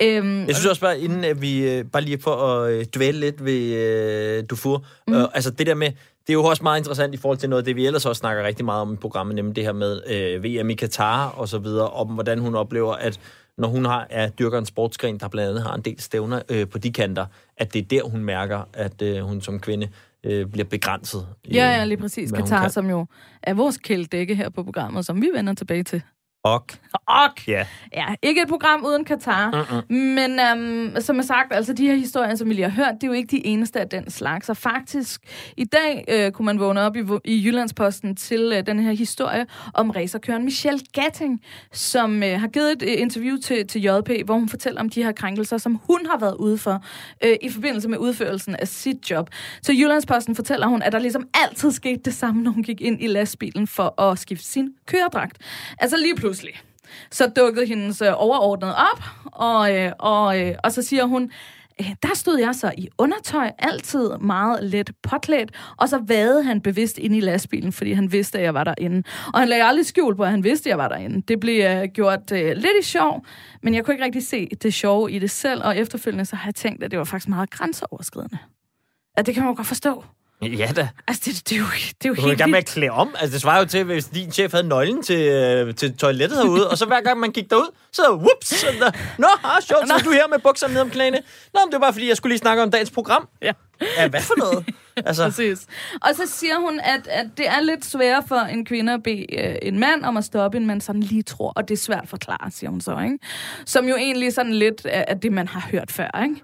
Øhm, 0.02 0.46
jeg 0.46 0.54
synes 0.54 0.66
også 0.66 0.80
bare, 0.80 1.00
inden 1.00 1.24
at 1.24 1.42
vi 1.42 1.70
øh, 1.70 1.84
bare 1.84 2.02
lige 2.02 2.20
for 2.20 2.36
at 2.36 2.72
øh, 2.72 2.84
dvæle 2.94 3.20
lidt 3.20 3.44
ved 3.44 3.74
øh, 3.74 4.44
Dufour, 4.50 4.84
mm. 5.06 5.14
øh, 5.14 5.24
altså 5.34 5.50
det 5.50 5.66
der 5.66 5.74
med, 5.74 5.88
det 6.26 6.30
er 6.30 6.32
jo 6.32 6.44
også 6.44 6.62
meget 6.62 6.78
interessant 6.78 7.14
i 7.14 7.16
forhold 7.16 7.38
til 7.38 7.48
noget 7.48 7.62
af 7.62 7.64
det, 7.64 7.76
vi 7.76 7.86
ellers 7.86 8.06
også 8.06 8.20
snakker 8.20 8.44
rigtig 8.44 8.64
meget 8.64 8.82
om 8.82 8.92
i 8.92 8.96
programmet, 8.96 9.36
nemlig 9.36 9.56
det 9.56 9.64
her 9.64 9.72
med 9.72 10.00
øh, 10.06 10.44
VM 10.44 10.70
i 10.70 10.74
Katar 10.74 11.28
og 11.28 11.48
så 11.48 11.58
videre, 11.58 11.90
om 11.90 12.08
hvordan 12.08 12.38
hun 12.38 12.54
oplever, 12.54 12.92
at 12.92 13.20
når 13.60 13.68
hun 13.68 13.84
har, 13.84 14.06
er 14.10 14.28
dyrker 14.28 14.58
en 14.58 14.66
sportsgren, 14.66 15.18
der 15.18 15.28
blandt 15.28 15.48
andet 15.48 15.62
har 15.62 15.74
en 15.74 15.80
del 15.82 16.00
stævner 16.00 16.42
øh, 16.48 16.68
på 16.68 16.78
de 16.78 16.92
kanter, 16.92 17.26
at 17.56 17.72
det 17.72 17.82
er 17.82 17.86
der, 17.86 18.02
hun 18.10 18.24
mærker, 18.24 18.68
at 18.72 19.02
øh, 19.02 19.20
hun 19.22 19.40
som 19.40 19.60
kvinde 19.60 19.88
øh, 20.24 20.46
bliver 20.46 20.64
begrænset. 20.64 21.26
I, 21.44 21.54
ja, 21.54 21.70
ja, 21.70 21.84
lige 21.84 21.98
præcis. 21.98 22.32
Katar, 22.32 22.68
som 22.68 22.90
jo 22.90 23.06
er 23.42 23.54
vores 23.54 23.76
kældække 23.76 24.34
her 24.34 24.48
på 24.48 24.62
programmet, 24.62 25.06
som 25.06 25.22
vi 25.22 25.30
vender 25.34 25.54
tilbage 25.54 25.82
til. 25.82 26.02
Ok. 26.44 26.72
Ok. 27.06 27.48
Ja. 27.48 27.66
ja. 27.92 28.06
Ikke 28.22 28.42
et 28.42 28.48
program 28.48 28.84
uden 28.84 29.04
Katar. 29.04 29.50
Mm-mm. 29.50 29.96
Men 29.96 30.40
um, 30.52 31.00
som 31.00 31.16
jeg 31.16 31.24
sagt, 31.24 31.52
altså 31.52 31.72
de 31.72 31.86
her 31.86 31.94
historier, 31.94 32.34
som 32.34 32.48
vi 32.48 32.54
lige 32.54 32.70
har 32.70 32.84
hørt, 32.84 32.94
det 32.94 33.02
er 33.02 33.06
jo 33.06 33.12
ikke 33.12 33.36
de 33.36 33.46
eneste 33.46 33.80
af 33.80 33.88
den 33.88 34.10
slags. 34.10 34.48
Og 34.48 34.56
faktisk, 34.56 35.20
i 35.56 35.64
dag 35.64 36.04
øh, 36.08 36.32
kunne 36.32 36.46
man 36.46 36.60
vågne 36.60 36.80
op 36.80 36.96
i, 36.96 37.02
i 37.24 37.42
Jyllandsposten 37.46 38.16
til 38.16 38.52
øh, 38.56 38.66
den 38.66 38.78
her 38.78 38.92
historie 38.92 39.46
om 39.74 39.90
racerkøren 39.90 40.44
Michelle 40.44 40.80
Gatting, 40.92 41.40
som 41.72 42.22
øh, 42.22 42.40
har 42.40 42.48
givet 42.48 42.72
et 42.72 42.82
øh, 42.82 43.00
interview 43.00 43.36
til, 43.36 43.66
til 43.66 43.82
JP, 43.82 44.10
hvor 44.24 44.34
hun 44.34 44.48
fortæller 44.48 44.80
om 44.80 44.88
de 44.88 45.02
her 45.02 45.12
krænkelser, 45.12 45.58
som 45.58 45.80
hun 45.86 46.06
har 46.06 46.18
været 46.18 46.34
ude 46.34 46.58
for 46.58 46.84
øh, 47.24 47.36
i 47.42 47.50
forbindelse 47.50 47.88
med 47.88 47.98
udførelsen 47.98 48.56
af 48.56 48.68
sit 48.68 49.10
job. 49.10 49.30
Så 49.62 49.72
Jyllandsposten 49.72 50.34
fortæller 50.34 50.66
hun, 50.66 50.82
at 50.82 50.92
der 50.92 50.98
ligesom 50.98 51.28
altid 51.34 51.72
skete 51.72 52.00
det 52.04 52.14
samme, 52.14 52.42
når 52.42 52.50
hun 52.50 52.62
gik 52.62 52.80
ind 52.80 53.02
i 53.02 53.06
lastbilen 53.06 53.66
for 53.66 54.00
at 54.00 54.18
skifte 54.18 54.44
sin 54.44 54.68
køredragt. 54.86 55.38
Altså 55.78 55.96
lige 55.96 56.14
pludselig, 56.14 56.29
så 57.10 57.32
dukkede 57.36 57.66
hendes 57.66 58.02
øh, 58.02 58.12
overordnede 58.16 58.76
op, 58.76 59.02
og, 59.24 59.76
øh, 59.76 59.92
og, 59.98 60.40
øh, 60.40 60.54
og 60.64 60.72
så 60.72 60.82
siger 60.82 61.04
hun, 61.04 61.30
øh, 61.80 61.94
der 62.02 62.14
stod 62.14 62.38
jeg 62.38 62.54
så 62.54 62.72
i 62.78 62.88
undertøj, 62.98 63.50
altid 63.58 64.10
meget 64.20 64.64
let 64.64 64.90
påklædt, 65.02 65.50
og 65.76 65.88
så 65.88 65.98
vade 66.06 66.42
han 66.42 66.60
bevidst 66.60 66.98
ind 66.98 67.16
i 67.16 67.20
lastbilen, 67.20 67.72
fordi 67.72 67.92
han 67.92 68.12
vidste, 68.12 68.38
at 68.38 68.44
jeg 68.44 68.54
var 68.54 68.64
derinde. 68.64 69.02
Og 69.32 69.40
han 69.40 69.48
lagde 69.48 69.64
aldrig 69.64 69.86
skjul 69.86 70.16
på, 70.16 70.22
at 70.22 70.30
han 70.30 70.44
vidste, 70.44 70.68
at 70.68 70.70
jeg 70.70 70.78
var 70.78 70.88
derinde. 70.88 71.22
Det 71.28 71.40
blev 71.40 71.80
uh, 71.80 71.84
gjort 71.84 72.32
uh, 72.32 72.38
lidt 72.38 72.76
i 72.80 72.82
sjov, 72.82 73.24
men 73.62 73.74
jeg 73.74 73.84
kunne 73.84 73.94
ikke 73.94 74.04
rigtig 74.04 74.26
se 74.26 74.48
det 74.62 74.74
sjove 74.74 75.12
i 75.12 75.18
det 75.18 75.30
selv, 75.30 75.64
og 75.64 75.76
efterfølgende 75.76 76.24
så 76.24 76.36
har 76.36 76.48
jeg 76.48 76.54
tænkt, 76.54 76.84
at 76.84 76.90
det 76.90 76.98
var 76.98 77.04
faktisk 77.04 77.28
meget 77.28 77.50
grænseoverskridende. 77.50 78.38
At 79.16 79.26
det 79.26 79.34
kan 79.34 79.42
man 79.42 79.52
jo 79.52 79.56
godt 79.56 79.66
forstå. 79.66 80.04
Ja 80.42 80.72
da. 80.76 80.88
Altså, 81.08 81.22
det, 81.24 81.48
det, 81.48 81.54
er 81.54 81.58
jo, 81.58 81.64
det 81.64 82.04
er 82.04 82.08
jo 82.08 82.14
du 82.14 82.20
helt 82.20 82.38
vildt. 82.38 82.50
med 82.50 82.58
at 82.58 82.66
klæde 82.66 82.90
om. 82.90 83.14
Altså, 83.18 83.32
det 83.32 83.40
svarer 83.40 83.58
jo 83.58 83.64
til, 83.64 83.84
hvis 83.84 84.04
din 84.04 84.32
chef 84.32 84.52
havde 84.52 84.68
nøglen 84.68 85.02
til, 85.02 85.20
øh, 85.20 85.74
til 85.74 85.96
toilettet 85.96 86.38
herude, 86.38 86.70
og 86.70 86.78
så 86.78 86.86
hver 86.86 87.00
gang 87.00 87.20
man 87.20 87.30
gik 87.32 87.50
derud, 87.50 87.74
så 87.92 88.02
whoops, 88.10 88.64
der, 88.80 88.90
Nå, 89.18 89.26
ah, 89.44 89.62
sjovt, 89.62 89.88
så 89.88 89.94
er 89.94 89.98
du 89.98 90.10
her 90.10 90.28
med 90.28 90.38
bukserne 90.38 90.74
ned 90.74 90.80
om 90.82 90.90
knæene. 90.90 91.18
Nå, 91.54 91.60
men 91.64 91.72
det 91.72 91.80
var 91.80 91.86
bare, 91.86 91.92
fordi 91.92 92.08
jeg 92.08 92.16
skulle 92.16 92.30
lige 92.30 92.38
snakke 92.38 92.62
om 92.62 92.70
dagens 92.70 92.90
program. 92.90 93.28
Ja. 93.42 93.52
Ja, 93.98 94.08
hvad 94.08 94.20
for 94.20 94.34
noget? 94.38 94.64
Altså. 94.96 95.24
Præcis. 95.24 95.66
Og 96.02 96.10
så 96.14 96.22
siger 96.26 96.58
hun, 96.58 96.80
at, 96.80 97.06
at 97.06 97.26
det 97.36 97.48
er 97.48 97.60
lidt 97.60 97.84
svært 97.84 98.24
for 98.28 98.36
en 98.36 98.64
kvinde 98.64 98.92
at 98.92 99.02
bede 99.02 99.26
øh, 99.38 99.56
en 99.62 99.78
mand 99.78 100.04
om 100.04 100.16
at 100.16 100.24
stoppe, 100.24 100.56
en 100.58 100.66
man 100.66 100.80
sådan 100.80 101.02
lige 101.02 101.22
tror, 101.22 101.52
og 101.56 101.68
det 101.68 101.74
er 101.74 101.78
svært 101.78 102.02
at 102.02 102.08
forklare, 102.08 102.50
siger 102.50 102.70
hun 102.70 102.80
så, 102.80 102.98
ikke? 103.04 103.18
Som 103.66 103.88
jo 103.88 103.96
egentlig 103.96 104.32
sådan 104.32 104.54
lidt 104.54 104.86
af 104.86 105.20
det, 105.20 105.32
man 105.32 105.48
har 105.48 105.68
hørt 105.70 105.90
før, 105.92 106.20
ikke? 106.22 106.42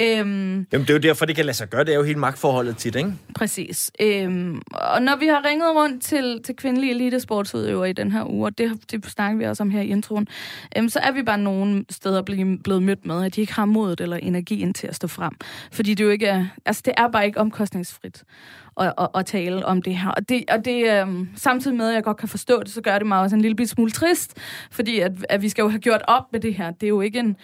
Øhm, 0.00 0.66
Jamen, 0.72 0.86
det 0.86 0.90
er 0.90 0.94
jo 0.94 0.98
derfor, 0.98 1.24
det 1.24 1.36
kan 1.36 1.44
lade 1.44 1.56
sig 1.56 1.68
gøre. 1.68 1.84
Det 1.84 1.92
er 1.92 1.96
jo 1.96 2.02
hele 2.02 2.18
magtforholdet 2.18 2.76
tit, 2.76 2.96
ikke? 2.96 3.12
Præcis. 3.34 3.92
Øhm, 4.00 4.62
og 4.70 5.02
når 5.02 5.16
vi 5.16 5.26
har 5.26 5.44
ringet 5.44 5.74
rundt 5.74 6.02
til, 6.02 6.40
til 6.44 6.56
kvindelige 6.56 6.90
elitesportsudøvere 6.90 7.90
i 7.90 7.92
den 7.92 8.12
her 8.12 8.24
uge, 8.24 8.46
og 8.46 8.58
det, 8.58 8.72
det 8.90 9.06
snakker 9.06 9.38
vi 9.38 9.44
også 9.44 9.62
om 9.62 9.70
her 9.70 9.80
i 9.80 9.86
introen, 9.86 10.28
øhm, 10.76 10.88
så 10.88 10.98
er 10.98 11.12
vi 11.12 11.22
bare 11.22 11.38
nogle 11.38 11.84
steder 11.90 12.22
blevet, 12.22 12.62
blevet 12.62 12.82
mødt 12.82 13.06
med, 13.06 13.24
at 13.24 13.36
de 13.36 13.40
ikke 13.40 13.54
har 13.54 13.64
modet 13.64 14.00
eller 14.00 14.16
energien 14.16 14.74
til 14.74 14.86
at 14.86 14.94
stå 14.94 15.06
frem. 15.06 15.32
Fordi 15.72 15.94
det 15.94 16.04
jo 16.04 16.10
ikke 16.10 16.26
er, 16.26 16.46
altså 16.66 16.82
det 16.84 16.94
er 16.96 17.08
bare 17.08 17.26
ikke 17.26 17.40
omkostningsfrit 17.40 18.24
at, 18.80 18.92
at, 18.98 19.08
at 19.14 19.26
tale 19.26 19.66
om 19.66 19.82
det 19.82 19.96
her. 19.96 20.10
Og 20.10 20.28
det, 20.28 20.44
og 20.48 20.64
det 20.64 21.00
øhm, 21.00 21.28
samtidig 21.36 21.76
med, 21.76 21.88
at 21.88 21.94
jeg 21.94 22.04
godt 22.04 22.16
kan 22.16 22.28
forstå 22.28 22.62
det, 22.62 22.72
så 22.72 22.80
gør 22.80 22.98
det 22.98 23.06
mig 23.06 23.20
også 23.20 23.36
en 23.36 23.42
lille 23.42 23.66
smule 23.66 23.90
trist, 23.90 24.34
fordi 24.70 25.00
at, 25.00 25.12
at 25.28 25.42
vi 25.42 25.48
skal 25.48 25.62
jo 25.62 25.68
have 25.68 25.80
gjort 25.80 26.02
op 26.08 26.32
med 26.32 26.40
det 26.40 26.54
her. 26.54 26.70
Det 26.70 26.82
er 26.82 26.88
jo 26.88 27.00
ikke 27.00 27.18
en, 27.18 27.36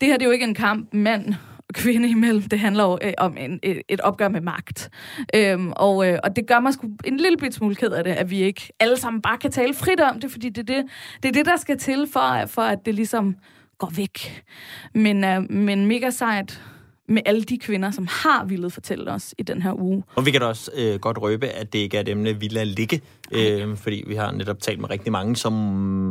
det 0.00 0.08
her 0.08 0.16
det 0.16 0.22
er 0.22 0.26
jo 0.26 0.32
ikke 0.32 0.44
en 0.44 0.54
kamp 0.54 0.94
mand 0.94 1.34
kvinde 1.74 2.10
imellem. 2.10 2.42
Det 2.42 2.58
handler 2.58 2.84
jo 2.84 2.98
øh, 3.02 3.12
om 3.18 3.36
en, 3.36 3.60
et, 3.62 3.82
et 3.88 4.00
opgør 4.00 4.28
med 4.28 4.40
magt. 4.40 4.90
Øhm, 5.34 5.72
og, 5.76 6.08
øh, 6.08 6.18
og 6.24 6.36
det 6.36 6.46
gør 6.46 6.60
mig 6.60 6.72
sgu 6.72 6.88
en 7.04 7.16
lille 7.16 7.36
bit 7.36 7.54
smule 7.54 7.74
ked 7.74 7.90
af 7.90 8.04
det, 8.04 8.10
at 8.10 8.30
vi 8.30 8.42
ikke 8.42 8.72
alle 8.80 8.96
sammen 8.96 9.22
bare 9.22 9.38
kan 9.38 9.50
tale 9.50 9.74
frit 9.74 10.00
om 10.00 10.20
det, 10.20 10.30
fordi 10.30 10.48
det 10.48 10.70
er 10.70 10.74
det, 10.74 10.84
det, 11.22 11.28
er 11.28 11.32
det 11.32 11.46
der 11.46 11.56
skal 11.56 11.78
til 11.78 12.06
for, 12.12 12.46
for, 12.46 12.62
at 12.62 12.78
det 12.86 12.94
ligesom 12.94 13.36
går 13.78 13.92
væk. 13.96 14.44
Men, 14.94 15.24
øh, 15.24 15.50
men 15.50 15.86
mega 15.86 16.10
sejt 16.10 16.62
med 17.08 17.22
alle 17.26 17.42
de 17.42 17.58
kvinder, 17.58 17.90
som 17.90 18.06
har 18.10 18.44
ville 18.44 18.70
fortælle 18.70 19.10
os 19.10 19.34
i 19.38 19.42
den 19.42 19.62
her 19.62 19.80
uge. 19.80 20.02
Og 20.14 20.26
vi 20.26 20.30
kan 20.30 20.40
da 20.40 20.46
også 20.46 20.70
øh, 20.76 21.00
godt 21.00 21.22
røbe, 21.22 21.46
at 21.46 21.72
det 21.72 21.78
ikke 21.78 21.96
er 21.96 22.00
et 22.00 22.08
emne, 22.08 22.40
vi 22.40 22.48
lader 22.48 22.66
ligge, 22.66 23.00
øh, 23.32 23.76
fordi 23.76 24.04
vi 24.06 24.14
har 24.14 24.32
netop 24.32 24.60
talt 24.60 24.80
med 24.80 24.90
rigtig 24.90 25.12
mange, 25.12 25.36
som, 25.36 25.54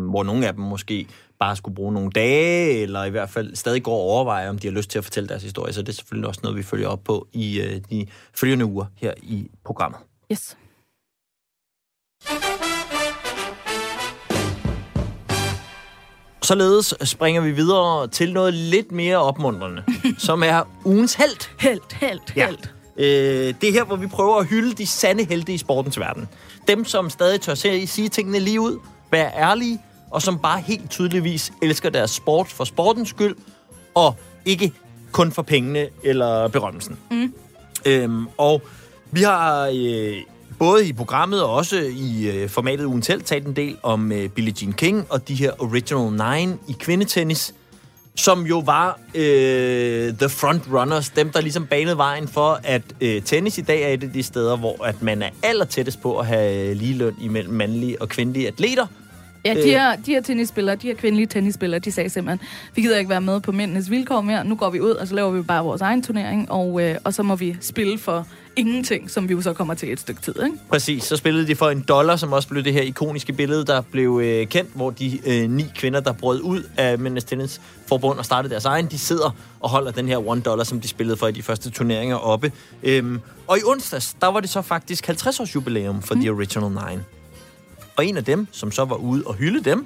hvor 0.09 0.23
nogle 0.23 0.47
af 0.47 0.53
dem 0.53 0.63
måske 0.63 1.07
bare 1.39 1.55
skulle 1.55 1.75
bruge 1.75 1.93
nogle 1.93 2.11
dage, 2.11 2.81
eller 2.81 3.03
i 3.03 3.09
hvert 3.09 3.29
fald 3.29 3.55
stadig 3.55 3.83
går 3.83 3.93
og 3.93 4.01
overvejer, 4.01 4.49
om 4.49 4.59
de 4.59 4.67
har 4.67 4.71
lyst 4.71 4.89
til 4.89 4.97
at 4.97 5.03
fortælle 5.03 5.29
deres 5.29 5.43
historie. 5.43 5.73
Så 5.73 5.81
det 5.81 5.89
er 5.89 5.93
selvfølgelig 5.93 6.27
også 6.27 6.39
noget, 6.43 6.57
vi 6.57 6.63
følger 6.63 6.87
op 6.87 7.03
på 7.03 7.27
i 7.33 7.61
øh, 7.61 7.81
de 7.89 8.07
følgende 8.35 8.65
uger 8.65 8.85
her 8.95 9.13
i 9.23 9.51
programmet. 9.65 9.99
Yes. 10.31 10.57
Således 16.41 16.93
springer 17.03 17.41
vi 17.41 17.51
videre 17.51 18.07
til 18.07 18.33
noget 18.33 18.53
lidt 18.53 18.91
mere 18.91 19.17
opmuntrende, 19.17 19.83
som 20.27 20.43
er 20.43 20.63
ugens 20.85 21.13
held. 21.13 21.49
Held, 21.59 21.93
held, 21.93 22.19
held. 22.33 22.57
Ja. 22.97 23.03
Øh, 23.03 23.53
det 23.61 23.69
er 23.69 23.71
her, 23.71 23.83
hvor 23.83 23.95
vi 23.95 24.07
prøver 24.07 24.37
at 24.37 24.47
hylde 24.47 24.73
de 24.73 24.87
sande 24.87 25.23
helte 25.25 25.53
i 25.53 25.57
sportens 25.57 25.99
verden. 25.99 26.27
Dem, 26.67 26.85
som 26.85 27.09
stadig 27.09 27.41
tør 27.41 27.53
sige 27.85 28.09
tingene 28.09 28.39
lige 28.39 28.61
ud, 28.61 28.79
være 29.11 29.31
ærlige, 29.35 29.79
og 30.11 30.21
som 30.21 30.39
bare 30.39 30.61
helt 30.61 30.89
tydeligvis 30.89 31.53
elsker 31.61 31.89
deres 31.89 32.11
sport 32.11 32.47
for 32.47 32.63
sportens 32.63 33.09
skyld, 33.09 33.35
og 33.95 34.15
ikke 34.45 34.71
kun 35.11 35.31
for 35.31 35.41
pengene 35.41 35.87
eller 36.03 36.47
berømmelsen. 36.47 36.97
Mm. 37.11 37.33
Øhm, 37.85 38.27
og 38.37 38.61
vi 39.11 39.21
har 39.21 39.71
øh, 39.75 40.17
både 40.59 40.87
i 40.87 40.93
programmet 40.93 41.43
og 41.43 41.53
også 41.53 41.77
i 41.77 42.27
øh, 42.27 42.49
formatet 42.49 42.85
Ugen 42.85 43.01
Telt 43.01 43.25
talt 43.25 43.47
en 43.47 43.55
del 43.55 43.77
om 43.83 44.11
øh, 44.11 44.29
Billie 44.29 44.53
Jean 44.61 44.73
King 44.73 45.05
og 45.09 45.27
de 45.27 45.35
her 45.35 45.51
Original 45.63 46.11
Nine 46.11 46.57
i 46.67 46.75
kvindetennis, 46.79 47.53
som 48.15 48.45
jo 48.45 48.59
var 48.59 48.99
øh, 49.15 50.13
the 50.13 50.29
front 50.29 50.63
runners, 50.71 51.09
dem 51.09 51.29
der 51.29 51.41
ligesom 51.41 51.65
banede 51.65 51.97
vejen 51.97 52.27
for, 52.27 52.59
at 52.63 52.81
øh, 53.01 53.21
tennis 53.21 53.57
i 53.57 53.61
dag 53.61 53.81
er 53.81 53.87
et 53.87 54.03
af 54.03 54.11
de 54.11 54.23
steder, 54.23 54.57
hvor 54.57 54.83
at 54.83 55.01
man 55.01 55.21
er 55.21 55.29
aller 55.43 55.65
tættest 55.65 56.01
på 56.01 56.19
at 56.19 56.25
have 56.25 56.69
øh, 56.69 56.75
ligeløn 56.75 57.15
imellem 57.21 57.53
mandlige 57.53 58.01
og 58.01 58.09
kvindelige 58.09 58.47
atleter. 58.47 58.87
Ja, 59.47 59.61
de 59.61 59.69
her, 59.69 59.95
de 59.95 60.11
her 60.11 60.21
tennisspillere, 60.21 60.75
de 60.75 60.87
her 60.87 60.95
kvindelige 60.95 61.27
tennisspillere, 61.27 61.79
de 61.79 61.91
sagde 61.91 62.09
simpelthen, 62.09 62.47
vi 62.75 62.81
gider 62.81 62.97
ikke 62.97 63.09
være 63.09 63.21
med 63.21 63.39
på 63.39 63.51
mændenes 63.51 63.89
vilkår 63.91 64.21
mere, 64.21 64.45
nu 64.45 64.55
går 64.55 64.69
vi 64.69 64.79
ud, 64.79 64.91
og 64.91 65.07
så 65.07 65.15
laver 65.15 65.31
vi 65.31 65.41
bare 65.41 65.63
vores 65.63 65.81
egen 65.81 66.03
turnering, 66.03 66.51
og, 66.51 66.81
øh, 66.81 66.95
og 67.03 67.13
så 67.13 67.23
må 67.23 67.35
vi 67.35 67.57
spille 67.61 67.99
for 67.99 68.27
ingenting, 68.55 69.11
som 69.11 69.29
vi 69.29 69.33
jo 69.33 69.41
så 69.41 69.53
kommer 69.53 69.73
til 69.73 69.91
et 69.93 69.99
stykke 69.99 70.21
tid, 70.21 70.35
ikke? 70.45 70.57
Præcis, 70.69 71.03
så 71.03 71.17
spillede 71.17 71.47
de 71.47 71.55
for 71.55 71.69
en 71.69 71.85
dollar, 71.87 72.15
som 72.15 72.33
også 72.33 72.47
blev 72.47 72.63
det 72.63 72.73
her 72.73 72.81
ikoniske 72.81 73.33
billede, 73.33 73.65
der 73.65 73.81
blev 73.81 74.21
øh, 74.23 74.47
kendt, 74.47 74.69
hvor 74.73 74.89
de 74.89 75.19
øh, 75.25 75.49
ni 75.49 75.65
kvinder, 75.75 75.99
der 75.99 76.11
brød 76.13 76.41
ud 76.41 76.63
af 76.77 76.99
Mændenes 76.99 77.23
Tennis 77.23 77.61
Forbund 77.87 78.19
og 78.19 78.25
startede 78.25 78.51
deres 78.51 78.65
egen, 78.65 78.85
de 78.85 78.99
sidder 78.99 79.35
og 79.59 79.69
holder 79.69 79.91
den 79.91 80.07
her 80.07 80.27
one 80.27 80.41
dollar, 80.41 80.63
som 80.63 80.81
de 80.81 80.87
spillede 80.87 81.17
for 81.17 81.27
i 81.27 81.31
de 81.31 81.43
første 81.43 81.69
turneringer 81.69 82.15
oppe. 82.15 82.51
Øhm, 82.83 83.19
og 83.47 83.57
i 83.57 83.61
onsdags, 83.65 84.15
der 84.21 84.27
var 84.27 84.39
det 84.39 84.49
så 84.49 84.61
faktisk 84.61 85.05
50 85.05 85.39
års 85.39 85.55
jubilæum 85.55 86.01
for 86.01 86.15
mm. 86.15 86.21
The 86.21 86.31
Original 86.31 86.69
Nine. 86.69 87.03
Og 87.97 88.05
en 88.05 88.17
af 88.17 88.25
dem, 88.25 88.47
som 88.51 88.71
så 88.71 88.85
var 88.85 88.95
ude 88.95 89.23
og 89.25 89.33
hylde 89.33 89.69
dem, 89.69 89.85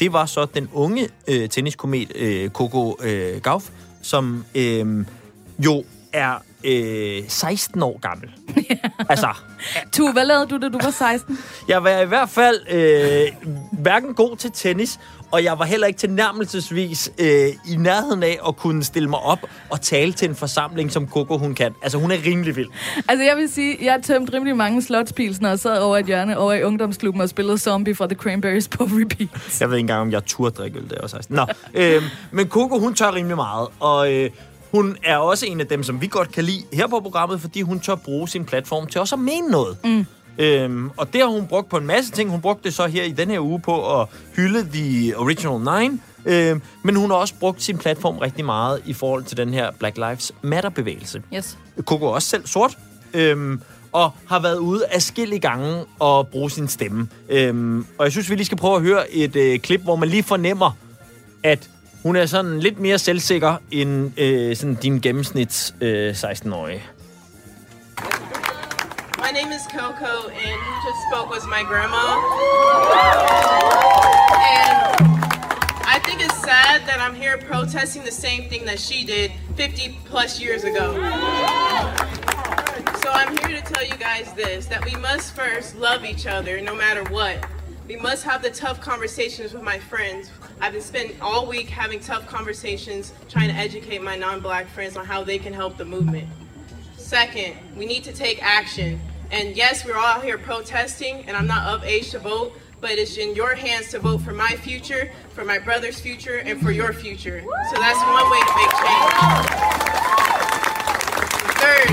det 0.00 0.12
var 0.12 0.26
så 0.26 0.44
den 0.44 0.68
unge 0.72 1.08
øh, 1.28 1.48
tenniskomet 1.48 2.12
øh, 2.14 2.50
Coco 2.50 2.96
øh, 3.02 3.40
Gauff, 3.40 3.68
som 4.02 4.44
øh, 4.54 5.06
jo 5.58 5.84
er 6.12 6.34
øh, 6.64 7.22
16 7.28 7.82
år 7.82 7.98
gammel. 7.98 8.30
altså, 9.08 9.28
Tu, 9.92 10.12
hvad 10.12 10.24
lavede 10.24 10.46
du, 10.46 10.58
da 10.58 10.68
du 10.68 10.78
var 10.82 10.90
16? 10.90 11.38
jeg 11.68 11.84
var 11.84 11.98
i 12.00 12.06
hvert 12.06 12.28
fald 12.28 12.60
øh, 12.70 13.48
hverken 13.72 14.14
god 14.14 14.36
til 14.36 14.50
tennis, 14.54 15.00
og 15.32 15.44
jeg 15.44 15.58
var 15.58 15.64
heller 15.64 15.86
ikke 15.86 15.98
tilnærmelsesvis 15.98 17.12
øh, 17.18 17.48
i 17.72 17.76
nærheden 17.76 18.22
af 18.22 18.38
at 18.48 18.56
kunne 18.56 18.84
stille 18.84 19.08
mig 19.08 19.18
op 19.18 19.38
og 19.70 19.80
tale 19.80 20.12
til 20.12 20.28
en 20.28 20.34
forsamling, 20.34 20.92
som 20.92 21.08
Coco 21.08 21.38
hun 21.38 21.54
kan. 21.54 21.74
Altså, 21.82 21.98
hun 21.98 22.10
er 22.10 22.16
rimelig 22.26 22.56
vild. 22.56 22.68
Altså, 23.08 23.24
jeg 23.24 23.36
vil 23.36 23.52
sige, 23.52 23.78
jeg 23.82 24.00
tømte 24.04 24.32
rimelig 24.32 24.56
mange 24.56 24.82
slotspilsner 24.82 25.50
og 25.50 25.58
sad 25.58 25.78
over 25.78 25.98
et 25.98 26.06
hjørne 26.06 26.38
over 26.38 26.52
i 26.52 26.62
ungdomsklubben 26.62 27.20
og 27.20 27.28
spillede 27.28 27.58
Zombie 27.58 27.94
fra 27.94 28.06
The 28.06 28.16
Cranberries 28.16 28.68
på 28.68 28.84
repeat. 28.84 29.60
Jeg 29.60 29.70
ved 29.70 29.76
ikke 29.76 29.82
engang, 29.84 30.00
om 30.00 30.12
jeg 30.12 30.24
turde 30.24 30.54
drikke 30.54 30.78
øl, 30.78 30.84
da 30.84 30.94
jeg 30.94 31.02
var 31.02 31.08
16. 31.08 31.36
Nå, 31.36 31.46
øh, 31.74 32.02
men 32.30 32.48
Coco, 32.48 32.78
hun 32.78 32.94
tør 32.94 33.14
rimelig 33.14 33.36
meget, 33.36 33.68
og 33.80 34.12
øh, 34.12 34.30
hun 34.72 34.96
er 35.04 35.16
også 35.16 35.46
en 35.46 35.60
af 35.60 35.66
dem, 35.66 35.82
som 35.82 36.00
vi 36.00 36.06
godt 36.06 36.32
kan 36.32 36.44
lide 36.44 36.62
her 36.72 36.86
på 36.86 37.00
programmet, 37.00 37.40
fordi 37.40 37.60
hun 37.62 37.80
tør 37.80 37.94
bruge 37.94 38.28
sin 38.28 38.44
platform 38.44 38.86
til 38.86 39.00
også 39.00 39.14
at 39.14 39.20
mene 39.20 39.48
noget. 39.48 39.76
Mm. 39.84 40.06
Øhm, 40.38 40.90
og 40.96 41.12
det 41.12 41.20
har 41.20 41.28
hun 41.28 41.46
brugt 41.46 41.68
på 41.68 41.76
en 41.76 41.86
masse 41.86 42.12
ting. 42.12 42.30
Hun 42.30 42.40
brugte 42.40 42.64
det 42.64 42.74
så 42.74 42.86
her 42.86 43.04
i 43.04 43.12
den 43.12 43.30
her 43.30 43.40
uge 43.40 43.60
på 43.60 44.00
at 44.00 44.08
hylde 44.36 44.68
The 44.72 45.18
Original 45.18 45.80
Nine. 45.80 45.98
Øhm, 46.26 46.62
men 46.82 46.96
hun 46.96 47.10
har 47.10 47.16
også 47.16 47.34
brugt 47.40 47.62
sin 47.62 47.78
platform 47.78 48.18
rigtig 48.18 48.44
meget 48.44 48.82
i 48.86 48.92
forhold 48.92 49.24
til 49.24 49.36
den 49.36 49.54
her 49.54 49.70
Black 49.78 49.96
Lives 49.96 50.32
Matter-bevægelse. 50.42 51.22
Yes. 51.34 51.58
Coco 51.80 52.06
er 52.06 52.10
også 52.10 52.28
selv 52.28 52.46
sort, 52.46 52.78
øhm, 53.14 53.60
og 53.92 54.10
har 54.28 54.40
været 54.40 54.56
ude 54.58 54.84
afskillige 54.90 55.40
gange 55.40 55.84
og 55.98 56.28
bruge 56.28 56.50
sin 56.50 56.68
stemme. 56.68 57.08
Øhm, 57.28 57.86
og 57.98 58.04
jeg 58.04 58.12
synes, 58.12 58.30
vi 58.30 58.34
lige 58.34 58.46
skal 58.46 58.58
prøve 58.58 58.76
at 58.76 58.82
høre 58.82 59.10
et 59.14 59.36
øh, 59.36 59.58
klip, 59.58 59.80
hvor 59.80 59.96
man 59.96 60.08
lige 60.08 60.22
fornemmer, 60.22 60.70
at 61.42 61.70
hun 62.02 62.16
er 62.16 62.26
sådan 62.26 62.60
lidt 62.60 62.80
mere 62.80 62.98
selvsikker 62.98 63.56
end 63.70 64.20
øh, 64.20 64.56
sådan 64.56 64.74
din 64.74 65.00
gennemsnits 65.00 65.74
øh, 65.80 66.10
16-årige. 66.14 66.82
My 69.22 69.30
name 69.30 69.52
is 69.52 69.68
Coco, 69.68 70.30
and 70.30 70.60
who 70.60 70.90
just 70.90 71.00
spoke 71.06 71.30
was 71.30 71.46
my 71.46 71.62
grandma. 71.62 72.16
And 74.34 75.06
I 75.86 76.00
think 76.04 76.20
it's 76.20 76.36
sad 76.38 76.84
that 76.88 76.98
I'm 76.98 77.14
here 77.14 77.38
protesting 77.38 78.02
the 78.02 78.10
same 78.10 78.48
thing 78.48 78.64
that 78.64 78.80
she 78.80 79.04
did 79.04 79.30
50 79.54 79.96
plus 80.06 80.40
years 80.40 80.64
ago. 80.64 80.94
So 83.00 83.10
I'm 83.12 83.36
here 83.36 83.56
to 83.56 83.62
tell 83.62 83.84
you 83.84 83.96
guys 83.96 84.32
this 84.32 84.66
that 84.66 84.84
we 84.84 84.96
must 84.96 85.36
first 85.36 85.76
love 85.76 86.04
each 86.04 86.26
other 86.26 86.60
no 86.60 86.74
matter 86.74 87.04
what. 87.04 87.46
We 87.86 87.94
must 87.94 88.24
have 88.24 88.42
the 88.42 88.50
tough 88.50 88.80
conversations 88.80 89.52
with 89.54 89.62
my 89.62 89.78
friends. 89.78 90.32
I've 90.60 90.72
been 90.72 90.82
spending 90.82 91.20
all 91.20 91.46
week 91.46 91.68
having 91.68 92.00
tough 92.00 92.26
conversations 92.26 93.12
trying 93.28 93.50
to 93.50 93.54
educate 93.54 94.02
my 94.02 94.16
non 94.16 94.40
black 94.40 94.66
friends 94.66 94.96
on 94.96 95.06
how 95.06 95.22
they 95.22 95.38
can 95.38 95.52
help 95.52 95.76
the 95.76 95.84
movement. 95.84 96.28
Second, 96.96 97.56
we 97.76 97.86
need 97.86 98.02
to 98.04 98.12
take 98.12 98.42
action. 98.42 99.00
And 99.32 99.56
yes, 99.56 99.84
we're 99.86 99.96
all 99.96 100.04
out 100.04 100.22
here 100.22 100.36
protesting, 100.36 101.24
and 101.26 101.34
I'm 101.34 101.46
not 101.46 101.66
of 101.66 101.84
age 101.84 102.10
to 102.10 102.18
vote, 102.18 102.52
but 102.82 102.98
it's 102.98 103.16
in 103.16 103.34
your 103.34 103.54
hands 103.54 103.88
to 103.92 103.98
vote 103.98 104.20
for 104.20 104.32
my 104.32 104.50
future, 104.56 105.10
for 105.30 105.42
my 105.42 105.58
brother's 105.58 105.98
future, 105.98 106.36
and 106.36 106.60
for 106.60 106.70
your 106.70 106.92
future. 106.92 107.40
So 107.40 107.80
that's 107.80 107.98
one 107.98 108.30
way 108.30 108.42
to 108.42 108.54
make 108.60 108.70
change. 108.76 109.12
Third, 111.64 111.88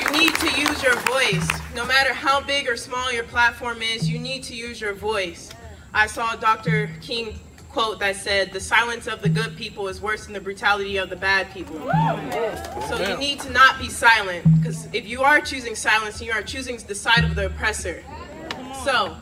you 0.00 0.10
need 0.18 0.34
to 0.36 0.48
use 0.58 0.82
your 0.82 0.96
voice. 1.00 1.46
No 1.74 1.84
matter 1.84 2.14
how 2.14 2.40
big 2.40 2.70
or 2.70 2.78
small 2.78 3.12
your 3.12 3.24
platform 3.24 3.82
is, 3.82 4.08
you 4.08 4.18
need 4.18 4.42
to 4.44 4.56
use 4.56 4.80
your 4.80 4.94
voice. 4.94 5.50
I 5.92 6.06
saw 6.06 6.36
Dr. 6.36 6.88
King 7.02 7.38
quote 7.74 7.98
that 7.98 8.14
said, 8.14 8.52
The 8.52 8.60
silence 8.60 9.08
of 9.08 9.20
the 9.20 9.28
good 9.28 9.56
people 9.56 9.88
is 9.88 10.00
worse 10.00 10.24
than 10.24 10.32
the 10.32 10.40
brutality 10.40 10.96
of 10.96 11.10
the 11.10 11.16
bad 11.16 11.52
people. 11.52 11.76
So 12.88 13.04
you 13.04 13.16
need 13.16 13.40
to 13.40 13.50
not 13.50 13.80
be 13.80 13.88
silent, 13.88 14.44
because 14.56 14.86
if 14.92 15.08
you 15.08 15.22
are 15.22 15.40
choosing 15.40 15.74
silence, 15.74 16.22
you 16.22 16.30
are 16.30 16.40
choosing 16.40 16.76
the 16.76 16.94
side 16.94 17.24
of 17.24 17.34
the 17.34 17.46
oppressor. 17.46 18.04
So, 18.84 19.16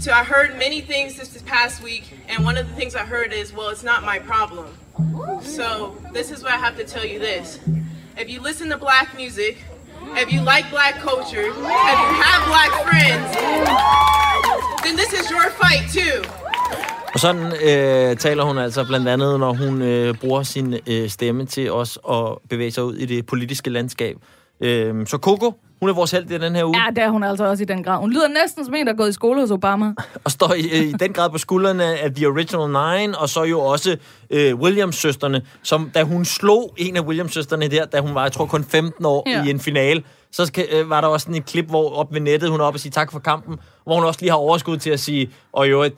so 0.00 0.12
I 0.12 0.24
heard 0.24 0.58
many 0.58 0.80
things 0.80 1.16
this 1.16 1.40
past 1.42 1.80
week, 1.80 2.18
and 2.26 2.44
one 2.44 2.56
of 2.56 2.68
the 2.68 2.74
things 2.74 2.96
I 2.96 3.04
heard 3.04 3.32
is, 3.32 3.52
well, 3.52 3.68
it's 3.68 3.84
not 3.84 4.02
my 4.02 4.18
problem. 4.18 4.76
So 5.40 5.96
this 6.12 6.32
is 6.32 6.42
what 6.42 6.52
I 6.52 6.56
have 6.56 6.76
to 6.78 6.84
tell 6.84 7.04
you 7.04 7.20
this. 7.20 7.60
If 8.16 8.28
you 8.28 8.40
listen 8.40 8.70
to 8.70 8.76
black 8.76 9.16
music, 9.16 9.58
if 10.16 10.32
you 10.32 10.40
like 10.40 10.68
black 10.70 10.96
culture, 10.96 11.42
if 11.42 11.56
you 11.56 11.62
have 11.62 12.44
black 12.48 12.72
friends, 12.82 13.36
then 14.82 14.96
this 14.96 15.12
is 15.12 15.30
your 15.30 15.48
fight 15.50 15.88
too. 15.90 16.24
Og 17.14 17.20
sådan 17.20 17.46
øh, 17.46 18.16
taler 18.16 18.42
hun 18.44 18.58
altså 18.58 18.84
blandt 18.84 19.08
andet, 19.08 19.40
når 19.40 19.52
hun 19.52 19.82
øh, 19.82 20.14
bruger 20.14 20.42
sin 20.42 20.74
øh, 20.86 21.08
stemme 21.08 21.46
til 21.46 21.72
os 21.72 21.98
at 22.10 22.24
bevæge 22.50 22.70
sig 22.70 22.84
ud 22.84 22.94
i 22.94 23.06
det 23.06 23.26
politiske 23.26 23.70
landskab. 23.70 24.16
Øh, 24.60 25.06
så 25.06 25.16
Coco, 25.16 25.52
hun 25.80 25.88
er 25.90 25.94
vores 25.94 26.10
held 26.10 26.30
i 26.30 26.38
den 26.38 26.54
her 26.56 26.64
uge. 26.64 26.76
Ja, 26.84 26.90
det 26.90 26.98
er 27.04 27.08
hun 27.10 27.24
altså 27.24 27.44
også 27.44 27.62
i 27.62 27.66
den 27.66 27.82
grad. 27.84 27.98
Hun 27.98 28.10
lyder 28.12 28.28
næsten 28.28 28.64
som 28.64 28.74
en, 28.74 28.86
der 28.86 28.92
er 28.92 28.96
gået 28.96 29.08
i 29.08 29.12
skole 29.12 29.40
hos 29.40 29.50
Obama. 29.50 29.92
og 30.24 30.30
står 30.30 30.54
i, 30.54 30.60
i 30.88 30.92
den 30.92 31.12
grad 31.12 31.30
på 31.30 31.38
skuldrene 31.38 31.84
af 31.84 32.14
The 32.14 32.26
Original 32.26 32.68
Nine, 32.68 33.18
og 33.18 33.28
så 33.28 33.42
jo 33.44 33.60
også 33.60 33.96
øh, 34.30 34.54
Williams-søsterne, 34.54 35.42
som 35.62 35.90
da 35.94 36.02
hun 36.02 36.24
slog 36.24 36.74
en 36.76 36.96
af 36.96 37.00
Williams-søsterne 37.00 37.68
der, 37.68 37.84
da 37.84 38.00
hun 38.00 38.14
var, 38.14 38.22
jeg 38.22 38.32
tror, 38.32 38.46
kun 38.46 38.64
15 38.64 39.04
år 39.04 39.22
Ja. 39.30 39.44
i 39.44 39.50
en 39.50 39.60
finale, 39.60 40.02
så 40.32 40.46
skal, 40.46 40.66
øh, 40.72 40.90
var 40.90 41.00
der 41.00 41.08
også 41.08 41.24
sådan 41.24 41.34
et 41.34 41.46
klip, 41.46 41.66
hvor 41.66 41.90
op 41.94 42.14
ved 42.14 42.20
nettet, 42.20 42.50
hun 42.50 42.60
er 42.60 42.64
oppe 42.64 42.76
og 42.76 42.80
sige 42.80 42.92
tak 42.92 43.12
for 43.12 43.18
kampen, 43.18 43.56
hvor 43.84 43.94
hun 43.94 44.04
også 44.04 44.20
lige 44.20 44.30
har 44.30 44.36
overskud 44.38 44.76
til 44.76 44.90
at 44.90 45.00
sige, 45.00 45.30
og 45.52 45.68
øvrigt, 45.68 45.96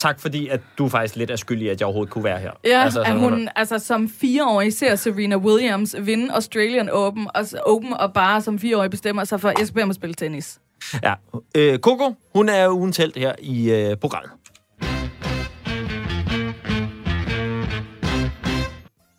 tak 0.00 0.20
fordi, 0.20 0.48
at 0.48 0.60
du 0.78 0.88
faktisk 0.88 1.16
lidt 1.16 1.30
er 1.30 1.36
skyldig, 1.36 1.70
at 1.70 1.80
jeg 1.80 1.86
overhovedet 1.86 2.12
kunne 2.12 2.24
være 2.24 2.38
her. 2.38 2.50
Ja, 2.64 2.82
altså, 2.82 3.00
at 3.00 3.06
sådan, 3.06 3.20
hun 3.20 3.48
altså, 3.56 3.78
som 3.78 4.08
fireårig 4.08 4.72
ser 4.72 4.96
Serena 4.96 5.36
Williams 5.36 5.96
vinde 6.00 6.34
Australian 6.34 6.90
Open 6.90 7.28
og, 7.34 7.44
Open, 7.66 7.92
og 7.92 8.12
bare 8.12 8.42
som 8.42 8.58
fireårig 8.58 8.90
bestemmer 8.90 9.24
sig 9.24 9.40
for, 9.40 9.48
at 9.48 9.58
jeg 9.58 9.66
skal 9.66 9.88
at 9.88 9.94
spille 9.94 10.14
tennis. 10.14 10.58
Ja. 11.02 11.14
Øh, 11.54 11.78
Coco, 11.78 12.14
hun 12.34 12.48
er 12.48 12.68
ugens 12.68 12.96
held 12.96 13.12
her 13.16 13.32
i 13.38 13.70
øh, 13.72 13.96
programmet. 13.96 14.32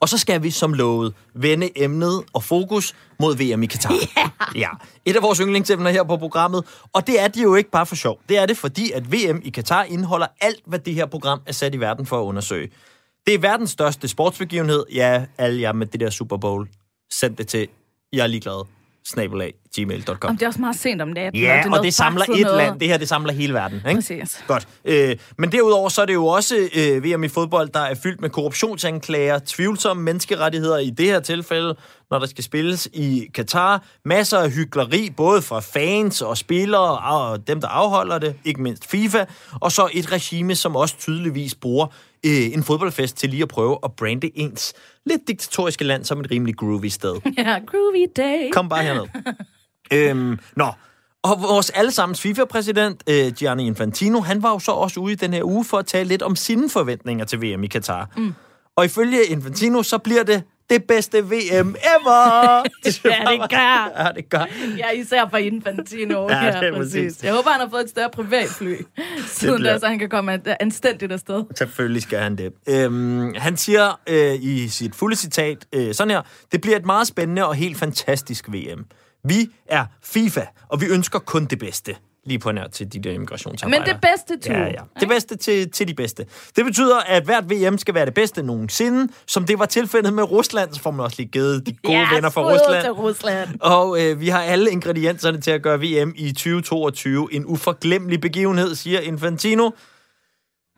Og 0.07 0.09
så 0.09 0.17
skal 0.17 0.43
vi 0.43 0.51
som 0.51 0.73
lovet 0.73 1.13
vende 1.33 1.83
emnet 1.83 2.23
og 2.33 2.43
fokus 2.43 2.95
mod 3.19 3.35
VM 3.35 3.63
i 3.63 3.65
Katar. 3.65 3.93
Yeah. 4.17 4.29
Ja, 4.55 4.69
et 5.05 5.15
af 5.15 5.21
vores 5.21 5.39
yndlingsemner 5.39 5.91
her 5.91 6.03
på 6.03 6.17
programmet. 6.17 6.65
Og 6.93 7.07
det 7.07 7.21
er 7.21 7.27
det 7.27 7.43
jo 7.43 7.55
ikke 7.55 7.71
bare 7.71 7.85
for 7.85 7.95
sjov. 7.95 8.19
Det 8.29 8.37
er 8.37 8.45
det, 8.45 8.57
fordi 8.57 8.91
at 8.91 9.11
VM 9.11 9.41
i 9.43 9.49
Katar 9.49 9.83
indeholder 9.83 10.27
alt, 10.41 10.61
hvad 10.65 10.79
det 10.79 10.93
her 10.93 11.05
program 11.05 11.41
er 11.45 11.51
sat 11.51 11.75
i 11.75 11.79
verden 11.79 12.05
for 12.05 12.21
at 12.21 12.25
undersøge. 12.25 12.69
Det 13.25 13.33
er 13.33 13.39
verdens 13.39 13.69
største 13.69 14.07
sportsbegivenhed. 14.07 14.85
Ja, 14.93 15.25
alle 15.37 15.61
jer 15.61 15.73
med 15.73 15.87
det 15.87 15.99
der 15.99 16.09
Super 16.09 16.37
Bowl. 16.37 16.67
Send 17.13 17.35
det 17.35 17.47
til, 17.47 17.67
jeg 18.13 18.23
er 18.23 18.27
ligeglad, 18.27 18.65
snabelag, 19.05 19.53
gmail.com. 19.79 20.29
Om 20.29 20.37
det 20.37 20.43
er 20.43 20.47
også 20.47 20.59
meget 20.61 20.75
sent 20.75 21.01
om 21.01 21.07
natten. 21.07 21.41
Ja, 21.41 21.63
er 21.65 21.71
og 21.71 21.83
det 21.83 21.93
samler 21.93 22.23
et 22.23 22.41
noget. 22.41 22.57
land. 22.57 22.79
Det 22.79 22.87
her, 22.87 22.97
det 22.97 23.09
samler 23.09 23.33
hele 23.33 23.53
verden. 23.53 23.77
Ikke? 23.77 23.95
Præcis. 23.95 24.43
Godt. 24.47 24.67
Øh, 24.85 25.15
men 25.37 25.51
derudover 25.51 25.89
så 25.89 26.01
er 26.01 26.05
det 26.05 26.13
jo 26.13 26.25
også 26.25 26.69
øh, 26.75 27.03
VM 27.03 27.23
i 27.23 27.27
fodbold, 27.27 27.69
der 27.69 27.79
er 27.79 27.95
fyldt 28.03 28.21
med 28.21 28.29
korruptionsanklager, 28.29 29.39
tvivlsomme 29.45 30.03
menneskerettigheder 30.03 30.77
i 30.77 30.89
det 30.89 31.05
her 31.05 31.19
tilfælde, 31.19 31.75
når 32.11 32.19
der 32.19 32.25
skal 32.27 32.43
spilles 32.43 32.87
i 32.93 33.27
Katar. 33.33 33.83
Masser 34.05 34.37
af 34.37 34.51
hyggeleri, 34.51 35.09
både 35.17 35.41
fra 35.41 35.59
fans 35.59 36.21
og 36.21 36.37
spillere 36.37 36.97
og 36.97 37.47
dem, 37.47 37.61
der 37.61 37.67
afholder 37.67 38.17
det, 38.19 38.35
ikke 38.45 38.61
mindst 38.61 38.89
FIFA. 38.91 39.25
Og 39.61 39.71
så 39.71 39.89
et 39.93 40.11
regime, 40.11 40.55
som 40.55 40.75
også 40.75 40.95
tydeligvis 40.97 41.55
bruger 41.55 41.87
øh, 42.25 42.53
en 42.53 42.63
fodboldfest 42.63 43.17
til 43.17 43.29
lige 43.29 43.41
at 43.43 43.47
prøve 43.49 43.77
at 43.83 43.91
brande 43.97 44.31
ens 44.35 44.73
lidt 45.05 45.21
diktatoriske 45.27 45.83
land 45.83 46.05
som 46.05 46.19
et 46.19 46.31
rimelig 46.31 46.55
groovy 46.55 46.85
sted. 46.85 47.15
Ja, 47.37 47.59
groovy 47.67 48.07
day. 48.17 48.51
Kom 48.51 48.69
bare 48.69 48.83
herned. 48.83 49.07
øhm, 49.93 50.39
nå, 50.55 50.67
og 51.23 51.41
vores 51.41 51.69
allesammens 51.69 52.21
FIFA-præsident, 52.21 53.03
øh, 53.09 53.31
Gianni 53.31 53.67
Infantino, 53.67 54.21
han 54.21 54.43
var 54.43 54.51
jo 54.51 54.59
så 54.59 54.71
også 54.71 54.99
ude 54.99 55.13
i 55.13 55.15
den 55.15 55.33
her 55.33 55.43
uge 55.43 55.65
for 55.65 55.77
at 55.77 55.85
tale 55.85 56.09
lidt 56.09 56.21
om 56.21 56.35
sine 56.35 56.69
forventninger 56.69 57.25
til 57.25 57.41
VM 57.41 57.63
i 57.63 57.67
Katar. 57.67 58.09
Mm. 58.17 58.33
Og 58.75 58.85
ifølge 58.85 59.23
Infantino, 59.25 59.83
så 59.83 59.97
bliver 59.97 60.23
det 60.23 60.43
det 60.69 60.83
bedste 60.83 61.17
VM 61.23 61.75
ever. 61.99 62.63
Det 62.85 63.01
Ja, 63.05 63.25
det 63.31 63.49
gør. 63.49 63.91
Ja, 64.03 64.11
det 64.15 64.29
gør. 64.29 64.45
Ja, 64.77 64.89
især 64.91 65.27
for 65.29 65.37
Infantino. 65.37 66.27
Ja, 66.29 66.35
det 66.61 66.67
er 66.67 66.77
præcis. 66.77 66.93
præcis. 66.93 67.23
Jeg 67.23 67.33
håber, 67.33 67.49
han 67.49 67.59
har 67.61 67.69
fået 67.69 67.83
et 67.83 67.89
større 67.89 68.09
privatfly, 68.13 68.75
siden 69.27 69.63
da, 69.63 69.79
så 69.79 69.87
han 69.87 69.99
kan 69.99 70.09
komme 70.09 70.33
an- 70.33 70.55
anstændigt 70.59 71.11
afsted. 71.11 71.43
Selvfølgelig 71.55 72.01
skal 72.01 72.19
han 72.19 72.35
det. 72.35 72.53
Øhm, 72.69 73.33
han 73.35 73.57
siger 73.57 73.99
øh, 74.09 74.35
i 74.43 74.67
sit 74.67 74.95
fulde 74.95 75.15
citat 75.15 75.57
øh, 75.73 75.93
sådan 75.93 76.11
her, 76.11 76.21
det 76.51 76.61
bliver 76.61 76.77
et 76.77 76.85
meget 76.85 77.07
spændende 77.07 77.45
og 77.47 77.55
helt 77.55 77.77
fantastisk 77.77 78.49
VM. 78.49 78.85
Vi 79.27 79.49
er 79.65 79.85
FIFA, 80.03 80.41
og 80.67 80.81
vi 80.81 80.85
ønsker 80.85 81.19
kun 81.19 81.45
det 81.45 81.59
bedste. 81.59 81.95
Lige 82.25 82.39
på 82.39 82.51
nær 82.51 82.67
til 82.67 82.93
de 82.93 82.99
der 82.99 83.11
immigrationsarbejdere. 83.11 83.85
Men 83.85 83.93
det 83.93 84.01
bedste, 84.01 84.49
Tue. 84.49 84.57
Ja, 84.57 84.65
ja. 84.65 84.81
Det 84.99 85.07
bedste 85.07 85.35
til, 85.35 85.71
til 85.71 85.87
de 85.87 85.93
bedste. 85.93 86.25
Det 86.55 86.65
betyder, 86.65 86.97
at 86.99 87.23
hvert 87.23 87.51
VM 87.51 87.77
skal 87.77 87.93
være 87.93 88.05
det 88.05 88.13
bedste 88.13 88.43
nogensinde, 88.43 89.13
som 89.27 89.45
det 89.45 89.59
var 89.59 89.65
tilfældet 89.65 90.13
med 90.13 90.23
Rusland, 90.23 90.73
så 90.73 90.81
får 90.81 90.91
man 90.91 91.03
også 91.03 91.15
lige 91.19 91.29
givet 91.29 91.65
de 91.67 91.73
gode 91.83 91.97
ja, 91.97 92.13
venner 92.13 92.29
fra 92.29 92.53
Rusland. 92.53 92.83
til 92.83 92.91
Rusland. 92.91 93.49
Og 93.61 94.03
øh, 94.03 94.19
vi 94.19 94.29
har 94.29 94.41
alle 94.41 94.71
ingredienserne 94.71 95.41
til 95.41 95.51
at 95.51 95.61
gøre 95.61 95.79
VM 95.79 96.13
i 96.15 96.31
2022 96.31 97.33
en 97.33 97.45
uforglemmelig 97.45 98.21
begivenhed, 98.21 98.75
siger 98.75 98.99
Infantino. 98.99 99.69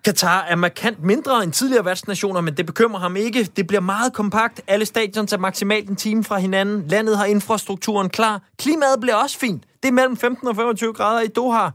Katar 0.10 0.42
er 0.42 0.56
markant 0.56 1.04
mindre 1.04 1.44
end 1.44 1.52
tidligere 1.52 1.86
værtsnationer, 1.86 2.42
men 2.42 2.58
det 2.58 2.66
bekymrer 2.66 3.00
ham 3.00 3.16
ikke. 3.16 3.44
Det 3.44 3.68
bliver 3.68 3.82
meget 3.82 4.14
kompakt. 4.14 4.62
Alle 4.68 4.86
stadions 4.86 5.34
er 5.34 5.38
maksimalt 5.38 5.90
en 5.90 5.96
time 5.96 6.24
fra 6.24 6.38
hinanden. 6.38 6.88
Landet 6.88 7.18
har 7.18 7.26
infrastrukturen 7.26 8.10
klar. 8.10 8.42
Klimaet 8.60 9.00
bliver 9.02 9.16
også 9.16 9.40
fint. 9.40 9.64
Det 9.84 9.90
er 9.90 9.94
mellem 9.94 10.18
15 10.18 10.48
og 10.48 10.56
25 10.56 10.94
grader 10.94 11.22
i 11.22 11.28
Doha. 11.28 11.70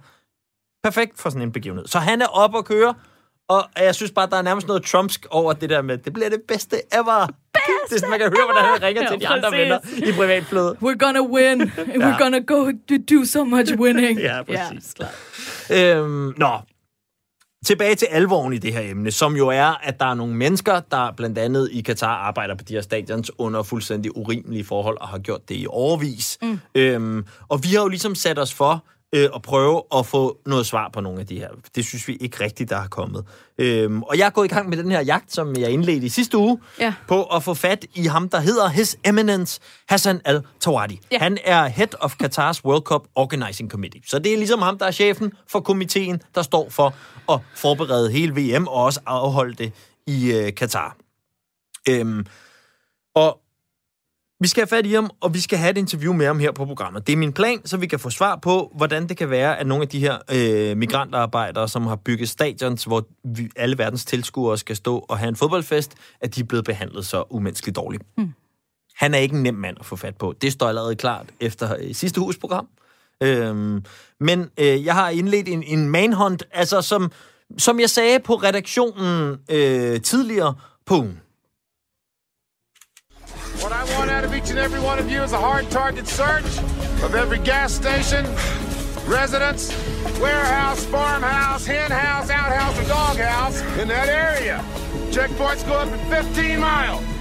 Perfekt 0.85 1.20
for 1.20 1.30
sådan 1.30 1.43
en 1.43 1.53
begivenhed. 1.53 1.87
Så 1.87 1.99
han 1.99 2.22
er 2.22 2.26
op 2.26 2.55
og 2.55 2.64
køre, 2.64 2.95
og 3.49 3.64
jeg 3.78 3.95
synes 3.95 4.11
bare, 4.12 4.28
der 4.30 4.37
er 4.37 4.43
nærmest 4.43 4.66
noget 4.66 4.82
trumpsk 4.85 5.26
over 5.30 5.53
det 5.53 5.70
der 5.70 5.82
med, 5.82 5.99
det 5.99 6.12
bliver 6.12 6.28
det 6.28 6.41
bedste 6.49 6.76
ever. 6.95 7.26
Bedste 7.53 7.97
det 7.97 8.03
er 8.05 8.09
man 8.11 8.18
kan 8.18 8.28
høre, 8.28 8.45
hvordan 8.53 8.64
han 8.64 8.82
ringer 8.82 9.09
til 9.11 9.20
de 9.20 9.24
Ja, 9.24 9.32
andre 9.32 9.51
præcis. 9.51 9.99
venner 9.99 10.09
i 10.09 10.12
privatflyet. 10.16 10.76
We're 10.82 10.97
gonna 11.07 11.22
win. 11.22 11.62
We're 12.03 12.18
gonna 12.22 12.39
go 12.39 12.64
to 12.89 12.95
do 13.16 13.24
so 13.24 13.45
much 13.45 13.74
winning. 13.74 14.18
Ja, 14.20 14.43
præcis. 14.43 14.95
Ja, 15.01 15.05
klart. 15.68 15.97
Øhm, 15.97 16.35
nå, 16.37 16.59
tilbage 17.64 17.94
til 17.94 18.06
alvoren 18.10 18.52
i 18.52 18.58
det 18.58 18.72
her 18.72 18.90
emne, 18.90 19.10
som 19.10 19.36
jo 19.36 19.48
er, 19.48 19.80
at 19.82 20.00
der 20.00 20.06
er 20.06 20.14
nogle 20.14 20.34
mennesker, 20.34 20.80
der 20.90 21.12
blandt 21.16 21.38
andet 21.38 21.68
i 21.72 21.80
Katar 21.80 22.16
arbejder 22.16 22.54
på 22.54 22.64
de 22.64 22.74
her 22.74 22.80
stadions 22.80 23.30
under 23.38 23.62
fuldstændig 23.62 24.16
urimelige 24.16 24.64
forhold, 24.64 24.98
og 25.00 25.08
har 25.08 25.18
gjort 25.18 25.48
det 25.48 25.54
i 25.54 25.66
overvis. 25.68 26.38
Mm. 26.42 26.60
Øhm, 26.74 27.26
og 27.48 27.64
vi 27.64 27.68
har 27.68 27.82
jo 27.82 27.88
ligesom 27.88 28.14
sat 28.14 28.38
os 28.38 28.54
for 28.54 28.84
øh, 29.14 29.28
at 29.34 29.42
prøve 29.42 29.82
at 29.96 30.06
få 30.06 30.38
noget 30.46 30.66
svar 30.66 30.90
på 30.92 31.00
nogle 31.00 31.20
af 31.20 31.26
de 31.26 31.38
her. 31.38 31.48
Det 31.74 31.84
synes 31.84 32.08
vi 32.08 32.16
ikke 32.16 32.44
rigtigt, 32.44 32.70
der 32.70 32.76
har 32.76 32.88
kommet. 32.88 33.24
Øhm, 33.58 34.02
og 34.02 34.18
jeg 34.18 34.26
er 34.26 34.30
gået 34.30 34.44
i 34.44 34.54
gang 34.54 34.68
med 34.68 34.76
den 34.76 34.90
her 34.90 35.00
jagt, 35.00 35.32
som 35.32 35.56
jeg 35.56 35.70
indledte 35.70 36.06
i 36.06 36.08
sidste 36.08 36.38
uge, 36.38 36.58
Ja. 36.80 36.94
på 37.08 37.22
at 37.24 37.42
få 37.42 37.54
fat 37.54 37.86
i 37.94 38.06
ham, 38.06 38.28
der 38.28 38.40
hedder 38.40 38.68
His 38.68 38.96
Eminence 39.04 39.60
Hassan 39.88 40.20
Al-Tawadi. 40.24 41.00
Ja. 41.12 41.18
Han 41.18 41.38
er 41.44 41.66
head 41.66 41.88
of 42.00 42.14
Qatars 42.16 42.64
World 42.64 42.82
Cup 42.82 43.02
Organizing 43.14 43.70
Committee. 43.70 44.00
Så 44.06 44.18
det 44.18 44.32
er 44.32 44.36
ligesom 44.36 44.62
ham, 44.62 44.78
der 44.78 44.86
er 44.86 44.90
chefen 44.90 45.32
for 45.48 45.60
komiteen, 45.60 46.22
der 46.34 46.42
står 46.42 46.70
for 46.70 46.94
at 47.32 47.40
forberede 47.56 48.10
hele 48.10 48.32
VM 48.56 48.66
og 48.68 48.74
også 48.84 49.00
afholde 49.06 49.54
det 49.54 49.72
i 50.06 50.32
øh, 50.32 50.54
Katar. 50.54 50.96
Øhm, 51.88 52.26
og 53.14 53.38
vi 54.45 54.49
skal 54.49 54.61
have 54.61 54.68
fat 54.68 54.86
i 54.86 54.92
ham, 54.92 55.11
og 55.20 55.34
vi 55.34 55.40
skal 55.40 55.59
have 55.59 55.70
et 55.70 55.78
interview 55.78 56.12
med 56.12 56.26
ham 56.26 56.38
her 56.38 56.53
på 56.53 56.64
programmet. 56.64 57.07
Det 57.07 57.12
er 57.12 57.16
min 57.16 57.32
plan, 57.32 57.66
så 57.66 57.76
vi 57.76 57.86
kan 57.86 57.99
få 57.99 58.11
svar 58.11 58.36
på, 58.42 58.72
hvordan 58.76 59.09
det 59.09 59.16
kan 59.16 59.30
være, 59.30 59.59
at 59.59 59.66
nogle 59.66 59.82
af 59.82 59.88
de 59.88 60.01
her 60.01 60.18
øh, 60.32 60.76
migrantarbejdere, 60.76 61.68
som 61.68 61.86
har 61.86 61.97
bygget 61.97 62.28
stadions, 62.28 62.84
hvor 62.84 63.07
vi, 63.24 63.49
alle 63.57 63.78
verdens 63.78 64.05
tilskuere 64.05 64.59
skal 64.59 64.76
stå 64.76 64.99
og 65.09 65.18
have 65.18 65.28
en 65.28 65.36
fodboldfest, 65.36 65.92
at 66.20 66.34
de 66.34 66.40
er 66.40 66.45
blevet 66.45 66.64
behandlet 66.64 67.07
så 67.07 67.24
umenneskeligt 67.30 67.76
dårligt. 67.76 68.03
Mm. 68.18 68.32
Han 68.97 69.14
er 69.14 69.18
ikke 69.18 69.36
en 69.36 69.42
nem 69.42 69.55
mand 69.55 69.76
at 69.80 69.86
få 69.86 69.97
fat 69.97 70.16
på. 70.16 70.34
Det 70.42 70.53
står 70.53 70.68
allerede 70.68 70.97
klart 70.97 71.26
efter 71.40 71.76
øh, 71.80 71.95
sidste 71.95 72.20
uges 72.20 72.36
program. 72.36 72.68
Øhm, 73.22 73.84
men 74.20 74.51
øh, 74.59 74.84
jeg 74.84 74.95
har 74.95 75.09
indledt 75.09 75.49
en, 75.49 75.62
en 75.62 75.88
manhunt, 75.88 76.42
altså 76.53 76.82
som, 76.82 77.12
som 77.59 77.80
jeg 77.80 77.90
sagde 77.90 78.18
på 78.20 78.34
redaktionen 78.34 79.38
øh, 79.51 80.01
tidligere 80.01 80.55
på 80.86 80.95
ugen. 80.95 81.20
Each 84.45 84.51
and 84.51 84.59
every 84.59 84.80
one 84.80 84.99
of 84.99 85.11
you 85.11 85.22
is 85.22 85.32
a 85.32 85.38
hard 85.38 85.70
target 85.70 86.07
search 86.07 86.45
of 87.03 87.14
every 87.14 87.38
gas 87.38 87.72
station, 87.72 88.26
residence, 89.07 89.70
warehouse, 90.20 90.84
farmhouse, 90.84 91.64
hen 91.64 91.90
house, 91.90 92.28
outhouse, 92.28 92.78
or 92.78 92.86
doghouse 92.86 93.62
in 93.78 93.88
that 93.88 94.09
area. 94.09 94.62
Checkpoints 95.11 95.66
go 95.66 95.72
up 95.72 95.88
at 95.88 96.26
15 96.26 96.61
miles. 96.61 97.13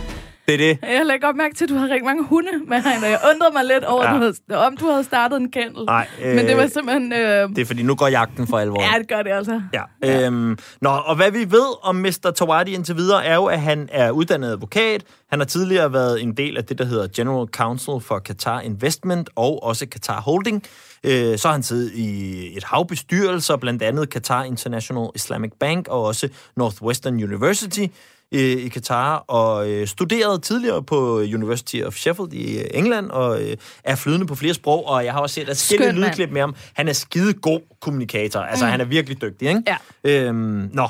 Det 0.47 0.53
er 0.53 0.57
det. 0.57 0.77
Jeg 0.81 1.05
lægger 1.05 1.27
godt 1.27 1.35
mærke 1.37 1.55
til, 1.55 1.63
at 1.65 1.69
du 1.69 1.75
har 1.75 1.83
rigtig 1.83 2.03
mange 2.05 2.23
hunde 2.23 2.49
med 2.67 2.81
herinde, 2.81 3.05
og 3.05 3.11
jeg 3.11 3.19
undrede 3.33 3.53
mig 3.53 3.63
lidt 3.65 3.83
over, 3.83 4.03
Ja. 4.03 4.09
ja. 4.09 4.15
du 4.15 4.19
havde, 4.49 4.65
om 4.67 4.77
du 4.77 4.87
havde 4.89 5.03
startet 5.03 5.37
en 5.37 5.51
kennel. 5.51 5.85
Nej, 5.85 6.07
øh, 6.23 6.35
Men 6.35 6.45
det 6.47 6.57
var 6.57 6.67
simpelthen... 6.67 7.13
Øh, 7.13 7.49
Det 7.49 7.57
er 7.57 7.65
fordi, 7.65 7.83
nu 7.83 7.95
går 7.95 8.07
jagten 8.07 8.47
for 8.47 8.57
alvor. 8.59 8.81
ja, 8.93 8.99
det 8.99 9.07
gør 9.07 9.21
det 9.23 9.31
altså. 9.31 9.61
Ja. 9.73 10.25
Øhm, 10.25 10.57
nå, 10.81 10.89
og 10.89 11.15
hvad 11.15 11.31
vi 11.31 11.51
ved 11.51 11.85
om 11.85 11.95
Mr. 11.95 12.31
Tawadi 12.35 12.73
indtil 12.73 12.95
videre, 12.97 13.25
er 13.25 13.35
jo, 13.35 13.45
at 13.45 13.61
han 13.61 13.89
er 13.91 14.11
uddannet 14.11 14.47
advokat. 14.51 15.03
Han 15.29 15.39
har 15.39 15.45
tidligere 15.45 15.93
været 15.93 16.21
en 16.23 16.37
del 16.37 16.57
af 16.57 16.65
det, 16.65 16.77
der 16.77 16.85
hedder 16.85 17.07
General 17.15 17.47
Counsel 17.47 18.01
for 18.01 18.19
Qatar 18.27 18.59
Investment 18.61 19.29
og 19.35 19.63
også 19.63 19.85
Qatar 19.91 20.21
Holding. 20.21 20.63
Øh, 21.03 21.37
så 21.37 21.47
har 21.47 21.51
han 21.53 21.63
siddet 21.63 21.91
i 21.93 22.57
et 22.57 22.63
hav 22.63 22.87
bestyrelser, 22.87 23.55
blandt 23.57 23.83
andet 23.83 24.09
Qatar 24.13 24.43
International 24.43 25.07
Islamic 25.15 25.51
Bank 25.59 25.87
og 25.87 26.03
også 26.03 26.29
Northwestern 26.57 27.13
University 27.23 27.85
øh, 28.34 28.41
i 28.41 28.69
Qatar, 28.69 29.15
og 29.17 29.69
øh, 29.69 29.88
studeret 29.88 30.43
tidligere 30.43 30.84
på 30.84 31.17
University 31.17 31.81
of 31.81 31.95
Sheffield 31.95 32.34
i 32.34 32.59
øh, 32.59 32.65
England, 32.73 33.09
og 33.09 33.43
øh, 33.43 33.57
er 33.84 33.95
flydende 33.95 34.25
på 34.25 34.36
flere 34.36 34.53
sprog, 34.53 34.88
og 34.88 35.05
jeg 35.05 35.13
har 35.13 35.19
også 35.19 35.34
set 35.34 35.49
adskillige 35.49 35.91
lydklip 35.91 36.29
med 36.29 36.41
ham. 36.41 36.55
Han 36.73 36.88
er 36.88 36.93
skide 36.93 37.34
god 37.34 37.61
kommunikator. 37.81 38.39
Altså, 38.39 38.65
mm. 38.65 38.71
han 38.71 38.81
er 38.81 38.86
virkelig 38.86 39.21
dygtig, 39.21 39.47
ikke? 39.47 39.63
Ja. 39.67 39.77
Øhm, 40.03 40.69
nå. 40.73 40.88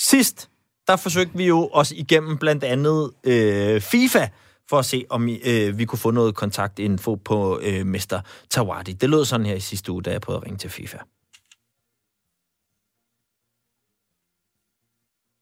Sidst, 0.00 0.48
der 0.86 0.96
forsøgte 0.96 1.36
vi 1.36 1.46
jo 1.46 1.66
også 1.66 1.94
igennem 1.96 2.38
blandt 2.38 2.64
andet 2.64 3.10
øh, 3.24 3.80
FIFA, 3.80 4.28
for 4.70 4.78
at 4.78 4.84
se, 4.84 5.04
om 5.10 5.28
øh, 5.44 5.78
vi 5.78 5.84
kunne 5.84 5.98
få 5.98 6.10
noget 6.10 6.34
kontaktinfo 6.34 7.14
på 7.14 7.60
øh, 7.62 7.86
Mr. 7.86 8.20
Tawadi. 8.50 8.92
Det 8.92 9.10
lød 9.10 9.24
sådan 9.24 9.46
her 9.46 9.54
i 9.54 9.60
sidste 9.60 9.92
uge, 9.92 10.02
da 10.02 10.10
jeg 10.10 10.20
prøvede 10.20 10.40
at 10.40 10.46
ringe 10.46 10.58
til 10.58 10.70
FIFA. 10.70 10.98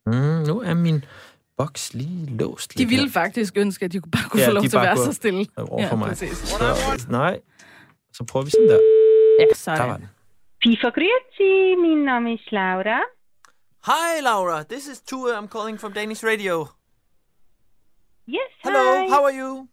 Mm, 0.06 0.12
nu 0.46 0.60
er 0.60 0.74
min 0.74 1.04
boks 1.56 1.94
lige 1.94 2.26
låst 2.36 2.72
De 2.74 2.78
lidt 2.78 2.90
ville 2.90 3.04
her. 3.04 3.12
faktisk 3.12 3.56
ønske, 3.56 3.84
at 3.84 3.92
de 3.92 4.00
kunne 4.00 4.10
bare 4.10 4.28
kunne 4.30 4.42
Ja, 4.42 4.48
få 4.48 4.52
lov 4.52 4.62
til 4.62 4.76
at 4.76 4.82
være 4.82 4.96
så 4.96 5.12
stille. 5.12 5.46
over 5.56 5.88
for 5.88 5.96
mig. 5.96 6.08
præcis. 6.08 6.36
Så, 6.38 7.06
nej, 7.10 7.40
så 8.12 8.24
prøver 8.24 8.44
vi 8.44 8.50
sådan 8.50 8.68
der. 8.68 8.80
Ja, 9.40 9.44
Der 9.48 9.54
sådan. 9.54 9.88
var 9.88 9.96
den. 9.96 10.08
FIFA 10.64 10.88
Grüezi, 10.88 11.80
min 11.80 12.04
name 12.04 12.34
ist 12.34 12.52
Laura. 12.52 13.00
Hi, 13.86 14.22
Laura. 14.22 14.62
This 14.62 14.86
is 14.86 15.00
Tue. 15.00 15.38
I'm 15.38 15.48
calling 15.48 15.80
from 15.80 15.92
Danish 15.92 16.24
Radio. 16.24 16.66
Yes, 18.28 18.50
Hello, 18.64 18.84
hi. 19.02 19.08
how 19.12 19.24
are 19.28 19.34
you? 19.42 19.68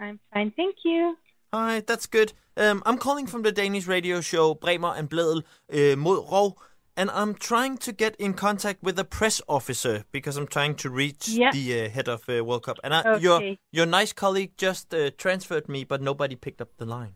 I'm 0.00 0.18
fine, 0.32 0.50
thank 0.60 0.74
you. 0.84 1.16
Hi, 1.54 1.80
that's 1.80 2.06
good. 2.16 2.30
Um, 2.62 2.82
I'm 2.86 2.98
calling 2.98 3.26
from 3.28 3.42
the 3.42 3.52
Danish 3.52 3.88
radio 3.88 4.20
show 4.20 4.54
Bremer 4.54 4.92
and 4.98 5.08
Bledel 5.08 5.40
uh, 5.78 5.96
mod 5.98 6.18
Rov, 6.32 6.50
and 6.98 7.08
I'm 7.12 7.34
trying 7.34 7.78
to 7.86 7.92
get 7.92 8.14
in 8.16 8.34
contact 8.34 8.82
with 8.82 8.96
the 8.96 9.04
press 9.04 9.40
officer 9.48 10.04
because 10.10 10.36
I'm 10.36 10.48
trying 10.48 10.74
to 10.82 10.90
reach 10.90 11.28
Yeah. 11.28 11.52
the 11.52 11.64
uh, 11.84 11.88
head 11.96 12.08
of 12.08 12.20
uh, 12.28 12.44
World 12.44 12.64
Cup. 12.64 12.78
And 12.84 12.92
I, 12.92 13.16
your 13.26 13.38
your 13.78 13.86
nice 13.86 14.12
colleague 14.12 14.52
just 14.66 14.92
uh, 14.92 15.10
transferred 15.24 15.68
me, 15.68 15.84
but 15.84 16.00
nobody 16.02 16.36
picked 16.36 16.60
up 16.60 16.70
the 16.76 16.84
line. 16.86 17.14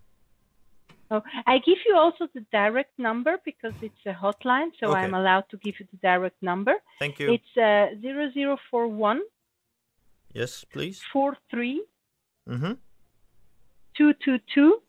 Oh, 1.11 1.23
I 1.47 1.59
give 1.59 1.81
you 1.87 1.95
also 2.03 2.27
the 2.33 2.45
direct 2.53 2.99
number 2.99 3.35
because 3.45 3.75
it's 3.83 4.07
a 4.07 4.15
hotline, 4.25 4.71
so 4.81 4.85
Okay. 4.91 5.01
I'm 5.01 5.15
allowed 5.15 5.47
to 5.51 5.57
give 5.59 5.75
you 5.81 5.87
the 5.93 5.99
direct 6.11 6.39
number. 6.43 6.75
Thank 6.99 7.19
you. 7.21 7.33
It's 7.37 7.53
uh, 7.57 7.87
0041 8.01 9.21
yes, 10.33 10.65
please. 10.73 11.03
43 11.13 11.85
Mm-hmm. 12.49 12.73
222 13.95 14.83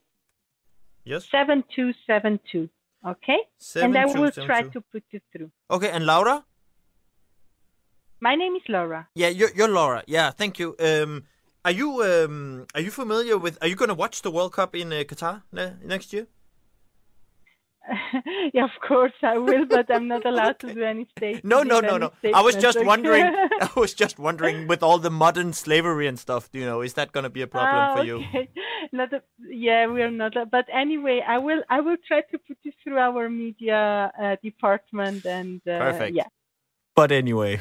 Yes. 1.06 1.26
7272. 1.30 2.70
Okay? 3.06 3.38
and 3.76 3.98
I 3.98 4.06
will 4.06 4.32
try 4.32 4.64
7272. 4.64 4.72
to 4.72 4.82
put 4.92 5.04
you 5.12 5.20
through. 5.32 5.52
Okay, 5.70 5.90
and 5.90 6.06
Laura? 6.06 6.46
My 8.20 8.36
name 8.36 8.56
is 8.56 8.62
Laura. 8.70 9.08
Yeah, 9.16 9.28
you're, 9.28 9.52
you're 9.54 9.68
Laura. 9.68 10.04
Yeah, 10.08 10.32
thank 10.32 10.58
you. 10.58 10.76
Um, 10.80 11.24
are 11.66 11.72
you 11.72 12.02
um, 12.04 12.66
are 12.76 12.82
you 12.82 12.92
familiar 12.92 13.38
with? 13.38 13.58
Are 13.62 13.68
you 13.68 13.76
going 13.76 13.90
to 13.90 13.96
watch 13.96 14.22
the 14.22 14.32
World 14.32 14.54
Cup 14.54 14.76
in 14.76 14.92
uh, 14.94 15.04
Qatar 15.04 15.44
ne- 15.52 15.76
next 15.84 16.14
year? 16.14 16.28
yeah, 18.54 18.64
of 18.64 18.72
course 18.88 19.14
I 19.22 19.38
will, 19.38 19.66
but 19.66 19.94
I'm 19.94 20.08
not 20.08 20.26
allowed 20.26 20.60
to 20.60 20.74
do 20.74 20.84
any 20.84 21.06
statements. 21.18 21.44
No, 21.46 21.64
no, 21.64 21.80
no, 21.82 21.98
no. 21.98 22.12
I 22.34 22.42
was 22.42 22.56
just 22.56 22.84
wondering. 22.84 23.24
I 23.62 23.70
was 23.76 23.94
just 23.94 24.18
wondering, 24.20 24.68
with 24.68 24.82
all 24.84 24.98
the 25.00 25.10
modern 25.10 25.54
slavery 25.54 26.08
and 26.08 26.18
stuff, 26.18 26.50
you 26.54 26.66
know, 26.66 26.82
is 26.82 26.94
that 26.94 27.12
going 27.12 27.24
to 27.26 27.30
be 27.30 27.42
a 27.42 27.48
problem 27.48 27.76
Ah, 27.90 27.96
for 27.96 28.04
you? 28.06 28.18
okay. 28.18 28.50
Not 28.92 29.12
a, 29.14 29.22
yeah, 29.48 29.88
we 29.88 30.02
are 30.02 30.12
not. 30.12 30.36
a- 30.38 30.46
But 30.46 30.66
anyway, 30.72 31.24
I 31.28 31.38
will. 31.40 31.62
I 31.70 31.82
will 31.82 31.98
try 32.08 32.22
to 32.22 32.38
put 32.38 32.58
you 32.64 32.72
through 32.84 32.98
our 32.98 33.30
media 33.30 34.12
uh, 34.22 34.36
department 34.44 35.26
and 35.26 35.60
uh, 35.68 35.80
Perfect. 35.80 36.16
yeah. 36.16 36.28
But 36.96 37.12
anyway, 37.12 37.60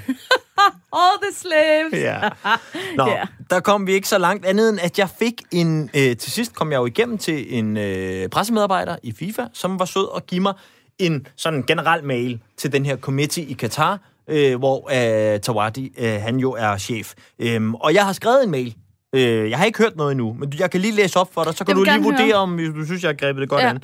All 1.02 1.18
the 1.22 1.32
slaves. 1.36 1.92
Ja. 1.92 2.20
Nå, 2.96 3.06
Ja. 3.10 3.22
der 3.50 3.60
kom 3.60 3.86
vi 3.86 3.92
ikke 3.92 4.08
så 4.08 4.18
langt 4.18 4.46
andet 4.46 4.68
end, 4.68 4.78
at 4.80 4.98
jeg 4.98 5.08
fik 5.18 5.42
en... 5.50 5.90
Øh, 5.94 6.16
til 6.16 6.32
sidst 6.32 6.54
kom 6.54 6.72
jeg 6.72 6.78
jo 6.78 6.86
igennem 6.86 7.18
til 7.18 7.58
en 7.58 7.76
øh, 7.76 8.28
pressemedarbejder 8.28 8.96
i 9.02 9.12
FIFA, 9.18 9.42
som 9.52 9.78
var 9.78 9.84
sød 9.84 10.08
og 10.14 10.26
give 10.26 10.40
mig 10.40 10.54
en 10.98 11.26
sådan 11.36 11.62
generel 11.62 12.04
mail 12.04 12.40
til 12.56 12.72
den 12.72 12.86
her 12.86 12.96
committee 12.96 13.44
i 13.44 13.52
Katar, 13.52 13.98
øh, 14.28 14.58
hvor 14.58 14.88
øh, 15.34 15.40
Tawadi, 15.40 15.92
øh, 15.98 16.20
han 16.20 16.36
jo 16.36 16.52
er 16.52 16.76
chef. 16.78 17.12
Øhm, 17.38 17.74
og 17.74 17.94
jeg 17.94 18.04
har 18.06 18.12
skrevet 18.12 18.44
en 18.44 18.50
mail. 18.50 18.74
Øh, 19.14 19.50
jeg 19.50 19.58
har 19.58 19.64
ikke 19.64 19.78
hørt 19.78 19.96
noget 19.96 20.10
endnu, 20.12 20.32
men 20.32 20.52
jeg 20.58 20.70
kan 20.70 20.80
lige 20.80 20.94
læse 20.94 21.18
op 21.18 21.34
for 21.34 21.44
dig, 21.44 21.54
så 21.54 21.64
kan 21.64 21.76
du 21.76 21.82
lige 21.82 22.02
vurdere, 22.02 22.24
høre. 22.26 22.34
om 22.34 22.58
du 22.58 22.84
synes, 22.84 23.02
jeg 23.02 23.08
har 23.08 23.14
grebet 23.14 23.40
det 23.40 23.48
godt 23.48 23.62
Ja. 23.62 23.68
an. 23.70 23.82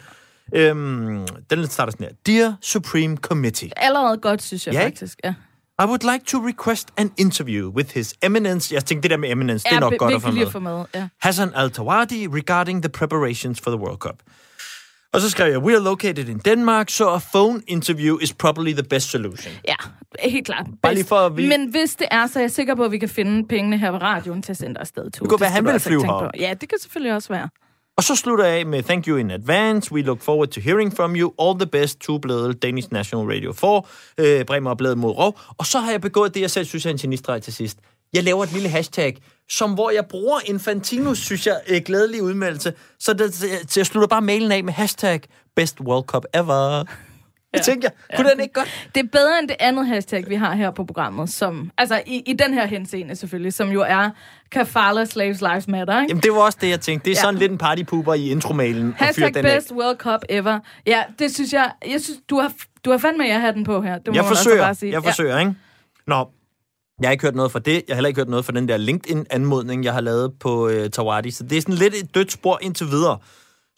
Øhm, 0.55 1.26
den 1.51 1.66
starter 1.66 1.91
sådan 1.93 2.07
her. 2.07 2.14
Dear 2.41 2.57
Supreme 2.62 3.16
Committee. 3.16 3.70
Allerede 3.76 4.16
godt, 4.18 4.43
synes 4.43 4.66
jeg 4.66 4.74
Ja, 4.74 4.85
faktisk. 4.85 5.18
Ja. 5.24 5.35
I 5.83 5.85
would 5.85 6.05
like 6.12 6.24
to 6.26 6.39
request 6.47 6.89
an 6.97 7.12
interview 7.16 7.68
with 7.70 7.95
his 7.95 8.14
eminence. 8.22 8.74
Jeg 8.74 8.85
tænkte, 8.85 9.03
det 9.03 9.11
der 9.11 9.16
med 9.16 9.31
eminence, 9.31 9.64
det 9.64 9.70
er 9.70 9.74
Ja, 9.76 9.81
nok 9.81 9.97
godt 9.99 10.14
at 10.14 10.22
få 10.22 10.31
med. 10.31 10.43
at 10.47 10.53
få 10.53 10.59
med, 10.59 10.85
ja. 10.95 11.09
Hassan 11.20 11.51
Al-Tawadi 11.55 12.26
regarding 12.26 12.83
the 12.83 12.89
preparations 12.89 13.61
for 13.61 13.70
the 13.70 13.81
World 13.81 13.99
Cup. 13.99 14.14
Og 15.12 15.20
så 15.20 15.31
skrev 15.31 15.51
jeg, 15.51 15.59
we 15.59 15.74
are 15.74 15.83
located 15.83 16.29
in 16.29 16.39
Denmark, 16.39 16.91
so 16.91 17.09
a 17.09 17.18
phone 17.35 17.62
interview 17.66 18.18
is 18.18 18.33
probably 18.33 18.72
the 18.72 18.83
best 18.83 19.11
solution. 19.11 19.53
Ja, 19.68 19.74
helt 20.31 20.47
klart. 20.47 20.66
Bare 20.83 20.95
lige 20.95 21.05
for 21.05 21.16
at 21.16 21.37
vi- 21.37 21.49
Men 21.49 21.70
hvis 21.70 21.95
det 21.95 22.07
er, 22.11 22.26
så 22.26 22.39
er 22.39 22.43
jeg 22.43 22.51
sikker 22.51 22.74
på, 22.74 22.85
at 22.85 22.93
vi 22.93 22.99
kan 22.99 23.09
finde 23.09 23.49
pengene 23.49 23.79
her 23.79 23.91
ved 23.91 24.03
radioen 24.03 24.43
til 24.43 24.53
at 24.53 24.57
sende 24.57 24.74
dig 24.74 24.81
afsted. 24.81 25.05
Det 25.11 25.29
kunne 25.29 25.41
være, 25.41 25.51
han 25.51 25.64
vil 25.66 25.81
flyve 25.81 26.05
herop. 26.05 26.31
Ja, 26.39 26.55
det 26.61 26.68
kan 26.68 26.79
selvfølgelig 26.81 27.14
også 27.14 27.29
være. 27.29 27.49
Og 27.99 28.05
så 28.05 28.16
slutter 28.16 28.44
jeg 28.44 28.59
af 28.59 28.66
med 28.66 28.82
thank 28.82 29.07
you 29.07 29.16
in 29.16 29.30
advance. 29.30 29.92
We 29.92 30.03
look 30.03 30.22
forward 30.22 30.49
to 30.49 30.61
hearing 30.61 30.96
from 30.96 31.16
you. 31.16 31.32
All 31.38 31.59
the 31.59 31.66
best 31.66 32.01
to 32.01 32.18
Bledel, 32.18 32.55
Danish 32.55 32.88
National 32.92 33.26
Radio 33.26 33.53
4, 33.53 33.82
øh, 34.18 34.44
Bremer 34.44 34.70
og 34.70 34.78
Bledel 34.78 34.96
mod 34.96 35.11
Rov. 35.11 35.38
Og 35.59 35.66
så 35.66 35.80
har 35.80 35.90
jeg 35.90 36.01
begået 36.01 36.34
det, 36.34 36.40
jeg 36.40 36.51
selv 36.51 36.66
synes 36.66 36.86
er 36.86 36.90
en 36.90 36.96
genistreg 36.96 37.42
til 37.42 37.53
sidst. 37.53 37.78
Jeg 38.12 38.24
laver 38.24 38.44
et 38.44 38.53
lille 38.53 38.68
hashtag, 38.68 39.16
som 39.49 39.74
hvor 39.74 39.90
jeg 39.90 40.07
bruger 40.07 40.40
Infantinos, 40.44 41.18
synes 41.18 41.46
jeg, 41.46 41.61
øh, 41.68 41.80
glædelig 41.84 42.22
udmeldelse. 42.22 42.72
Så, 42.99 43.12
det, 43.12 43.34
så 43.70 43.80
jeg 43.80 43.86
slutter 43.86 44.09
bare 44.09 44.22
mailen 44.22 44.53
af 44.53 44.64
med 44.64 44.72
hashtag 44.72 45.20
best 45.57 45.80
World 45.80 46.05
Cup 46.05 46.24
ever. 46.34 46.84
Det 47.55 47.62
tænker 47.62 47.88
jeg. 48.11 48.16
Kunne 48.18 48.30
den 48.30 48.40
ikke 48.40 48.55
godt? 48.55 48.88
Det 48.94 49.05
er 49.05 49.09
bedre 49.12 49.38
end 49.38 49.49
det 49.49 49.57
andet 49.61 49.86
hashtag, 49.86 50.24
vi 50.28 50.34
har 50.34 50.55
her 50.55 50.70
på 50.70 50.84
programmet, 50.84 51.30
som, 51.30 51.70
altså 51.78 52.03
i, 52.07 52.22
i 52.26 52.32
den 52.32 52.55
her 52.55 52.66
henseende 52.66 53.16
selvfølgelig, 53.16 53.53
som 53.53 53.68
jo 53.70 53.80
er 53.88 54.11
Kafala 54.53 55.05
Slaves 55.05 55.40
Lives 55.40 55.68
Matter, 55.68 56.01
ikke? 56.01 56.11
Jamen, 56.11 56.22
det 56.22 56.32
var 56.32 56.38
også 56.38 56.59
det, 56.61 56.68
jeg 56.68 56.80
tænkte. 56.80 57.05
Det 57.05 57.11
er 57.11 57.16
Ja. 57.18 57.20
sådan 57.22 57.38
lidt 57.38 57.53
en 57.53 57.59
partypooper 57.59 58.14
i 58.14 58.30
intromailen. 58.30 58.94
fyre 58.99 59.07
Hashtag 59.07 59.34
den 59.34 59.46
af. 59.46 59.57
best 59.59 59.72
World 59.72 59.96
Cup 59.96 60.20
ever. 60.28 60.59
Ja, 60.86 61.03
det 61.18 61.34
synes 61.34 61.53
jeg, 61.53 61.72
jeg 61.92 62.01
synes, 62.01 62.18
du 62.30 62.38
har, 62.40 62.53
du 62.84 62.90
har 62.90 62.99
fandme 62.99 63.24
jeg 63.24 63.55
den 63.55 63.64
på 63.64 63.82
her. 63.82 63.99
Det 63.99 64.07
må 64.09 64.14
Jeg 64.14 64.24
altså 64.24 64.36
forsøger, 64.44 64.62
bare 64.64 64.74
sige. 64.74 64.92
jeg 64.92 65.03
forsøger, 65.03 65.38
ikke? 65.38 65.55
Nå, 66.07 66.28
jeg 67.01 67.09
har 67.09 67.12
ikke 67.12 67.24
hørt 67.24 67.34
noget 67.34 67.53
fra 67.53 67.59
det. 67.59 67.72
Jeg 67.72 67.82
har 67.88 67.94
heller 67.94 68.09
ikke 68.09 68.20
hørt 68.20 68.28
noget 68.28 68.44
fra 68.44 68.53
den 68.53 68.68
der 68.68 68.76
LinkedIn-anmodning, 68.76 69.84
jeg 69.84 69.92
har 69.92 70.01
lavet 70.01 70.32
på 70.40 70.68
øh, 70.68 70.90
Tawadi. 70.90 71.30
Så 71.30 71.44
det 71.44 71.59
er 71.59 71.62
sådan 71.62 71.74
lidt 71.74 71.94
et 71.94 72.14
dødt 72.14 72.32
spor 72.32 72.59
indtil 72.62 72.86
videre. 72.86 73.18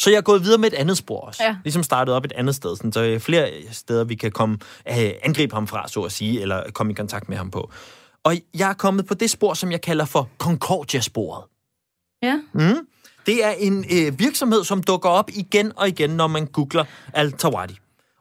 Så 0.00 0.10
jeg 0.10 0.16
er 0.16 0.22
gået 0.22 0.44
videre 0.44 0.58
med 0.58 0.72
et 0.72 0.76
andet 0.76 0.96
spor 0.96 1.20
også. 1.20 1.44
Ja. 1.44 1.56
Ligesom 1.64 1.82
startet 1.82 2.14
op 2.14 2.24
et 2.24 2.32
andet 2.32 2.54
sted, 2.54 2.76
sådan, 2.76 2.92
så 2.92 3.02
øh, 3.02 3.20
flere 3.20 3.50
steder, 3.72 4.04
vi 4.04 4.14
kan 4.14 4.32
komme, 4.32 4.58
øh, 4.88 5.10
angribe 5.22 5.54
ham 5.54 5.66
fra, 5.66 5.88
så 5.88 6.00
at 6.02 6.12
sige, 6.12 6.40
eller 6.40 6.70
komme 6.70 6.92
i 6.92 6.94
kontakt 6.94 7.28
med 7.28 7.36
ham 7.36 7.50
på. 7.50 7.70
Og 8.24 8.34
jeg 8.54 8.70
er 8.70 8.74
kommet 8.74 9.06
på 9.06 9.14
det 9.14 9.30
spor, 9.30 9.54
som 9.54 9.72
jeg 9.72 9.80
kalder 9.80 10.04
for 10.04 10.28
Concordia-sporet. 10.38 11.44
Ja. 12.22 12.40
Mm. 12.52 12.86
Det 13.26 13.44
er 13.44 13.50
en 13.50 13.84
øh, 13.92 14.18
virksomhed, 14.18 14.64
som 14.64 14.82
dukker 14.82 15.08
op 15.08 15.30
igen 15.34 15.72
og 15.76 15.88
igen, 15.88 16.10
når 16.10 16.26
man 16.26 16.46
googler 16.46 16.84
Al-Tawadi. 17.14 17.78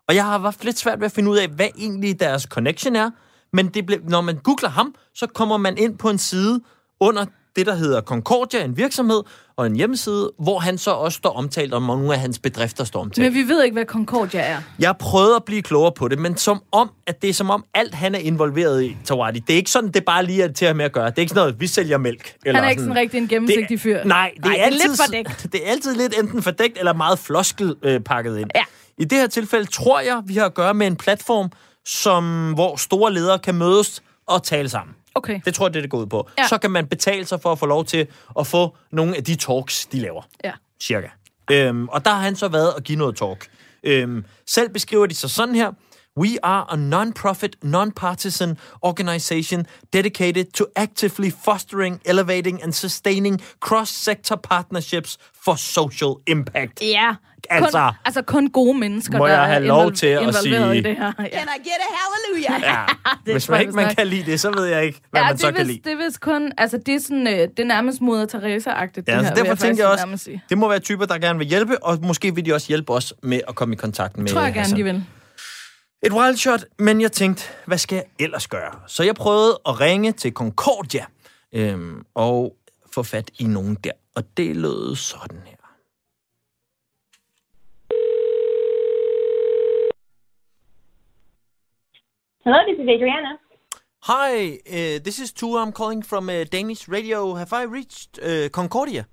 Og 0.08 0.16
jeg 0.16 0.24
har 0.24 0.40
haft 0.40 0.64
lidt 0.64 0.80
svært 0.80 1.00
ved 1.00 1.06
at 1.06 1.12
finde 1.12 1.32
ud 1.32 1.38
af, 1.38 1.48
hvad 1.48 1.70
egentlig 1.78 2.20
deres 2.20 2.44
connection 2.44 2.96
er. 2.96 3.12
Men 3.54 3.68
det 3.68 3.86
ble, 3.86 4.00
når 4.04 4.22
man 4.22 4.36
googler 4.36 4.70
ham, 4.70 4.96
så 5.16 5.28
kommer 5.28 5.58
man 5.58 5.78
ind 5.78 5.98
på 5.98 6.10
en 6.10 6.18
side 6.18 6.62
under 7.00 7.26
det, 7.56 7.66
der 7.66 7.76
hedder 7.76 8.02
Concordia, 8.02 8.64
en 8.64 8.78
virksomhed 8.78 9.24
og 9.58 9.66
en 9.66 9.76
hjemmeside, 9.76 10.32
hvor 10.40 10.60
han 10.60 10.78
så 10.78 10.92
også 10.92 11.16
står 11.16 11.30
omtalt, 11.30 11.74
om 11.74 11.84
nogle 11.84 12.14
af 12.14 12.20
hans 12.20 12.40
bedrifter 12.40 12.84
står 12.84 13.02
omtalt. 13.02 13.26
Men 13.26 13.34
vi 13.34 13.54
ved 13.54 13.64
ikke, 13.64 13.74
hvad 13.74 13.86
Concordia 13.86 14.42
er. 14.42 14.58
Jeg 14.80 14.98
prøvede 15.00 15.36
at 15.36 15.44
blive 15.44 15.62
klogere 15.62 15.92
på 15.92 16.08
det, 16.08 16.20
men 16.20 16.38
som 16.38 16.62
om, 16.72 16.90
at 17.08 17.22
det 17.22 17.30
er 17.30 17.34
som 17.34 17.50
om 17.50 17.66
alt, 17.74 17.94
han 17.96 18.16
er 18.16 18.20
involveret 18.20 18.84
i, 18.84 18.98
Tawadi. 19.06 19.40
Det 19.40 19.54
er 19.54 19.58
ikke 19.58 19.72
sådan, 19.72 19.92
det 19.92 20.06
bare 20.06 20.26
lige 20.26 20.44
er 20.44 20.52
til 20.52 20.66
at 20.66 20.76
med 20.76 20.86
at 20.86 20.92
gøre. 20.92 21.10
Det 21.10 21.18
er 21.18 21.22
ikke 21.22 21.30
sådan 21.30 21.42
noget, 21.42 21.60
vi 21.60 21.68
sælger 21.68 21.98
mælk. 21.98 22.34
Eller 22.46 22.60
Han 22.60 22.66
er 22.66 22.70
ikke 22.70 22.82
sådan 22.82 22.96
rigtig 22.96 23.18
en 23.18 23.28
gennemsigtig 23.28 23.80
fyr. 23.80 24.04
Nej, 24.04 24.32
det, 24.36 24.46
Nej, 24.46 24.52
er, 24.52 24.56
det 24.56 24.62
er 24.62 24.66
altid, 24.66 24.90
lidt 24.90 25.02
fordækt. 25.06 25.48
Det 25.54 25.68
er 25.68 25.72
altid 25.72 25.96
lidt 25.96 26.20
enten 26.20 26.44
fordækt 26.44 26.78
eller 26.78 26.94
meget 26.94 27.20
floskel 27.20 27.76
øh, 27.84 28.00
pakket 28.00 28.40
ind. 28.40 28.50
Ja. 28.56 28.64
I 28.98 29.06
det 29.06 29.18
her 29.18 29.28
tilfælde 29.28 29.66
tror 29.66 30.00
jeg, 30.00 30.22
vi 30.26 30.34
har 30.34 30.46
at 30.46 30.54
gøre 30.54 30.74
med 30.74 30.88
en 30.88 30.96
platform, 30.96 31.52
som, 31.86 32.54
hvor 32.54 32.76
store 32.76 33.14
ledere 33.14 33.40
kan 33.40 33.56
mødes 33.56 34.04
og 34.28 34.44
tale 34.44 34.70
sammen. 34.70 34.96
Okay. 35.20 35.40
Det 35.46 35.54
tror 35.54 35.66
jeg, 35.66 35.74
det 35.74 35.80
er 35.80 35.82
det 35.82 35.90
går 35.90 35.98
ud 35.98 36.06
på. 36.06 36.30
Ja. 36.38 36.48
Så 36.48 36.58
kan 36.58 36.72
man 36.72 36.88
betale 36.88 37.26
sig 37.26 37.42
for 37.42 37.52
at 37.52 37.60
få 37.60 37.66
lov 37.66 37.86
til 37.86 38.08
at 38.40 38.48
få 38.48 38.78
nogle 38.92 39.16
af 39.18 39.24
de 39.24 39.36
talks, 39.36 39.86
de 39.86 40.00
laver. 40.00 40.22
Ja. 40.44 40.52
Cirka. 40.84 41.08
Øhm, 41.52 41.88
og 41.88 42.06
der 42.06 42.12
har 42.12 42.22
han 42.22 42.36
så 42.36 42.48
været 42.48 42.74
og 42.74 42.84
give 42.84 42.98
noget 42.98 43.16
talk. 43.16 43.50
Øhm, 43.84 44.26
selv 44.48 44.70
beskriver 44.70 45.06
de 45.06 45.16
sig 45.16 45.30
sådan 45.30 45.56
her. 45.56 45.72
We 46.18 46.38
are 46.44 46.66
a 46.70 46.76
non-profit, 46.76 47.56
non-partisan 47.64 48.58
organization 48.82 49.66
dedicated 49.94 50.46
to 50.54 50.66
actively 50.76 51.32
fostering, 51.44 52.02
elevating 52.06 52.64
and 52.64 52.74
sustaining 52.74 53.42
cross-sector 53.60 54.36
partnerships 54.36 55.18
for 55.46 55.56
social 55.56 56.16
impact. 56.28 56.82
Ja. 56.82 57.16
Altså. 57.50 57.72
kun, 57.82 57.96
altså 58.06 58.22
kun 58.22 58.50
gode 58.50 58.78
mennesker, 58.78 59.18
Må 59.18 59.28
der 59.28 59.34
jeg 59.34 59.46
have 59.46 59.56
er 59.64 59.68
lov 59.68 59.92
til 59.92 60.08
at 60.08 60.22
involveret 60.22 60.44
sige- 60.44 60.78
i 60.78 60.82
det 60.82 60.96
her. 60.98 61.06
Ja. 61.20 61.24
Can 61.24 61.48
I 61.58 61.60
get 61.64 61.80
a 61.80 61.94
hallelujah? 62.00 62.62
Ja. 62.62 62.86
Det 63.26 63.34
Hvis 63.34 63.50
man 63.50 63.56
jeg 63.56 63.62
ikke 63.62 63.74
man 63.76 63.86
vist 63.86 63.98
kan 63.98 64.08
lide 64.08 64.32
det, 64.32 64.40
så 64.40 64.52
ved 64.52 64.66
jeg 64.66 64.86
ikke, 64.86 65.02
hvad 65.12 65.22
ja, 65.22 65.26
man 65.26 65.34
det 65.34 65.42
så 65.42 65.48
er 65.48 65.52
kan 65.52 65.60
vist, 65.60 65.68
lide. 65.68 65.90
Det 65.90 66.02
er 66.02 66.06
vist 66.06 66.22
kun, 66.22 66.52
altså 66.58 66.78
det 66.86 66.96
er 66.96 67.00
sådan, 67.00 67.28
øh, 67.28 67.34
det 67.34 67.60
er 67.60 67.64
nærmest 67.64 68.02
moder 68.02 68.26
Teresa-agtigt, 68.26 69.08
Ja, 69.08 69.18
det 69.18 69.26
her, 69.26 69.34
derfor 69.36 69.50
vil 69.54 69.58
tænker 69.58 69.84
jeg 69.84 69.92
også, 69.92 70.40
det 70.50 70.58
må 70.58 70.70
være 70.70 70.80
typer, 70.80 71.06
der 71.06 71.18
gerne 71.18 71.40
vil 71.40 71.48
hjælpe, 71.48 71.84
og 71.84 71.98
måske 72.02 72.36
vil 72.36 72.46
de 72.46 72.54
også 72.54 72.68
hjælpe 72.68 72.94
os 72.94 73.14
med 73.24 73.42
at 73.48 73.56
komme 73.56 73.74
i 73.74 73.78
kontakt 73.78 74.18
med 74.18 74.28
Tror 74.28 74.42
jeg 74.42 74.48
gerne, 74.54 74.60
Hassan. 74.60 74.78
de 74.78 74.84
vil. 74.84 75.04
Et 76.04 76.14
wild 76.14 76.36
shot, 76.38 76.64
men 76.80 77.02
jeg 77.02 77.12
tænkte, 77.12 77.44
hvad 77.66 77.78
skal 77.78 77.96
jeg 77.96 78.04
ellers 78.20 78.48
gøre? 78.48 78.72
Så 78.88 79.04
jeg 79.04 79.16
prøvede 79.16 79.60
at 79.68 79.80
ringe 79.80 80.12
til 80.12 80.32
Concordia 80.32 81.06
øhm, 81.56 82.02
og 82.16 82.56
få 82.94 83.04
fat 83.04 83.32
i 83.40 83.44
nogen 83.44 83.76
der. 83.84 83.92
Og 84.16 84.24
det 84.38 84.56
lød 84.56 84.96
sådan 84.96 85.40
her. 85.46 85.56
Hello, 92.52 92.64
this 92.66 92.82
is 92.82 92.90
Adriana. 92.90 93.38
Hi, 94.00 94.60
uh, 94.66 94.98
this 95.04 95.20
is 95.20 95.32
Tua. 95.32 95.62
I'm 95.62 95.72
calling 95.72 96.02
from 96.02 96.30
uh, 96.30 96.46
Danish 96.46 96.88
radio. 96.88 97.36
Have 97.36 97.54
I 97.54 97.62
reached 97.62 98.18
uh, 98.18 98.50
Concordia? 98.50 99.08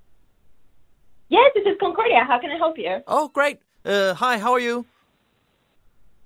Yes, 1.29 1.51
this 1.55 1.67
is 1.67 1.77
Concordia. 1.79 2.25
How 2.27 2.39
can 2.39 2.51
I 2.51 2.57
help 2.57 2.79
you? 2.79 3.03
Oh, 3.07 3.29
great. 3.29 3.59
Uh, 3.85 4.15
hi, 4.15 4.39
how 4.39 4.53
are 4.53 4.59
you? 4.59 4.87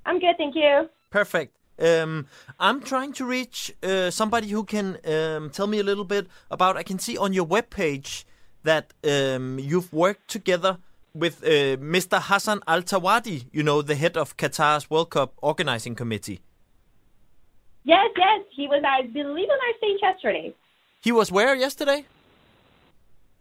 I'm 0.07 0.21
good, 0.21 0.37
thank 0.39 0.55
you. 0.55 0.89
Perfect. 1.11 1.57
Um, 1.81 2.27
I'm 2.61 2.81
trying 2.81 3.13
to 3.15 3.25
reach 3.25 3.75
uh, 3.83 4.13
somebody 4.13 4.47
who 4.47 4.63
can 4.63 4.99
um, 5.05 5.51
tell 5.51 5.67
me 5.67 5.81
a 5.81 5.83
little 5.83 6.05
bit 6.05 6.29
about. 6.49 6.77
I 6.77 6.85
can 6.85 7.01
see 7.01 7.19
on 7.19 7.33
your 7.33 7.45
webpage 7.45 8.23
that 8.63 8.95
um, 9.03 9.59
you've 9.59 9.93
worked 9.93 10.29
together 10.29 10.79
with 11.13 11.43
uh, 11.43 11.77
Mr. 11.95 12.23
Hassan 12.23 12.61
Al 12.69 12.83
Tawadi, 12.83 13.47
you 13.51 13.65
know, 13.65 13.83
the 13.83 13.97
head 13.97 14.17
of 14.17 14.37
Qatar's 14.37 14.89
World 14.89 15.11
Cup 15.11 15.35
organizing 15.43 15.97
committee. 15.97 16.41
Yes, 17.85 18.11
yes, 18.17 18.41
he 18.57 18.67
was, 18.67 18.83
I 18.87 19.03
believe, 19.07 19.49
on 19.49 19.59
our 19.67 19.75
stage 19.79 19.99
yesterday. 20.03 20.55
He 21.03 21.13
was 21.13 21.33
where 21.33 21.55
yesterday? 21.55 22.05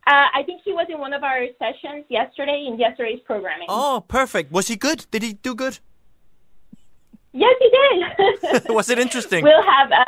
Uh, 0.07 0.27
I 0.33 0.43
think 0.43 0.61
he 0.63 0.73
was 0.73 0.87
in 0.89 0.99
one 0.99 1.13
of 1.13 1.23
our 1.23 1.45
sessions 1.59 2.05
yesterday 2.09 2.65
in 2.67 2.79
yesterday's 2.79 3.19
programming. 3.25 3.67
Oh, 3.69 4.03
perfect. 4.07 4.51
Was 4.51 4.67
he 4.67 4.75
good? 4.75 5.05
Did 5.11 5.23
he 5.23 5.33
do 5.33 5.53
good? 5.53 5.77
Yes, 7.33 7.55
he 7.59 7.69
did. 7.69 8.69
was 8.79 8.89
it 8.89 8.97
interesting? 8.97 9.43
We'll 9.43 9.61
have, 9.61 9.91
uh, 9.91 10.05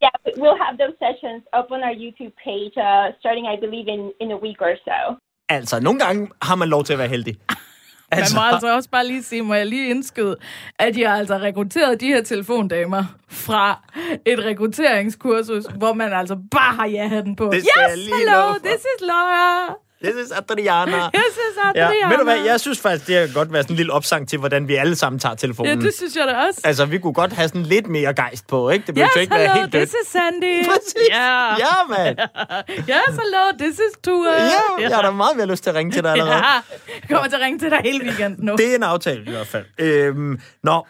yeah, 0.00 0.10
we'll 0.38 0.56
have 0.56 0.78
those 0.78 0.94
sessions 0.98 1.42
up 1.52 1.70
on 1.70 1.82
our 1.82 1.92
YouTube 1.92 2.32
page 2.42 2.72
uh, 2.78 3.10
starting, 3.20 3.46
I 3.46 3.56
believe, 3.60 3.88
in, 3.88 4.12
in 4.20 4.30
a 4.30 4.36
week 4.36 4.62
or 4.62 4.76
so. 4.84 5.16
Altså, 5.48 5.80
nogle 5.80 5.98
gange 5.98 6.30
har 6.42 6.54
man 6.54 6.68
lov 6.68 6.84
til 6.84 6.92
at 6.92 6.98
være 6.98 7.08
heldig. 7.08 7.36
Altså. 8.12 8.36
Man 8.36 8.42
må 8.42 8.54
altså 8.54 8.74
også 8.74 8.90
bare 8.90 9.06
lige 9.06 9.22
sige, 9.22 9.42
må 9.42 9.54
jeg 9.54 9.66
lige 9.66 9.90
indskyde, 9.90 10.36
at 10.78 10.98
jeg 10.98 11.10
har 11.10 11.18
altså 11.18 11.38
rekrutteret 11.38 12.00
de 12.00 12.06
her 12.06 12.22
telefondamer 12.22 13.04
fra 13.28 13.88
et 14.26 14.44
rekrutteringskursus, 14.44 15.64
hvor 15.76 15.92
man 15.92 16.12
altså 16.12 16.36
bare 16.50 16.74
har 16.74 16.86
ja-hatten 16.86 17.36
på. 17.36 17.44
Det 17.44 17.54
yes, 17.54 17.94
hello, 17.94 18.52
this 18.64 18.80
is 18.80 19.00
Laura. 19.00 19.74
This 20.04 20.14
is 20.26 20.32
Adriana. 20.32 21.10
This 21.14 21.34
is 21.36 21.56
Ja, 21.74 21.86
Adriana. 21.86 22.08
ved 22.10 22.18
du 22.18 22.24
hvad, 22.24 22.38
jeg 22.44 22.60
synes 22.60 22.80
faktisk, 22.80 23.06
det 23.06 23.26
kan 23.26 23.34
godt 23.34 23.52
være 23.52 23.62
sådan 23.62 23.72
en 23.74 23.76
lille 23.76 23.92
opsang 23.92 24.28
til, 24.28 24.38
hvordan 24.38 24.68
vi 24.68 24.74
alle 24.74 24.96
sammen 24.96 25.18
tager 25.18 25.34
telefonen. 25.34 25.78
Ja, 25.80 25.86
det 25.86 25.94
synes 25.94 26.16
jeg 26.16 26.26
da 26.26 26.32
også. 26.34 26.60
Altså, 26.64 26.84
vi 26.84 26.98
kunne 26.98 27.12
godt 27.14 27.32
have 27.32 27.48
sådan 27.48 27.62
lidt 27.62 27.86
mere 27.86 28.14
gejst 28.14 28.46
på, 28.46 28.70
ikke? 28.70 28.86
Det 28.86 28.94
Yes, 28.98 29.08
jo 29.16 29.20
ikke 29.20 29.34
være 29.34 29.40
hello, 29.40 29.54
helt 29.60 29.72
dødt. 29.72 29.88
this 29.88 29.94
is 30.04 30.08
Sandy. 30.12 30.64
Præcis. 30.70 31.08
Yeah. 31.12 31.58
Ja, 31.58 31.74
mand. 31.88 32.18
yes, 32.92 33.18
hello, 33.22 33.44
this 33.58 33.74
is 33.74 33.98
Tua. 34.04 34.32
Ja, 34.32 34.50
jeg 34.88 34.94
har 34.96 35.02
da 35.02 35.10
meget 35.10 35.36
mere 35.36 35.46
lyst 35.46 35.62
til 35.62 35.70
at 35.70 35.76
ringe 35.76 35.92
til 35.92 36.02
dig 36.02 36.12
allerede. 36.12 36.34
Ja, 36.34 36.42
jeg 36.86 37.08
kommer 37.10 37.28
til 37.28 37.36
at 37.36 37.42
ringe 37.42 37.58
til 37.58 37.70
dig 37.70 37.80
hele 37.84 38.04
weekenden 38.04 38.44
nu. 38.46 38.54
Det 38.56 38.70
er 38.70 38.74
en 38.74 38.82
aftale 38.82 39.22
i 39.26 39.30
hvert 39.30 39.46
fald. 39.46 39.64
Øhm, 39.78 40.40
nå, 40.62 40.86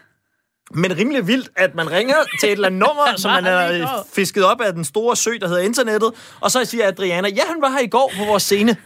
Men 0.74 0.96
rimelig 0.98 1.26
vildt, 1.26 1.48
at 1.56 1.74
man 1.74 1.90
ringer 1.90 2.14
til 2.40 2.46
et 2.48 2.52
eller 2.52 2.66
andet 2.68 2.78
nummer, 2.78 3.16
som 3.16 3.30
man 3.30 3.44
har 3.44 4.04
fisket 4.14 4.44
op 4.44 4.60
af 4.60 4.72
den 4.72 4.84
store 4.84 5.16
sø, 5.16 5.30
der 5.40 5.48
hedder 5.48 5.62
internettet, 5.62 6.10
og 6.40 6.50
så 6.50 6.64
siger 6.64 6.88
Adriana, 6.88 7.28
ja, 7.28 7.42
han 7.46 7.56
var 7.62 7.70
her 7.70 7.78
i 7.80 7.86
går 7.86 8.12
på 8.18 8.24
vores 8.24 8.42
scene. 8.42 8.76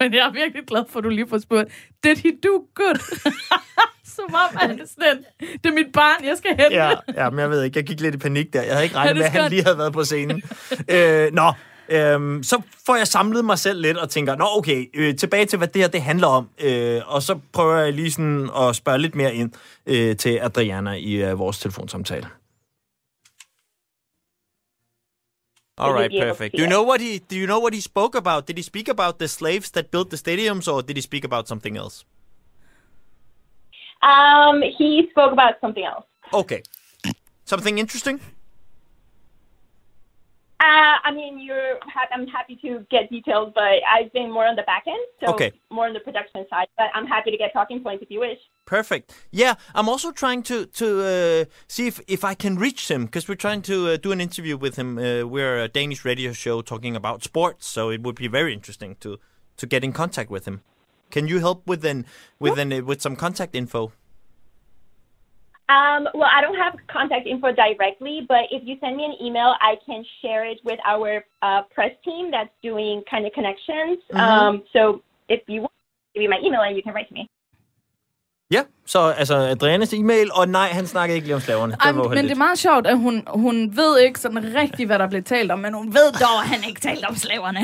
Men 0.00 0.14
jeg 0.14 0.26
er 0.26 0.32
virkelig 0.32 0.64
glad 0.66 0.84
for, 0.88 0.98
at 0.98 1.04
du 1.04 1.08
lige 1.08 1.28
får 1.28 1.38
spurgt, 1.38 1.68
did 2.04 2.16
he 2.16 2.30
do 2.44 2.66
good? 2.74 2.98
Som 4.16 4.34
om, 4.34 4.70
det 4.70 4.80
er 4.80 4.86
sådan, 4.86 5.24
det 5.64 5.66
er 5.70 5.74
mit 5.74 5.92
barn, 5.92 6.24
jeg 6.24 6.36
skal 6.38 6.50
hente. 6.50 6.74
Ja, 6.74 6.92
ja, 7.14 7.30
men 7.30 7.38
jeg 7.38 7.50
ved 7.50 7.62
ikke, 7.62 7.78
jeg 7.78 7.86
gik 7.86 8.00
lidt 8.00 8.14
i 8.14 8.18
panik 8.18 8.52
der. 8.52 8.62
Jeg 8.62 8.72
havde 8.72 8.84
ikke 8.84 8.96
regnet 8.96 9.16
med, 9.16 9.24
at 9.24 9.30
han 9.32 9.50
lige 9.50 9.62
havde 9.62 9.78
været 9.78 9.92
på 9.92 10.04
scenen. 10.04 10.42
øh, 10.94 11.32
nå, 11.32 11.52
øhm, 11.88 12.42
så 12.42 12.62
får 12.86 12.96
jeg 12.96 13.06
samlet 13.06 13.44
mig 13.44 13.58
selv 13.58 13.80
lidt 13.80 13.96
og 13.96 14.10
tænker, 14.10 14.36
nå 14.36 14.44
okay, 14.56 14.86
øh, 14.94 15.16
tilbage 15.16 15.46
til, 15.46 15.56
hvad 15.56 15.68
det 15.68 15.82
her 15.82 15.88
det 15.88 16.02
handler 16.02 16.26
om. 16.26 16.48
Øh, 16.60 17.00
og 17.06 17.22
så 17.22 17.38
prøver 17.52 17.76
jeg 17.76 17.92
lige 17.92 18.10
sådan 18.10 18.50
at 18.60 18.76
spørge 18.76 18.98
lidt 18.98 19.14
mere 19.14 19.34
ind 19.34 19.52
øh, 19.86 20.16
til 20.16 20.38
Adriana 20.42 20.92
i 20.92 21.14
øh, 21.14 21.38
vores 21.38 21.58
telefonsamtale. 21.58 22.26
All 25.76 25.92
right, 25.92 26.08
be 26.08 26.18
able 26.18 26.26
to 26.26 26.32
perfect. 26.32 26.56
Do 26.56 26.62
you 26.62 26.68
know 26.68 26.82
what 26.82 27.00
he 27.00 27.18
do 27.18 27.36
you 27.36 27.46
know 27.46 27.58
what 27.58 27.74
he 27.74 27.80
spoke 27.80 28.14
about? 28.14 28.46
Did 28.46 28.56
he 28.56 28.62
speak 28.62 28.88
about 28.88 29.18
the 29.18 29.26
slaves 29.26 29.70
that 29.72 29.90
built 29.90 30.10
the 30.10 30.16
stadiums 30.16 30.72
or 30.72 30.82
did 30.82 30.96
he 30.96 31.02
speak 31.02 31.24
about 31.24 31.48
something 31.48 31.76
else? 31.76 32.04
Um, 34.02 34.62
he 34.78 35.08
spoke 35.10 35.32
about 35.32 35.54
something 35.60 35.84
else. 35.84 36.04
Okay. 36.32 36.62
Something 37.44 37.78
interesting? 37.78 38.20
Uh, 40.64 40.96
I 41.08 41.10
mean, 41.12 41.34
you're. 41.46 41.72
Ha- 41.94 42.08
I'm 42.14 42.26
happy 42.26 42.56
to 42.64 42.70
get 42.90 43.10
details, 43.10 43.52
but 43.54 43.74
I've 43.94 44.10
been 44.18 44.30
more 44.36 44.46
on 44.46 44.56
the 44.56 44.62
back 44.72 44.84
end, 44.86 45.04
so 45.20 45.26
Okay. 45.34 45.50
more 45.70 45.86
on 45.88 45.92
the 45.92 46.00
production 46.00 46.40
side. 46.48 46.68
But 46.78 46.86
I'm 46.96 47.06
happy 47.06 47.30
to 47.34 47.36
get 47.36 47.52
talking 47.52 47.78
points 47.82 48.02
if 48.02 48.10
you 48.10 48.20
wish. 48.20 48.38
Perfect. 48.64 49.06
Yeah, 49.30 49.54
I'm 49.74 49.88
also 49.92 50.10
trying 50.22 50.42
to 50.50 50.56
to 50.80 50.86
uh, 51.14 51.44
see 51.74 51.86
if, 51.90 52.00
if 52.16 52.24
I 52.24 52.34
can 52.34 52.54
reach 52.66 52.82
him 52.90 53.04
because 53.06 53.28
we're 53.28 53.42
trying 53.46 53.62
to 53.62 53.76
uh, 53.90 53.96
do 54.06 54.10
an 54.12 54.20
interview 54.20 54.56
with 54.56 54.76
him. 54.76 54.96
Uh, 54.96 55.26
we're 55.34 55.58
a 55.64 55.68
Danish 55.68 56.02
radio 56.04 56.32
show 56.32 56.62
talking 56.62 56.96
about 56.96 57.22
sports, 57.24 57.66
so 57.66 57.90
it 57.90 58.00
would 58.04 58.16
be 58.16 58.28
very 58.28 58.52
interesting 58.58 58.96
to 59.00 59.18
to 59.60 59.66
get 59.66 59.84
in 59.84 59.92
contact 59.92 60.30
with 60.30 60.44
him. 60.48 60.62
Can 61.10 61.28
you 61.28 61.40
help 61.40 61.66
with 61.66 61.84
an 61.84 62.06
with 62.40 62.58
an 62.58 62.72
uh, 62.72 62.80
with 62.88 63.00
some 63.02 63.16
contact 63.16 63.54
info? 63.54 63.92
Um, 65.76 66.02
well, 66.18 66.28
I 66.36 66.40
don't 66.44 66.60
have 66.64 66.74
contact 66.96 67.24
info 67.26 67.48
directly, 67.64 68.16
but 68.32 68.44
if 68.56 68.62
you 68.68 68.74
send 68.82 68.94
me 69.00 69.04
an 69.10 69.16
email, 69.26 69.50
I 69.70 69.72
can 69.86 70.00
share 70.20 70.44
it 70.52 70.58
with 70.68 70.80
our 70.92 71.08
uh, 71.46 71.60
press 71.74 71.94
team 72.06 72.24
that's 72.34 72.54
doing 72.68 72.94
kind 73.12 73.24
of 73.28 73.32
connections. 73.38 73.96
Mhm. 74.12 74.20
Um, 74.24 74.54
so 74.74 74.80
if 75.34 75.40
you 75.52 75.58
want, 75.64 75.76
give 76.12 76.20
me 76.24 76.28
my 76.34 76.40
email 76.46 76.62
and 76.66 76.74
you 76.76 76.82
can 76.86 76.92
write 76.96 77.08
to 77.12 77.14
me. 77.20 77.24
Ja, 78.50 78.62
så 78.86 78.98
altså 79.20 79.34
Adrianas 79.36 79.92
e-mail, 79.92 80.30
og 80.34 80.48
nej, 80.48 80.68
han 80.68 80.86
snakker 80.86 81.14
ikke 81.14 81.26
lige 81.26 81.34
om 81.34 81.40
slaverne. 81.40 81.76
Ej, 81.80 81.90
Det 81.92 81.98
var 81.98 82.08
men 82.08 82.24
det 82.24 82.30
er 82.32 82.36
meget 82.46 82.58
sjovt, 82.58 82.86
at 82.86 82.98
hun, 82.98 83.24
hun 83.28 83.76
ved 83.76 83.98
ikke 83.98 84.20
sådan 84.20 84.54
rigtigt, 84.62 84.88
hvad 84.88 84.98
der 84.98 85.08
blev 85.08 85.22
talt 85.22 85.52
om, 85.52 85.58
men 85.58 85.74
hun 85.74 85.86
ved 85.86 86.12
dog, 86.12 86.36
at 86.42 86.48
han 86.48 86.60
ikke 86.68 86.80
talte 86.80 87.04
om 87.04 87.14
slaverne. 87.14 87.60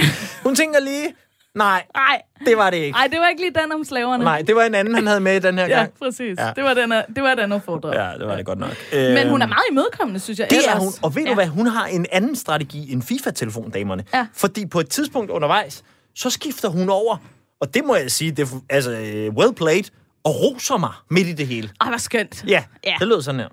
Hun 0.46 0.54
tænker 0.54 0.80
lige, 0.80 1.14
nej, 1.54 1.82
Nej, 1.96 2.22
det 2.46 2.56
var 2.56 2.70
det 2.70 2.76
ikke. 2.76 2.96
Ej, 2.98 3.06
det 3.12 3.20
var 3.20 3.28
ikke 3.28 3.42
lige 3.42 3.54
den 3.62 3.72
om 3.72 3.84
slaverne. 3.84 4.24
Nej, 4.24 4.42
det 4.42 4.56
var 4.56 4.62
en 4.62 4.74
anden, 4.74 4.94
han 4.94 5.06
havde 5.06 5.20
med 5.20 5.40
den 5.40 5.58
her 5.58 5.66
Ja, 5.66 5.76
gang. 5.78 5.92
præcis. 6.02 6.38
Ja. 6.38 6.46
Ja. 6.46 6.52
Det 6.56 6.64
var 6.64 6.74
den, 6.74 6.90
det 6.90 7.22
var 7.22 7.34
den 7.34 7.52
udfordring. 7.52 7.94
Ja, 7.94 8.12
det 8.18 8.26
var 8.26 8.36
det 8.36 8.46
godt 8.46 8.58
nok. 8.58 8.76
Men 8.92 9.28
hun 9.28 9.42
er 9.42 9.46
Øhm, 9.46 9.48
meget 9.48 9.64
imødekommende, 9.70 10.20
synes 10.20 10.38
jeg. 10.38 10.50
Det 10.50 10.58
er 10.58 10.62
ellers. 10.72 10.82
hun. 10.82 10.92
Og 11.02 11.14
ved 11.14 11.22
ja. 11.22 11.28
du 11.28 11.34
hvad, 11.34 11.46
hun 11.46 11.66
har 11.66 11.86
en 11.86 12.06
anden 12.12 12.36
strategi 12.36 12.92
end 12.92 13.02
FIFA-telefon, 13.02 13.70
damerne. 13.70 14.04
Ja. 14.14 14.26
Fordi 14.34 14.66
på 14.66 14.80
et 14.80 14.88
tidspunkt 14.88 15.30
undervejs, 15.30 15.82
så 16.14 16.30
skifter 16.30 16.68
hun 16.68 16.88
over, 16.90 17.16
og 17.60 17.74
det 17.74 17.84
må 17.84 17.94
jeg 17.96 18.10
sige, 18.10 18.30
det 18.32 18.42
er 18.52 18.60
altså 18.70 18.90
øh, 18.90 19.32
well 19.34 19.54
played, 19.54 19.84
og 20.24 20.34
roser 20.42 20.76
mig 20.76 20.92
midt 21.10 21.28
i 21.28 21.32
det 21.32 21.46
hele. 21.46 21.70
Ej, 21.80 21.88
hvor 21.88 21.98
skønt. 21.98 22.44
Ja, 22.48 22.64
Ja. 22.86 22.94
det 22.98 23.08
lød 23.08 23.22
sådan 23.22 23.40
her. 23.40 23.48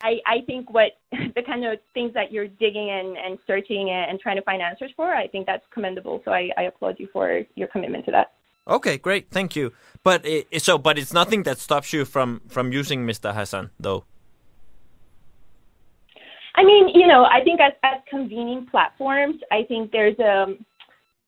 I, 0.00 0.18
I 0.26 0.40
think 0.46 0.72
what 0.72 0.92
the 1.12 1.42
kind 1.42 1.64
of 1.64 1.78
things 1.94 2.14
that 2.14 2.32
you're 2.32 2.46
digging 2.46 2.90
and, 2.90 3.16
and 3.16 3.38
searching 3.46 3.90
and, 3.90 4.18
trying 4.20 4.36
to 4.36 4.42
find 4.42 4.62
answers 4.62 4.90
for, 4.96 5.14
I 5.14 5.26
think 5.26 5.46
that's 5.46 5.64
commendable. 5.72 6.22
So 6.24 6.32
I, 6.32 6.50
I 6.56 6.62
applaud 6.62 6.96
you 6.98 7.08
for 7.12 7.42
your 7.54 7.68
commitment 7.68 8.04
to 8.06 8.12
that. 8.12 8.32
Okay, 8.66 8.98
great, 8.98 9.30
thank 9.30 9.56
you. 9.56 9.72
But 10.02 10.26
uh, 10.26 10.58
so, 10.58 10.76
but 10.76 10.98
it's 10.98 11.12
nothing 11.12 11.44
that 11.44 11.58
stops 11.58 11.92
you 11.92 12.04
from 12.04 12.42
from 12.48 12.70
using 12.70 13.06
Mr. 13.06 13.34
Hassan, 13.34 13.70
though. 13.80 14.04
I 16.54 16.64
mean, 16.64 16.88
you 16.92 17.06
know, 17.06 17.24
I 17.24 17.42
think 17.44 17.60
as, 17.60 17.72
as 17.82 18.00
convening 18.10 18.66
platforms, 18.70 19.40
I 19.50 19.62
think 19.62 19.90
there's 19.90 20.18
a 20.18 20.54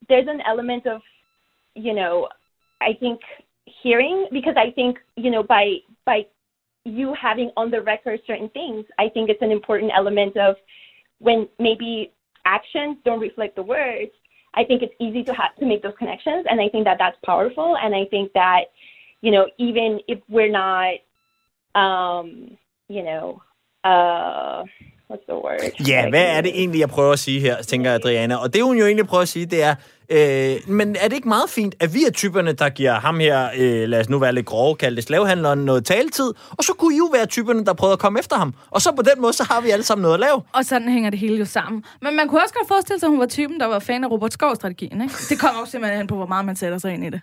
there's 0.08 0.28
an 0.28 0.42
element 0.46 0.86
of, 0.86 1.00
you 1.74 1.94
know, 1.94 2.28
I 2.80 2.92
think 2.98 3.20
hearing 3.82 4.26
because 4.32 4.54
I 4.56 4.70
think 4.72 4.98
you 5.16 5.30
know 5.30 5.42
by 5.42 5.76
by 6.04 6.26
you 6.84 7.14
having 7.14 7.50
on 7.56 7.70
the 7.70 7.82
record 7.82 8.20
certain 8.26 8.48
things, 8.50 8.84
I 8.98 9.08
think 9.08 9.30
it's 9.30 9.42
an 9.42 9.50
important 9.50 9.92
element 9.94 10.36
of 10.36 10.56
when 11.18 11.48
maybe 11.58 12.12
actions 12.44 12.96
don't 13.04 13.20
reflect 13.20 13.56
the 13.56 13.62
words. 13.62 14.10
I 14.54 14.64
think 14.64 14.82
it's 14.82 14.94
easy 14.98 15.22
to 15.24 15.32
have 15.34 15.54
to 15.56 15.66
make 15.66 15.82
those 15.82 15.94
connections, 15.98 16.46
and 16.50 16.60
I 16.60 16.68
think 16.68 16.84
that 16.84 16.98
that's 16.98 17.16
powerful. 17.24 17.76
And 17.76 17.94
I 17.94 18.04
think 18.06 18.32
that, 18.32 18.64
you 19.20 19.30
know, 19.30 19.48
even 19.58 20.00
if 20.08 20.18
we're 20.28 20.50
not, 20.50 20.94
um, 21.74 22.56
you 22.88 23.02
know, 23.02 23.42
uh, 23.84 24.64
what's 25.10 25.24
the 25.28 25.34
word? 25.34 25.88
Ja, 25.88 26.08
hvad 26.08 26.24
er 26.24 26.40
det 26.40 26.50
egentlig, 26.54 26.80
jeg 26.80 26.88
prøver 26.88 27.12
at 27.12 27.18
sige 27.18 27.40
her, 27.40 27.62
tænker 27.62 27.94
Adriana. 27.94 28.36
Og 28.36 28.54
det, 28.54 28.62
hun 28.62 28.76
jo 28.76 28.86
egentlig 28.86 29.06
prøver 29.06 29.22
at 29.22 29.28
sige, 29.28 29.46
det 29.46 29.62
er, 29.62 29.74
øh, 30.10 30.56
men 30.68 30.96
er 31.00 31.08
det 31.08 31.12
ikke 31.12 31.28
meget 31.28 31.50
fint, 31.50 31.74
at 31.80 31.94
vi 31.94 32.04
er 32.06 32.10
typerne, 32.10 32.52
der 32.52 32.68
giver 32.68 32.94
ham 32.94 33.20
her, 33.20 33.48
øh, 33.58 33.88
lad 33.88 34.00
os 34.00 34.08
nu 34.08 34.18
være 34.18 34.32
lidt 34.32 34.46
grove, 34.46 34.76
kalde 34.76 34.96
det 34.96 35.04
slavehandleren, 35.04 35.58
noget 35.58 35.84
taletid, 35.84 36.32
og 36.50 36.64
så 36.64 36.72
kunne 36.78 36.94
I 36.94 36.98
jo 36.98 37.08
være 37.12 37.26
typerne, 37.26 37.64
der 37.64 37.72
prøvede 37.72 37.92
at 37.92 37.98
komme 37.98 38.18
efter 38.18 38.36
ham. 38.36 38.54
Og 38.70 38.80
så 38.80 38.92
på 38.96 39.02
den 39.02 39.22
måde, 39.22 39.32
så 39.32 39.44
har 39.44 39.60
vi 39.60 39.70
alle 39.70 39.82
sammen 39.82 40.02
noget 40.02 40.14
at 40.14 40.20
lave. 40.20 40.42
Og 40.52 40.64
sådan 40.64 40.88
hænger 40.88 41.10
det 41.10 41.18
hele 41.18 41.36
jo 41.36 41.44
sammen. 41.44 41.84
Men 42.02 42.16
man 42.16 42.28
kunne 42.28 42.42
også 42.42 42.54
godt 42.54 42.68
forestille 42.68 43.00
sig, 43.00 43.06
at 43.06 43.10
hun 43.10 43.20
var 43.20 43.26
typen, 43.26 43.60
der 43.60 43.66
var 43.66 43.78
fan 43.78 44.04
af 44.04 44.10
Robert 44.10 44.32
Skov-strategien. 44.32 45.02
Ikke? 45.02 45.14
Det 45.28 45.38
kommer 45.38 45.60
også 45.60 45.70
simpelthen 45.70 45.98
hen 45.98 46.06
på, 46.06 46.16
hvor 46.16 46.26
meget 46.26 46.44
man 46.44 46.56
sætter 46.56 46.78
sig 46.78 46.94
ind 46.94 47.04
i 47.04 47.10
det. 47.10 47.20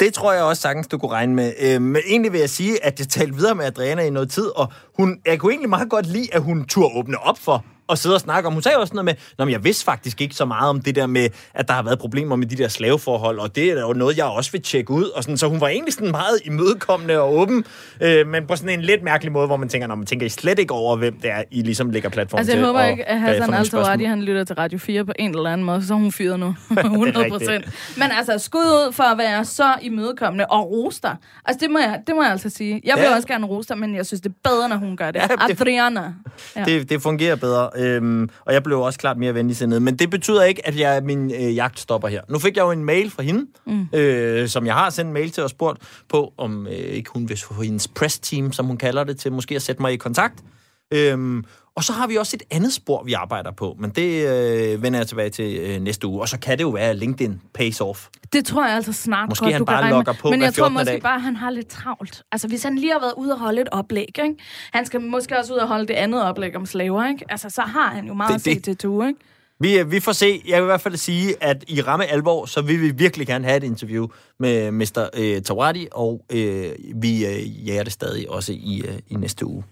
Det 0.00 0.14
tror 0.14 0.32
jeg 0.32 0.42
også 0.42 0.62
sagtens, 0.62 0.88
du 0.88 0.98
kunne 0.98 1.12
regne 1.12 1.34
med. 1.34 1.52
Øh, 1.60 1.82
men 1.82 2.02
egentlig 2.06 2.32
vil 2.32 2.40
jeg 2.40 2.50
sige, 2.50 2.84
at 2.84 2.98
jeg 3.00 3.08
talte 3.08 3.34
videre 3.36 3.54
med 3.54 3.64
Adriana 3.64 4.02
i 4.02 4.10
noget 4.10 4.30
tid, 4.30 4.46
og 4.56 4.72
hun, 4.98 5.18
jeg 5.26 5.38
kunne 5.38 5.52
egentlig 5.52 5.70
meget 5.70 5.90
godt 5.90 6.06
lide, 6.06 6.34
at 6.34 6.42
hun 6.42 6.64
turde 6.64 6.94
åbne 6.94 7.18
op 7.18 7.38
for 7.38 7.64
og 7.88 7.98
sidde 7.98 8.14
og 8.14 8.20
snakke 8.20 8.46
om. 8.46 8.52
Hun 8.52 8.62
sagde 8.62 8.78
også 8.78 8.94
noget 8.94 9.04
med, 9.04 9.14
Nå, 9.38 9.46
jeg 9.46 9.64
vidste 9.64 9.84
faktisk 9.84 10.20
ikke 10.20 10.34
så 10.34 10.44
meget 10.44 10.70
om 10.70 10.80
det 10.80 10.94
der 10.96 11.06
med, 11.06 11.28
at 11.54 11.68
der 11.68 11.74
har 11.74 11.82
været 11.82 11.98
problemer 11.98 12.36
med 12.36 12.46
de 12.46 12.56
der 12.56 12.68
slaveforhold, 12.68 13.38
og 13.38 13.56
det 13.56 13.70
er 13.70 13.80
jo 13.80 13.92
noget, 13.92 14.16
jeg 14.16 14.24
også 14.24 14.52
vil 14.52 14.62
tjekke 14.62 14.90
ud. 14.90 15.04
Og 15.04 15.22
sådan, 15.22 15.36
så 15.36 15.48
hun 15.48 15.60
var 15.60 15.68
egentlig 15.68 15.94
sådan 15.94 16.10
meget 16.10 16.38
imødekommende 16.44 17.20
og 17.20 17.34
åben, 17.34 17.64
øh, 18.00 18.26
men 18.26 18.46
på 18.46 18.56
sådan 18.56 18.78
en 18.78 18.82
lidt 18.84 19.02
mærkelig 19.02 19.32
måde, 19.32 19.46
hvor 19.46 19.56
man 19.56 19.68
tænker, 19.68 19.86
når 19.88 19.94
man 19.94 20.06
tænker 20.06 20.26
I 20.26 20.28
slet 20.28 20.58
ikke 20.58 20.74
over, 20.74 20.96
hvem 20.96 21.20
det 21.20 21.30
er, 21.30 21.42
I 21.50 21.62
ligesom 21.62 21.90
lægger 21.90 22.08
platform 22.08 22.38
Altså, 22.38 22.52
til. 22.52 22.58
jeg 22.58 22.66
håber 22.66 22.80
og- 22.80 22.90
ikke, 22.90 23.08
at 23.08 23.20
Hassan 23.20 23.36
få 23.42 23.46
nogle 23.46 23.58
al 23.58 23.66
spørgsmål. 23.66 24.06
han 24.06 24.22
lytter 24.22 24.44
til 24.44 24.56
Radio 24.56 24.78
4 24.78 25.04
på 25.04 25.12
en 25.18 25.30
eller 25.36 25.50
anden 25.50 25.64
måde, 25.64 25.86
så 25.86 25.94
hun 25.94 26.12
fyret 26.12 26.40
nu. 26.40 26.46
100 26.84 27.18
rigtigt. 27.18 27.32
procent. 27.32 27.64
Men 27.96 28.08
altså, 28.18 28.38
skud 28.38 28.60
ud 28.60 28.92
for 28.92 29.02
at 29.04 29.18
være 29.18 29.44
så 29.44 29.74
imødekommende 29.82 30.46
og 30.46 30.70
roster. 30.70 31.14
Altså, 31.44 31.58
det 31.66 31.70
må 31.70 31.78
jeg, 31.78 32.00
det 32.06 32.14
må 32.14 32.22
jeg 32.22 32.30
altså 32.32 32.50
sige. 32.50 32.80
Jeg 32.84 32.96
vil 32.96 33.02
Ja. 33.04 33.14
også 33.16 33.28
gerne 33.28 33.46
roste, 33.46 33.74
men 33.76 33.94
jeg 33.94 34.06
synes, 34.06 34.20
det 34.20 34.28
er 34.30 34.50
bedre, 34.50 34.68
når 34.68 34.76
hun 34.76 34.96
gør 34.96 35.10
det. 35.10 35.20
Ja, 35.20 35.26
det- 35.48 35.60
Adriana. 35.60 36.02
Ja. 36.56 36.64
Det, 36.64 36.90
det 36.90 37.02
fungerer 37.02 37.36
bedre, 37.36 37.70
øhm, 37.78 38.28
og 38.44 38.52
jeg 38.52 38.62
blev 38.62 38.80
også 38.80 38.98
klart 38.98 39.18
mere 39.18 39.34
venligsindet. 39.34 39.82
Men 39.82 39.96
det 39.96 40.10
betyder 40.10 40.42
ikke, 40.42 40.66
at 40.66 40.78
jeg 40.78 41.02
min 41.04 41.34
øh, 41.34 41.56
jagt 41.56 41.80
stopper 41.80 42.08
her. 42.08 42.22
Nu 42.28 42.38
fik 42.38 42.56
jeg 42.56 42.62
jo 42.62 42.70
en 42.70 42.84
mail 42.84 43.10
fra 43.10 43.22
hende, 43.22 43.46
mm. 43.66 43.98
øh, 43.98 44.48
som 44.48 44.66
jeg 44.66 44.74
har 44.74 44.90
sendt 44.90 45.06
en 45.08 45.14
mail 45.14 45.30
til 45.30 45.42
og 45.42 45.50
spurgt 45.50 45.78
på, 46.08 46.32
om 46.38 46.66
øh, 46.66 46.72
ikke 46.72 47.10
hun 47.14 47.28
vil 47.28 47.38
få 47.38 47.62
hendes 47.62 47.88
press 47.88 48.18
team, 48.18 48.52
som 48.52 48.66
hun 48.66 48.76
kalder 48.76 49.04
det, 49.04 49.18
til 49.18 49.32
måske 49.32 49.56
at 49.56 49.62
sætte 49.62 49.82
mig 49.82 49.92
i 49.92 49.96
kontakt. 49.96 50.44
Øhm, 50.90 51.44
og 51.76 51.84
så 51.84 51.92
har 51.92 52.06
vi 52.06 52.16
også 52.16 52.36
et 52.36 52.42
andet 52.50 52.72
spor, 52.72 53.02
vi 53.04 53.12
arbejder 53.12 53.50
på, 53.52 53.76
men 53.80 53.90
det 53.90 54.28
øh, 54.28 54.82
vender 54.82 54.98
jeg 54.98 55.06
tilbage 55.08 55.30
til 55.30 55.56
øh, 55.56 55.80
næste 55.80 56.06
uge. 56.06 56.20
Og 56.20 56.28
så 56.28 56.38
kan 56.38 56.58
det 56.58 56.64
jo 56.64 56.68
være, 56.68 56.90
at 56.90 56.96
LinkedIn 56.96 57.40
pays 57.54 57.80
off. 57.80 58.06
Det 58.32 58.44
tror 58.46 58.66
jeg 58.66 58.74
altså 58.76 58.92
snart 58.92 59.28
Måske 59.28 59.42
godt, 59.44 59.52
han 59.52 59.60
du 59.60 59.64
bare 59.64 59.82
kan 59.82 59.90
logger 59.90 60.12
med. 60.12 60.20
på 60.20 60.30
Men 60.30 60.42
jeg 60.42 60.54
tror 60.54 60.64
14. 60.64 60.72
måske 60.74 60.90
dag. 60.92 61.02
bare, 61.02 61.14
at 61.14 61.22
han 61.22 61.36
har 61.36 61.50
lidt 61.50 61.68
travlt. 61.68 62.22
Altså, 62.32 62.48
hvis 62.48 62.62
han 62.62 62.78
lige 62.78 62.92
har 62.92 63.00
været 63.00 63.14
ude 63.16 63.32
og 63.32 63.38
holde 63.38 63.60
et 63.60 63.68
oplæg, 63.72 64.18
ikke? 64.18 64.34
Han 64.72 64.86
skal 64.86 65.00
måske 65.00 65.38
også 65.38 65.52
ud 65.54 65.58
og 65.58 65.68
holde 65.68 65.86
det 65.88 65.94
andet 65.94 66.22
oplæg 66.22 66.56
om 66.56 66.66
slaver, 66.66 67.08
ikke? 67.08 67.24
Altså, 67.28 67.50
så 67.50 67.62
har 67.62 67.88
han 67.90 68.06
jo 68.06 68.14
meget 68.14 68.28
Det- 68.28 68.34
at 68.34 68.40
se 68.42 68.54
det- 68.54 68.64
til 68.64 68.76
to, 68.76 69.02
ikke? 69.06 69.20
Vi, 69.60 69.78
øh, 69.78 69.90
vi 69.92 70.00
får 70.00 70.12
se. 70.12 70.42
Jeg 70.48 70.56
vil 70.62 70.64
i 70.64 70.70
hvert 70.70 70.80
fald 70.80 70.96
sige, 70.96 71.34
at 71.40 71.64
i 71.68 71.80
ramme 71.80 72.06
alvor, 72.06 72.46
så 72.46 72.62
vil 72.62 72.80
vi 72.82 72.90
virkelig 72.90 73.26
gerne 73.26 73.44
have 73.44 73.56
et 73.56 73.64
interview 73.64 74.06
med 74.38 74.70
Mr. 74.70 75.08
Øh, 75.14 75.42
Tawadi, 75.42 75.86
og 75.92 76.24
øh, 76.32 76.70
vi 76.94 77.26
øh, 77.26 77.66
jager 77.68 77.82
det 77.82 77.92
stadig 77.92 78.30
også 78.30 78.52
i, 78.52 78.82
øh, 78.88 78.98
i 79.08 79.14
næste 79.14 79.46
uge. 79.46 79.64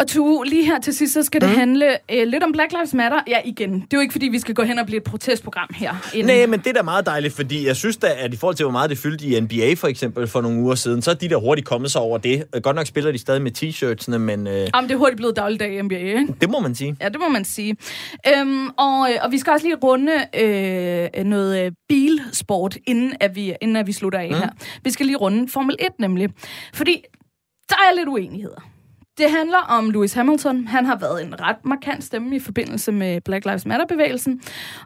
Og 0.00 0.06
to, 0.08 0.42
lige 0.42 0.64
her 0.66 0.80
til 0.80 0.94
sidst, 0.94 1.14
så 1.14 1.22
skal 1.22 1.40
det 1.40 1.48
Mhm. 1.48 1.54
mm. 1.54 1.58
handle 1.58 1.86
øh, 2.12 2.26
lidt 2.26 2.42
om 2.44 2.52
Black 2.52 2.72
Lives 2.72 2.94
Matter. 2.94 3.20
Ja, 3.28 3.38
igen. 3.44 3.72
Det 3.74 3.82
er 3.82 3.86
jo 3.96 4.00
ikke, 4.00 4.12
fordi 4.12 4.28
vi 4.28 4.38
skal 4.38 4.54
gå 4.54 4.62
hen 4.62 4.78
og 4.78 4.86
blive 4.86 4.96
et 4.96 5.02
protestprogram 5.04 5.68
her. 5.74 6.10
Inden. 6.14 6.36
Nej, 6.36 6.46
men 6.46 6.58
det 6.60 6.66
er 6.66 6.72
da 6.72 6.82
meget 6.82 7.06
dejligt, 7.06 7.34
fordi 7.34 7.66
jeg 7.66 7.76
synes 7.76 7.96
da, 7.96 8.06
at 8.18 8.34
i 8.34 8.36
forhold 8.36 8.56
til, 8.56 8.64
hvor 8.64 8.72
meget 8.72 8.90
det 8.90 8.98
fyldte 8.98 9.26
i 9.26 9.40
NBA 9.40 9.74
for 9.74 9.86
eksempel 9.88 10.26
for 10.26 10.40
nogle 10.40 10.60
uger 10.62 10.74
siden, 10.74 11.02
så 11.02 11.10
er 11.10 11.14
de 11.14 11.28
der 11.28 11.36
hurtigt 11.36 11.66
kommet 11.66 11.90
sig 11.92 12.00
over 12.00 12.18
det. 12.18 12.44
Øh, 12.54 12.62
Godt 12.62 12.76
nok 12.76 12.86
spiller 12.86 13.12
de 13.12 13.18
stadig 13.18 13.42
med 13.42 13.50
t-shirtsene, 13.62 14.18
men 14.18 14.46
øh, 14.46 14.68
Om 14.72 14.84
det 14.84 14.94
er 14.94 14.98
hurtigt 14.98 15.16
blevet 15.16 15.36
dagligdag 15.36 15.74
i 15.78 15.82
NBA, 15.82 15.94
ikke? 15.96 16.26
det 16.40 16.50
må 16.50 16.60
man 16.60 16.74
sige. 16.74 16.96
Ja, 17.00 17.08
det 17.08 17.20
må 17.20 17.28
man 17.28 17.44
sige. 17.44 17.76
Øhm, 18.36 18.66
og, 18.68 19.10
øh, 19.10 19.16
og 19.22 19.32
vi 19.32 19.38
skal 19.38 19.52
også 19.52 19.66
lige 19.66 19.76
runde 19.76 20.12
øh, 21.16 21.24
noget 21.24 21.64
øh, 21.66 21.72
bilsport, 21.88 22.76
inden 22.86 23.12
at 23.20 23.36
vi, 23.36 23.54
inden 23.62 23.76
at 23.76 23.86
vi 23.86 23.92
slutter 23.92 24.18
af 24.18 24.28
Mm. 24.28 24.34
mm. 24.34 24.40
her. 24.40 24.48
Vi 24.84 24.90
skal 24.90 25.06
lige 25.06 25.16
runde 25.16 25.48
Formel 25.48 25.76
1 25.78 25.86
nemlig. 25.98 26.28
Fordi 26.74 27.02
der 27.68 27.76
er 27.90 27.96
lidt 27.96 28.08
uenigheder. 28.08 28.69
Det 29.20 29.30
handler 29.30 29.58
om 29.58 29.90
Lewis 29.90 30.12
Hamilton. 30.12 30.66
Han 30.66 30.86
har 30.86 30.96
været 30.96 31.24
en 31.24 31.40
ret 31.40 31.64
markant 31.64 32.04
stemme 32.04 32.36
i 32.36 32.38
forbindelse 32.38 32.92
med 32.92 33.20
Black 33.20 33.44
Lives 33.44 33.66
Matter-bevægelsen. 33.66 34.40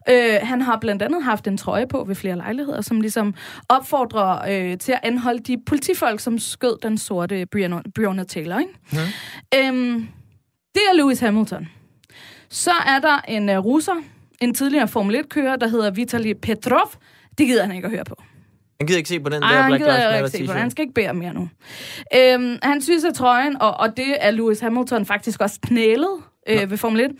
Øh, 0.09 0.37
han 0.43 0.61
har 0.62 0.78
blandt 0.80 1.03
andet 1.03 1.22
haft 1.22 1.47
en 1.47 1.57
trøje 1.57 1.87
på 1.87 2.05
ved 2.07 2.14
flere 2.14 2.37
lejligheder, 2.37 2.80
som 2.80 3.01
ligesom 3.01 3.35
opfordrer 3.68 4.39
øh, 4.49 4.78
til 4.78 4.93
at 4.93 5.01
anholde 5.03 5.39
de 5.39 5.59
politifolk, 5.66 6.20
som 6.20 6.39
skød 6.39 6.78
den 6.82 6.99
sorte 6.99 7.47
Breonna, 7.47 7.82
Breonna 7.95 8.24
Taylor. 8.24 8.59
Ikke? 8.59 8.72
Mm. 8.93 8.99
Øhm, 9.59 10.09
det 10.74 10.82
er 10.91 10.97
Lewis 10.97 11.20
Hamilton. 11.20 11.68
Så 12.49 12.72
er 12.87 12.99
der 12.99 13.20
en 13.28 13.49
uh, 13.49 13.64
russer, 13.64 13.97
en 14.41 14.55
tidligere 14.55 14.89
Formel 14.89 15.16
1-kører, 15.16 15.57
der 15.57 15.68
hedder 15.68 15.91
Vitali 15.91 16.35
Petrov. 16.35 16.93
Det 17.39 17.47
gider 17.47 17.66
han 17.66 17.76
ikke 17.76 17.87
at 17.87 17.93
høre 17.93 18.05
på. 18.05 18.22
Han 18.81 18.87
gider 18.87 18.99
ikke 18.99 19.09
se 19.09 19.20
på 19.20 19.29
den 19.29 19.43
Ej, 19.43 19.53
der 19.53 19.62
han 19.62 19.70
Black 19.70 19.85
Lives 19.85 19.95
ikke 19.95 20.12
Matter 20.12 20.29
se 20.29 20.47
på 20.47 20.53
det. 20.53 20.61
Han 20.61 20.70
skal 20.70 20.83
ikke 20.83 20.95
bære 20.95 21.14
mere 21.14 21.35
nu. 21.35 21.49
Øhm, 22.16 22.59
han 22.62 22.83
synes, 22.83 23.05
at 23.05 23.14
trøjen, 23.14 23.62
og, 23.62 23.77
og 23.77 23.97
det 23.97 24.16
er 24.20 24.31
Lewis 24.31 24.61
Hamilton 24.61 25.07
faktisk 25.07 25.41
også 25.41 25.59
knælet 25.62 26.22
øh, 26.49 26.70
ved 26.70 26.77
Formel 26.79 27.01
1. 27.01 27.11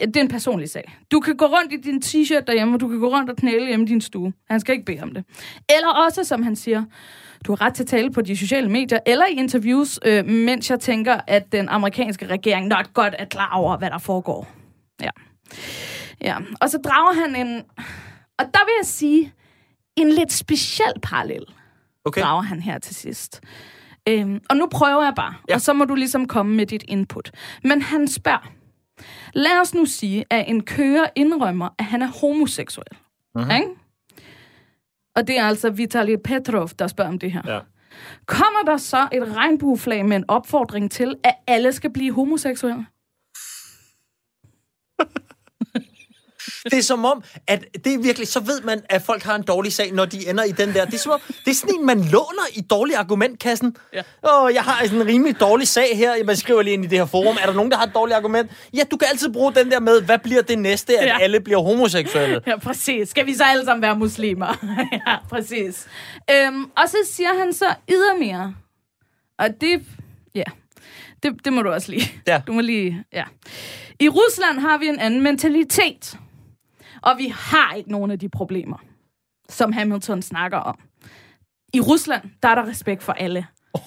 Det 0.00 0.16
er 0.16 0.20
en 0.20 0.28
personlig 0.28 0.70
sag. 0.70 0.98
Du 1.10 1.20
kan 1.20 1.36
gå 1.36 1.44
rundt 1.44 1.72
i 1.72 1.76
din 1.76 2.02
t-shirt 2.04 2.44
derhjemme, 2.46 2.74
og 2.74 2.80
du 2.80 2.88
kan 2.88 2.98
gå 2.98 3.08
rundt 3.08 3.30
og 3.30 3.36
knæle 3.36 3.66
hjemme 3.66 3.86
i 3.86 3.88
din 3.88 4.00
stue. 4.00 4.32
Han 4.50 4.60
skal 4.60 4.72
ikke 4.72 4.84
bede 4.84 5.02
om 5.02 5.14
det. 5.14 5.24
Eller 5.76 5.88
også, 5.88 6.24
som 6.24 6.42
han 6.42 6.56
siger, 6.56 6.84
du 7.46 7.52
har 7.52 7.66
ret 7.66 7.74
til 7.74 7.82
at 7.82 7.86
tale 7.86 8.10
på 8.10 8.20
de 8.20 8.36
sociale 8.36 8.68
medier, 8.68 8.98
eller 9.06 9.26
i 9.26 9.32
interviews, 9.32 9.98
øh, 10.04 10.26
mens 10.26 10.70
jeg 10.70 10.80
tænker, 10.80 11.20
at 11.26 11.52
den 11.52 11.68
amerikanske 11.68 12.26
regering 12.26 12.66
nok 12.66 12.94
godt 12.94 13.14
er 13.18 13.24
klar 13.24 13.52
over, 13.54 13.76
hvad 13.76 13.90
der 13.90 13.98
foregår. 13.98 14.48
Ja. 15.02 15.10
Ja, 16.20 16.36
og 16.60 16.70
så 16.70 16.78
drager 16.78 17.12
han 17.12 17.46
en... 17.46 17.62
Og 18.38 18.44
der 18.44 18.64
vil 18.64 18.72
jeg 18.78 18.86
sige, 18.86 19.32
en 19.96 20.08
lidt 20.08 20.32
speciel 20.32 20.92
parallel 21.02 21.44
okay. 22.04 22.20
drager 22.20 22.42
han 22.42 22.60
her 22.60 22.78
til 22.78 22.94
sidst. 22.94 23.40
Øhm, 24.08 24.40
og 24.50 24.56
nu 24.56 24.68
prøver 24.70 25.04
jeg 25.04 25.12
bare, 25.16 25.34
ja. 25.48 25.54
og 25.54 25.60
så 25.60 25.72
må 25.72 25.84
du 25.84 25.94
ligesom 25.94 26.26
komme 26.26 26.56
med 26.56 26.66
dit 26.66 26.84
input. 26.88 27.30
Men 27.64 27.82
han 27.82 28.08
spørger, 28.08 28.52
lad 29.34 29.60
os 29.60 29.74
nu 29.74 29.84
sige, 29.84 30.24
at 30.30 30.44
en 30.48 30.62
kører 30.62 31.06
indrømmer, 31.16 31.68
at 31.78 31.84
han 31.84 32.02
er 32.02 32.08
homoseksuel. 32.20 32.86
Mhm. 33.34 33.50
Ikke? 33.50 33.68
Og 35.16 35.26
det 35.26 35.38
er 35.38 35.44
altså 35.44 35.70
Vitali 35.70 36.16
Petrov, 36.16 36.68
der 36.68 36.86
spørger 36.86 37.10
om 37.10 37.18
det 37.18 37.32
her. 37.32 37.42
Ja. 37.46 37.60
Kommer 38.26 38.62
der 38.66 38.76
så 38.76 39.08
et 39.12 39.36
regnbueflag 39.36 40.06
med 40.06 40.16
en 40.16 40.24
opfordring 40.28 40.90
til, 40.90 41.16
at 41.24 41.34
alle 41.46 41.72
skal 41.72 41.92
blive 41.92 42.12
homoseksuelle? 42.12 42.86
Det 46.64 46.78
er 46.78 46.82
som 46.82 47.04
om, 47.04 47.22
at 47.46 47.64
det 47.84 47.94
er 47.94 47.98
virkelig, 47.98 48.28
så 48.28 48.40
ved 48.40 48.60
man, 48.60 48.80
at 48.88 49.02
folk 49.02 49.22
har 49.22 49.34
en 49.34 49.42
dårlig 49.42 49.72
sag, 49.72 49.92
når 49.92 50.04
de 50.04 50.28
ender 50.30 50.44
i 50.44 50.50
den 50.52 50.74
der. 50.74 50.84
Det 50.84 50.94
er, 50.94 50.98
som 50.98 51.12
om, 51.12 51.20
det 51.44 51.50
er 51.50 51.54
sådan 51.54 51.74
en, 51.74 51.86
man 51.86 51.98
låner 52.00 52.46
i 52.54 52.60
dårlig 52.60 52.96
argumentkassen. 52.96 53.76
Ja. 53.94 54.02
Åh, 54.32 54.54
jeg 54.54 54.62
har 54.62 54.84
sådan 54.84 55.00
en 55.00 55.06
rimelig 55.06 55.40
dårlig 55.40 55.68
sag 55.68 55.96
her. 55.96 56.24
Man 56.24 56.36
skriver 56.36 56.62
lige 56.62 56.74
ind 56.74 56.84
i 56.84 56.88
det 56.88 56.98
her 56.98 57.06
forum. 57.06 57.36
Er 57.42 57.46
der 57.46 57.52
nogen, 57.52 57.70
der 57.70 57.76
har 57.76 57.86
et 57.86 57.94
dårligt 57.94 58.16
argument? 58.16 58.50
Ja, 58.74 58.82
du 58.90 58.96
kan 58.96 59.08
altid 59.10 59.32
bruge 59.32 59.54
den 59.54 59.70
der 59.70 59.80
med, 59.80 60.02
hvad 60.02 60.18
bliver 60.18 60.42
det 60.42 60.58
næste, 60.58 60.98
at 60.98 61.06
Ja. 61.06 61.18
alle 61.20 61.40
bliver 61.40 61.62
homoseksuelle? 61.62 62.40
Ja, 62.46 62.58
præcis. 62.58 63.08
Skal 63.08 63.26
vi 63.26 63.34
så 63.34 63.44
alle 63.44 63.64
sammen 63.64 63.82
være 63.82 63.96
muslimer? 63.98 64.56
ja, 65.06 65.16
præcis. 65.30 65.86
Øhm, 66.30 66.64
og 66.64 66.88
så 66.88 66.96
siger 67.06 67.38
han 67.38 67.52
så 67.52 67.74
ydermere, 67.90 68.54
og 69.38 69.48
det, 69.60 69.82
ja, 70.34 70.42
det, 71.22 71.44
det 71.44 71.52
må 71.52 71.62
du 71.62 71.70
også 71.70 71.90
lige. 71.90 72.12
Ja. 72.26 72.40
Du 72.46 72.52
må 72.52 72.60
lige, 72.60 73.04
ja. 73.12 73.24
I 74.00 74.08
Rusland 74.08 74.58
har 74.58 74.78
vi 74.78 74.86
en 74.86 74.98
anden 74.98 75.20
mentalitet, 75.20 76.16
og 77.02 77.18
vi 77.18 77.32
har 77.36 77.74
ikke 77.74 77.92
nogen 77.92 78.10
af 78.10 78.18
de 78.18 78.28
problemer, 78.28 78.76
som 79.48 79.72
Hamilton 79.72 80.22
snakker 80.22 80.58
om. 80.58 80.78
I 81.74 81.80
Rusland, 81.80 82.22
der 82.42 82.48
er 82.48 82.54
der 82.54 82.68
respekt 82.68 83.02
for 83.02 83.12
alle. 83.12 83.46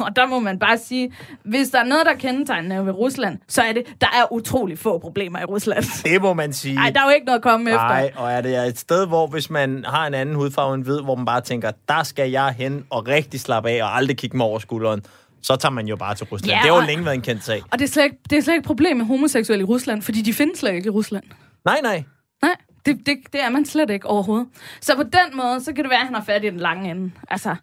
Og 0.00 0.16
der 0.16 0.26
må 0.26 0.38
man 0.40 0.58
bare 0.58 0.78
sige, 0.78 1.12
hvis 1.42 1.70
der 1.70 1.78
er 1.78 1.84
noget, 1.84 2.06
der 2.06 2.14
kendetegner 2.14 2.82
ved 2.82 2.92
Rusland, 2.92 3.38
så 3.48 3.62
er 3.62 3.72
det, 3.72 3.82
der 4.00 4.06
er 4.06 4.32
utrolig 4.32 4.78
få 4.78 4.98
problemer 4.98 5.40
i 5.40 5.44
Rusland. 5.44 5.84
Det 6.04 6.22
må 6.22 6.34
man 6.34 6.52
sige. 6.52 6.74
Nej, 6.74 6.90
der 6.90 7.00
er 7.00 7.04
jo 7.04 7.10
ikke 7.10 7.26
noget 7.26 7.38
at 7.38 7.42
komme 7.42 7.70
efter. 7.70 7.88
Nej, 7.88 8.12
og 8.16 8.32
er 8.32 8.40
det 8.40 8.66
et 8.68 8.78
sted, 8.78 9.06
hvor 9.06 9.26
hvis 9.26 9.50
man 9.50 9.84
har 9.88 10.06
en 10.06 10.14
anden 10.14 10.34
hudfarve 10.34 10.74
end 10.74 10.84
hvid, 10.84 11.00
hvor 11.00 11.14
man 11.14 11.24
bare 11.24 11.40
tænker, 11.40 11.70
der 11.88 12.02
skal 12.02 12.30
jeg 12.30 12.54
hen 12.58 12.84
og 12.90 13.08
rigtig 13.08 13.40
slappe 13.40 13.70
af 13.70 13.82
og 13.82 13.96
aldrig 13.96 14.16
kigge 14.16 14.36
mig 14.36 14.46
over 14.46 14.58
skulderen, 14.58 15.02
så 15.42 15.56
tager 15.56 15.72
man 15.72 15.86
jo 15.86 15.96
bare 15.96 16.14
til 16.14 16.26
Rusland. 16.26 16.50
Ja, 16.50 16.58
det 16.62 16.70
har 16.70 16.80
jo 16.80 16.86
længe 16.86 17.04
været 17.04 17.14
en 17.14 17.22
kendt 17.22 17.44
sag. 17.44 17.62
Og 17.72 17.78
det 17.78 17.84
er, 17.84 17.88
slet 17.88 18.04
ikke, 18.04 18.16
det 18.30 18.38
er 18.38 18.42
slet 18.42 18.54
ikke 18.54 18.60
et 18.60 18.66
problem 18.66 18.96
med 18.96 19.04
homoseksuelle 19.04 19.62
i 19.62 19.64
Rusland, 19.64 20.02
fordi 20.02 20.22
de 20.22 20.34
findes 20.34 20.58
slet 20.58 20.74
ikke 20.74 20.86
i 20.86 20.90
Rusland. 20.90 21.24
Nej, 21.64 21.80
nej. 21.82 22.04
Nej, 22.42 22.56
det, 22.86 23.06
det, 23.06 23.16
det 23.32 23.44
er 23.44 23.50
man 23.50 23.64
slet 23.66 23.90
ikke 23.90 24.06
overhovedet. 24.06 24.46
Så 24.80 24.96
på 24.96 25.02
den 25.02 25.36
måde, 25.36 25.60
så 25.64 25.72
kan 25.72 25.84
det 25.84 25.90
være, 25.90 26.00
at 26.00 26.06
han 26.06 26.14
har 26.14 26.24
fat 26.24 26.44
i 26.44 26.50
den 26.50 26.60
lange 26.60 26.90
ende. 26.90 27.10
Altså, 27.30 27.56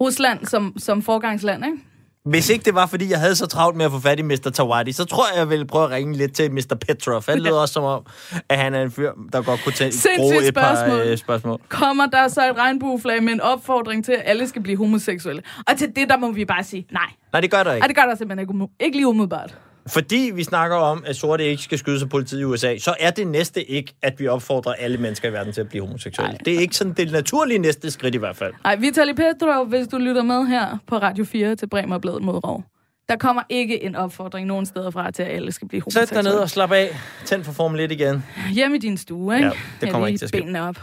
Rusland 0.00 0.46
som, 0.46 0.74
som 0.78 1.02
forgangsland, 1.02 1.64
ikke? 1.64 1.76
Hvis 2.24 2.50
ikke 2.50 2.64
det 2.64 2.74
var, 2.74 2.86
fordi 2.86 3.10
jeg 3.10 3.20
havde 3.20 3.36
så 3.36 3.46
travlt 3.46 3.76
med 3.76 3.84
at 3.84 3.90
få 3.90 4.00
fat 4.00 4.18
i 4.18 4.22
Mr. 4.22 4.50
Tawadi, 4.54 4.92
så 4.92 5.04
tror 5.04 5.24
jeg, 5.32 5.38
jeg 5.38 5.50
ville 5.50 5.66
prøve 5.66 5.84
at 5.84 5.90
ringe 5.90 6.16
lidt 6.16 6.34
til 6.34 6.52
Mr. 6.52 6.76
Petrov. 6.86 7.22
Han 7.28 7.38
lyder 7.38 7.60
også 7.60 7.72
som 7.72 7.84
om, 7.84 8.06
at 8.48 8.58
han 8.58 8.74
er 8.74 8.82
en 8.82 8.90
fyr, 8.90 9.12
der 9.32 9.42
godt 9.42 9.60
kunne 9.64 9.72
tage, 9.72 9.92
bruge 10.16 10.48
et 10.48 10.54
par 10.54 10.74
spørgsmål. 10.74 11.00
øh, 11.00 11.18
spørgsmål. 11.18 11.60
Kommer 11.68 12.06
der 12.06 12.28
så 12.28 12.50
et 12.50 12.56
regnbueflag 12.56 13.22
med 13.22 13.32
en 13.32 13.40
opfordring 13.40 14.04
til, 14.04 14.12
at 14.12 14.22
alle 14.24 14.48
skal 14.48 14.62
blive 14.62 14.76
homoseksuelle? 14.78 15.42
Og 15.68 15.76
til 15.76 15.88
det, 15.96 16.08
der 16.08 16.16
må 16.16 16.32
vi 16.32 16.44
bare 16.44 16.64
sige, 16.64 16.86
nej. 16.90 17.02
Nej, 17.32 17.40
det 17.40 17.50
gør 17.50 17.62
der 17.62 17.72
ikke. 17.72 17.88
det 17.88 17.96
gør 17.96 18.02
der 18.02 18.14
simpelthen 18.14 18.54
ikke, 18.54 18.68
ikke 18.80 18.96
lige 18.96 19.06
umiddelbart. 19.06 19.58
Fordi 19.86 20.30
vi 20.34 20.44
snakker 20.44 20.76
om, 20.76 21.04
at 21.06 21.16
sorte 21.16 21.44
ikke 21.44 21.62
skal 21.62 21.78
skydes 21.78 22.02
af 22.02 22.08
politiet 22.08 22.40
i 22.40 22.44
USA, 22.44 22.78
så 22.78 22.94
er 23.00 23.10
det 23.10 23.26
næste 23.26 23.70
ikke, 23.70 23.94
at 24.02 24.20
vi 24.20 24.26
opfordrer 24.28 24.72
alle 24.72 24.98
mennesker 24.98 25.28
i 25.28 25.32
verden 25.32 25.52
til 25.52 25.60
at 25.60 25.68
blive 25.68 25.86
homoseksuelle. 25.86 26.38
Det 26.44 26.54
er 26.54 26.58
ikke 26.60 26.76
sådan 26.76 26.92
det 26.92 27.12
naturlige 27.12 27.58
næste 27.58 27.90
skridt 27.90 28.14
i 28.14 28.18
hvert 28.18 28.36
fald. 28.36 28.52
Ej, 28.64 28.76
Vitali 28.76 29.12
Petrov, 29.12 29.66
hvis 29.66 29.88
du 29.88 29.98
lytter 29.98 30.22
med 30.22 30.46
her 30.46 30.78
på 30.86 30.96
Radio 30.96 31.24
4 31.24 31.56
til 31.56 31.68
Bremer 31.68 31.98
Bladet 31.98 32.22
mod 32.22 32.44
Rov. 32.44 32.64
Der 33.08 33.16
kommer 33.16 33.42
ikke 33.48 33.82
en 33.82 33.96
opfordring 33.96 34.46
nogen 34.46 34.66
steder 34.66 34.90
fra 34.90 35.10
til, 35.10 35.22
at 35.22 35.28
alle 35.36 35.52
skal 35.52 35.68
blive 35.68 35.82
Sæt 35.82 35.94
homoseksuelle. 35.94 36.28
dig 36.28 36.34
ned 36.34 36.40
og 36.42 36.50
slap 36.50 36.72
af. 36.72 36.96
Tænd 37.24 37.44
for 37.44 37.52
Formel 37.52 37.80
1 37.80 37.92
igen. 37.92 38.24
Hjem 38.54 38.74
i 38.74 38.78
din 38.78 38.96
stue, 38.96 39.34
ikke? 39.36 39.46
Ja, 39.48 39.52
det 39.80 39.90
kommer 39.90 40.06
ikke 40.08 40.18
til 40.18 40.24
at 40.24 40.28
ske. 40.28 40.38
benene 40.38 40.68
op. 40.68 40.76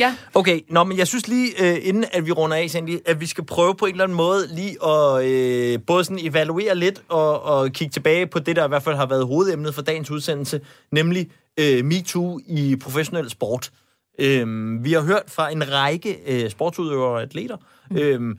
Ja. 0.00 0.16
Okay, 0.34 0.60
nå, 0.68 0.84
men 0.84 0.98
jeg 0.98 1.06
synes 1.06 1.28
lige, 1.28 1.62
øh, 1.62 1.78
inden 1.82 2.04
at 2.12 2.26
vi 2.26 2.32
runder 2.32 2.56
af, 2.56 2.70
Sandy, 2.70 2.98
at 3.06 3.20
vi 3.20 3.26
skal 3.26 3.44
prøve 3.44 3.74
på 3.74 3.86
en 3.86 3.92
eller 3.92 4.04
anden 4.04 4.16
måde 4.16 4.46
lige 4.54 4.86
at 4.86 5.24
øh, 5.24 5.78
både 5.86 6.04
sådan 6.04 6.18
evaluere 6.22 6.74
lidt 6.74 7.02
og, 7.08 7.42
og 7.42 7.70
kigge 7.70 7.92
tilbage 7.92 8.26
på 8.26 8.38
det, 8.38 8.56
der 8.56 8.64
i 8.64 8.68
hvert 8.68 8.82
fald 8.82 8.96
har 8.96 9.06
været 9.06 9.26
hovedemnet 9.26 9.74
for 9.74 9.82
dagens 9.82 10.10
udsendelse, 10.10 10.60
nemlig 10.92 11.30
øh, 11.60 11.84
MeToo 11.84 12.40
i 12.46 12.76
professionel 12.76 13.30
sport. 13.30 13.70
Øh, 14.18 14.84
vi 14.84 14.92
har 14.92 15.00
hørt 15.00 15.24
fra 15.28 15.50
en 15.50 15.72
række 15.72 16.18
øh, 16.26 16.50
sportsudøvere 16.50 17.08
og 17.08 17.22
atleter. 17.22 17.56
Mm. 17.90 17.96
Øh, 17.96 18.36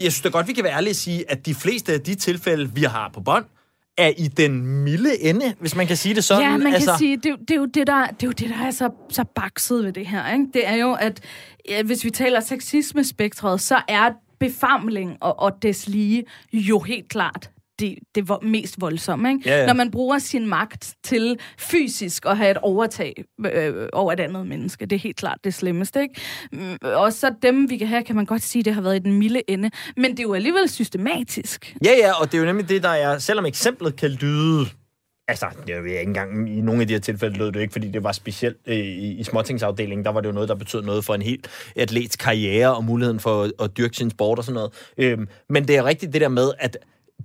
jeg 0.00 0.12
synes 0.12 0.22
da 0.22 0.28
godt, 0.28 0.48
vi 0.48 0.52
kan 0.52 0.64
være 0.64 0.72
ærlige 0.76 0.90
at 0.90 0.96
sige, 0.96 1.30
at 1.30 1.46
de 1.46 1.54
fleste 1.54 1.92
af 1.92 2.00
de 2.00 2.14
tilfælde, 2.14 2.74
vi 2.74 2.82
har 2.82 3.10
på 3.14 3.20
bånd, 3.20 3.44
er 4.00 4.12
i 4.18 4.28
den 4.28 4.66
milde 4.66 5.20
ende, 5.22 5.54
hvis 5.60 5.76
man 5.76 5.86
kan 5.86 5.96
sige 5.96 6.14
det 6.14 6.24
sådan. 6.24 6.42
Ja, 6.42 6.56
man 6.56 6.74
altså, 6.74 6.90
kan 6.90 6.98
sige, 6.98 7.16
det, 7.16 7.26
er 7.26 7.30
jo- 7.30 7.36
det, 7.36 7.50
er 7.50 7.54
jo 7.56 7.64
det, 7.66 7.86
der, 7.86 8.06
det 8.06 8.22
er 8.22 8.26
jo 8.26 8.32
det, 8.32 8.48
der 8.48 8.66
er 8.66 8.70
så, 8.70 8.90
så 9.10 9.24
bakset 9.24 9.84
ved 9.84 9.92
det 9.92 10.06
her. 10.06 10.32
Ikke? 10.32 10.46
Det 10.54 10.68
er 10.68 10.74
jo, 10.74 10.92
at 10.92 11.20
ja, 11.68 11.82
hvis 11.82 12.04
vi 12.04 12.10
taler 12.10 12.40
sexisme-spektret, 12.40 13.60
så 13.60 13.76
er 13.88 14.10
befamling 14.40 15.16
og, 15.20 15.38
og 15.40 15.62
des 15.62 15.88
lige 15.88 16.24
jo 16.52 16.78
helt 16.80 17.08
klart 17.08 17.50
det, 17.80 17.98
det 18.14 18.28
var 18.28 18.38
mest 18.42 18.80
voldsomme. 18.80 19.28
Ikke? 19.28 19.48
Ja, 19.50 19.60
ja. 19.60 19.66
Når 19.66 19.74
man 19.74 19.90
bruger 19.90 20.18
sin 20.18 20.46
magt 20.46 20.94
til 21.04 21.38
fysisk 21.58 22.26
at 22.26 22.36
have 22.36 22.50
et 22.50 22.58
overtag 22.58 23.24
øh, 23.52 23.88
over 23.92 24.12
et 24.12 24.20
andet 24.20 24.46
menneske. 24.46 24.86
Det 24.86 24.96
er 24.96 25.00
helt 25.00 25.16
klart 25.16 25.38
det 25.44 25.54
slemmeste. 25.54 26.02
Ikke? 26.02 26.20
Mm, 26.52 26.76
Og 26.82 27.12
så 27.12 27.34
dem, 27.42 27.70
vi 27.70 27.76
kan 27.76 27.86
have, 27.86 28.04
kan 28.04 28.16
man 28.16 28.24
godt 28.24 28.42
sige, 28.42 28.62
det 28.62 28.74
har 28.74 28.80
været 28.82 28.96
i 28.96 28.98
den 28.98 29.12
milde 29.12 29.50
ende. 29.50 29.70
Men 29.96 30.10
det 30.10 30.18
er 30.18 30.22
jo 30.22 30.34
alligevel 30.34 30.68
systematisk. 30.68 31.76
Ja, 31.84 31.92
ja, 31.98 32.20
og 32.20 32.32
det 32.32 32.34
er 32.34 32.38
jo 32.42 32.46
nemlig 32.46 32.68
det, 32.68 32.82
der 32.82 32.88
er, 32.88 33.18
selvom 33.18 33.46
eksemplet 33.46 33.96
kan 33.96 34.10
lyde 34.10 34.66
Altså, 35.28 35.46
jeg 35.68 35.84
ved 35.84 35.90
ikke 35.90 36.02
engang, 36.02 36.58
i 36.58 36.60
nogle 36.60 36.80
af 36.80 36.86
de 36.86 36.92
her 36.94 37.00
tilfælde 37.00 37.38
lød 37.38 37.52
det 37.52 37.60
ikke, 37.60 37.72
fordi 37.72 37.88
det 37.90 38.02
var 38.02 38.12
specielt 38.12 38.56
øh, 38.66 38.76
i, 38.76 39.14
i 39.14 39.24
småtingsafdelingen, 39.24 40.04
der 40.04 40.10
var 40.10 40.20
det 40.20 40.28
jo 40.28 40.32
noget, 40.32 40.48
der 40.48 40.54
betød 40.54 40.82
noget 40.82 41.04
for 41.04 41.14
en 41.14 41.22
helt 41.22 41.48
atlets 41.76 42.16
karriere 42.16 42.76
og 42.76 42.84
muligheden 42.84 43.20
for 43.20 43.42
at, 43.42 43.52
at 43.62 43.76
dyrke 43.76 43.96
sin 43.96 44.10
sport 44.10 44.38
og 44.38 44.44
sådan 44.44 44.54
noget. 44.54 44.72
Øhm, 44.98 45.28
men 45.48 45.68
det 45.68 45.76
er 45.76 45.84
rigtigt 45.84 46.12
det 46.12 46.20
der 46.20 46.28
med, 46.28 46.50
at 46.58 46.78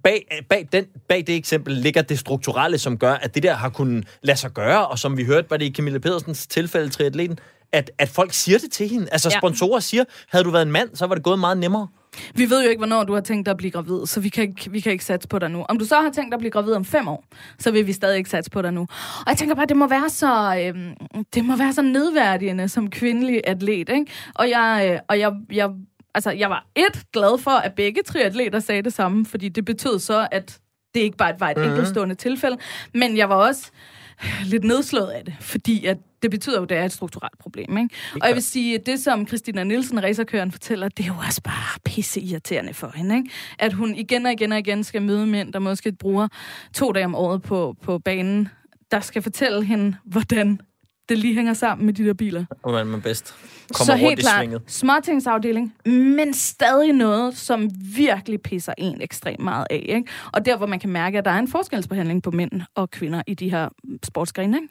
bag, 0.06 0.46
bag, 0.50 0.68
den, 0.72 0.86
bag 1.10 1.24
det 1.28 1.36
eksempel 1.36 1.74
ligger 1.74 2.02
det 2.02 2.20
strukturelle, 2.20 2.78
som 2.78 2.98
gør, 2.98 3.14
at 3.14 3.36
det 3.36 3.44
der 3.44 3.54
har 3.54 3.70
kunnet 3.70 4.08
lade 4.22 4.38
sig 4.38 4.52
gøre, 4.52 4.88
og 4.88 5.00
som 5.00 5.18
vi 5.18 5.24
hørte, 5.26 5.50
var 5.50 5.58
det 5.58 5.66
i 5.66 5.74
Camilla 5.74 6.00
Pedersens 6.00 6.48
tilfælde, 6.48 6.90
triatleten, 6.90 7.40
at, 7.72 7.92
at 7.98 8.10
folk 8.10 8.34
siger 8.34 8.58
det 8.60 8.72
til 8.72 8.90
hende. 8.90 9.08
Altså 9.12 9.30
Ja. 9.34 9.40
sponsorer 9.40 9.80
siger, 9.80 10.04
havde 10.30 10.46
du 10.46 10.50
været 10.50 10.66
en 10.66 10.72
mand, 10.72 10.90
så 10.94 11.06
var 11.08 11.16
det 11.16 11.24
gået 11.24 11.40
meget 11.40 11.58
nemmere. 11.58 11.88
Vi 12.36 12.50
ved 12.50 12.64
jo 12.64 12.70
ikke, 12.70 12.80
hvornår 12.80 13.04
du 13.04 13.14
har 13.14 13.22
tænkt 13.22 13.46
dig 13.46 13.52
at 13.52 13.58
blive 13.58 13.72
gravid, 13.72 14.06
så 14.06 14.20
vi 14.20 14.30
kan, 14.30 14.44
ikke, 14.44 14.72
vi 14.72 14.80
kan 14.80 14.92
ikke 14.92 15.06
satse 15.06 15.28
på 15.28 15.40
dig 15.40 15.50
nu. 15.52 15.66
Om 15.70 15.80
du 15.80 15.86
så 15.86 15.96
har 15.96 16.10
tænkt 16.10 16.32
dig 16.32 16.36
at 16.36 16.40
blive 16.40 16.52
gravid 16.52 16.74
om 16.74 16.86
fem 16.86 17.08
år, 17.08 17.24
så 17.60 17.72
vil 17.72 17.88
vi 17.88 17.94
stadig 17.94 18.18
ikke 18.18 18.30
satse 18.30 18.52
på 18.52 18.62
dig 18.62 18.74
nu. 18.74 18.82
Og 19.20 19.26
jeg 19.28 19.38
tænker 19.38 19.56
bare, 19.56 19.66
det 19.66 19.78
må 19.78 19.88
være 19.88 20.10
så, 20.10 20.62
øhm, 20.66 21.24
det 21.34 21.46
må 21.46 21.56
være 21.58 21.74
så 21.74 21.82
nedværdigende 21.82 22.70
som 22.70 22.90
kvindelig 22.90 23.42
atlet, 23.48 23.90
ikke? 23.90 24.06
Og 24.36 24.50
jeg, 24.50 24.90
øh, 24.92 25.00
og 25.10 25.20
jeg, 25.20 25.32
jeg, 25.52 25.70
altså, 26.16 26.32
jeg 26.32 26.50
var 26.50 26.66
et 26.76 27.04
glad 27.14 27.38
for, 27.40 27.52
at 27.52 27.74
begge 27.74 28.02
triatleter 28.04 28.60
sagde 28.60 28.82
det 28.82 28.94
samme, 28.94 29.26
fordi 29.26 29.50
det 29.50 29.66
betød 29.66 30.00
så, 30.00 30.28
at 30.32 30.60
det 30.96 31.00
ikke 31.02 31.18
bare 31.18 31.40
var 31.40 31.50
et 31.50 31.58
Mhm. 31.58 31.62
mm-hmm. 31.64 31.74
enkeltstående 31.78 32.16
tilfælde, 32.16 32.58
men 32.94 33.18
jeg 33.18 33.30
var 33.30 33.36
også 33.36 33.72
lidt 34.46 34.64
nedslået 34.64 35.08
af 35.12 35.26
det, 35.26 35.34
fordi 35.40 35.86
at 35.86 35.98
det 36.22 36.32
betyder 36.32 36.58
jo, 36.58 36.64
at 36.64 36.70
det 36.70 36.78
er 36.78 36.86
et 36.86 36.92
strukturelt 36.92 37.38
problem. 37.40 37.78
Ikke? 37.78 37.96
Og 38.22 38.28
jeg 38.28 38.36
vil 38.36 38.44
sige, 38.44 38.76
at 38.76 38.86
det, 38.86 39.00
som 39.00 39.28
Christina 39.28 39.64
Nielsen, 39.64 40.04
racerkøren, 40.04 40.52
fortæller, 40.52 40.90
det 40.90 41.04
er 41.04 41.08
jo 41.08 41.14
også 41.28 41.42
bare 41.42 41.80
pisse 41.86 42.22
irriterende 42.22 42.74
for 42.74 42.92
hende. 42.96 43.16
Ikke? 43.18 43.30
At 43.60 43.74
hun 43.74 43.96
igen 43.96 44.26
og 44.26 44.32
igen 44.32 44.52
og 44.52 44.60
igen 44.60 44.84
skal 44.84 45.02
møde 45.02 45.28
mænd, 45.28 45.54
der 45.54 45.60
måske 45.60 45.92
bruger 45.92 46.28
to 46.74 46.92
dage 46.92 47.06
om 47.06 47.16
året 47.16 47.42
på, 47.42 47.76
på 47.84 48.00
banen, 48.00 48.50
der 48.92 49.00
skal 49.00 49.22
fortælle 49.22 49.64
hende, 49.66 49.96
hvordan 50.06 50.60
det 51.10 51.18
lige 51.18 51.34
hænger 51.34 51.54
sammen 51.54 51.86
med 51.86 51.94
de 51.94 52.06
der 52.06 52.14
biler. 52.14 52.46
Og 52.64 52.72
hvordan 52.72 52.88
man 52.88 53.02
bedst 53.02 53.36
kommer 53.74 53.86
Så 53.86 53.92
rundt 53.92 54.02
helt 54.02 54.20
i 54.20 54.22
klart, 54.22 54.40
svinget. 54.40 54.62
småtingsafdeling, 54.68 55.74
men 55.86 56.34
stadig 56.34 56.94
noget, 56.94 57.38
som 57.38 57.70
virkelig 57.96 58.42
pisser 58.42 58.74
en 58.78 59.02
ekstremt 59.02 59.40
meget 59.40 59.68
af. 59.70 59.86
Ikke? 59.90 60.12
Og 60.34 60.46
der, 60.46 60.58
hvor 60.58 60.68
man 60.68 60.80
kan 60.80 60.90
mærke, 60.90 61.18
at 61.18 61.26
der 61.26 61.32
er 61.32 61.40
en 61.40 61.48
forskelsbehandling 61.48 62.24
på 62.24 62.32
mænd 62.32 62.52
og 62.76 62.92
kvinder 62.92 63.22
i 63.28 63.34
de 63.34 63.50
her 63.52 63.70
sportsgrene. 64.04 64.58
Ikke? 64.58 64.68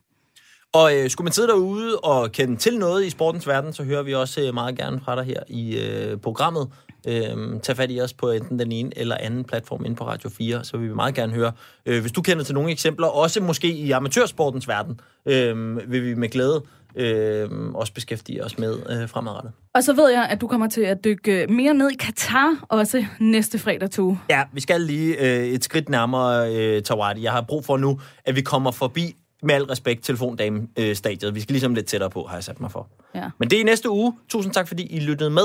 Og 0.75 0.97
øh, 0.97 1.11
skulle 1.11 1.25
man 1.25 1.33
sidde 1.33 1.49
derude 1.49 1.99
og 1.99 2.33
kende 2.33 2.57
til 2.57 2.79
noget 2.79 3.05
i 3.05 3.11
sportens 3.11 3.49
verden, 3.49 3.73
så 3.73 3.85
hører 3.85 4.03
vi 4.03 4.15
også 4.15 4.41
øh, 4.41 4.55
meget 4.55 4.79
gerne 4.79 5.01
fra 5.05 5.17
dig 5.17 5.25
her 5.25 5.43
i 5.49 5.79
øh, 5.79 6.17
programmet. 6.17 6.69
Øh, 7.09 7.61
tag 7.63 7.77
fat 7.77 7.91
i 7.91 8.01
os 8.01 8.13
på 8.13 8.31
enten 8.31 8.59
den 8.59 8.73
ene 8.73 8.91
eller 8.97 9.17
anden 9.17 9.45
platform 9.45 9.85
inde 9.85 9.97
på 9.97 10.07
Radio 10.07 10.31
4, 10.31 10.65
så 10.65 10.77
vil 10.77 10.89
vi 10.89 10.95
meget 10.95 11.15
gerne 11.15 11.33
høre. 11.33 11.53
Øh, 11.87 12.01
hvis 12.01 12.13
du 12.13 12.23
kender 12.23 12.45
til 12.45 12.55
nogle 12.55 12.71
eksempler, 12.71 13.07
også 13.07 13.41
måske 13.41 13.69
i 13.69 13.91
amatørsportens 13.91 14.69
verden, 14.69 15.01
øh, 15.27 15.77
vil 15.91 16.05
vi 16.05 16.15
med 16.15 16.29
glæde 16.29 16.63
øh, 16.97 17.51
også 17.75 17.93
beskæftige 17.93 18.45
os 18.45 18.59
med 18.59 18.79
øh, 18.91 19.09
fremadrettet. 19.09 19.53
Og 19.75 19.85
så 19.85 19.93
ved 19.93 20.11
jeg, 20.11 20.27
at 20.31 20.41
du 20.41 20.47
kommer 20.47 20.69
til 20.69 20.81
at 20.81 21.05
dykke 21.05 21.47
mere 21.49 21.75
ned 21.75 21.91
i 21.91 21.97
Katar 21.97 22.65
også 22.69 23.05
næste 23.21 23.59
fredag 23.59 23.91
to. 23.91 24.17
Ja, 24.31 24.43
vi 24.53 24.61
skal 24.61 24.81
lige 24.81 25.21
øh, 25.21 25.47
et 25.47 25.65
skridt 25.65 25.89
nærmere 25.89 26.55
øh, 26.55 26.83
Tawadi. 26.83 27.23
Jeg 27.23 27.33
har 27.33 27.43
brug 27.43 27.65
for 27.65 27.77
nu, 27.77 28.01
at 28.25 28.37
vi 28.37 28.41
kommer 28.41 28.71
forbi, 28.71 29.17
med 29.45 29.55
al 29.55 29.65
respekt, 29.65 30.05
telefondame-stadiet. 30.05 31.35
Vi 31.35 31.41
skal 31.41 31.53
ligesom 31.53 31.75
lidt 31.75 31.87
tættere 31.87 32.11
på, 32.11 32.23
har 32.23 32.37
jeg 32.37 32.45
sat 32.45 32.61
mig 32.61 32.71
for. 32.71 32.89
Ja. 33.15 33.31
Men 33.39 33.51
det 33.51 33.57
er 33.57 33.61
i 33.61 33.65
næste 33.65 33.91
uge. 33.91 34.13
Tusind 34.29 34.55
tak, 34.55 34.69
fordi 34.69 34.87
I 34.87 35.01
lyttede 35.01 35.31
med. 35.31 35.45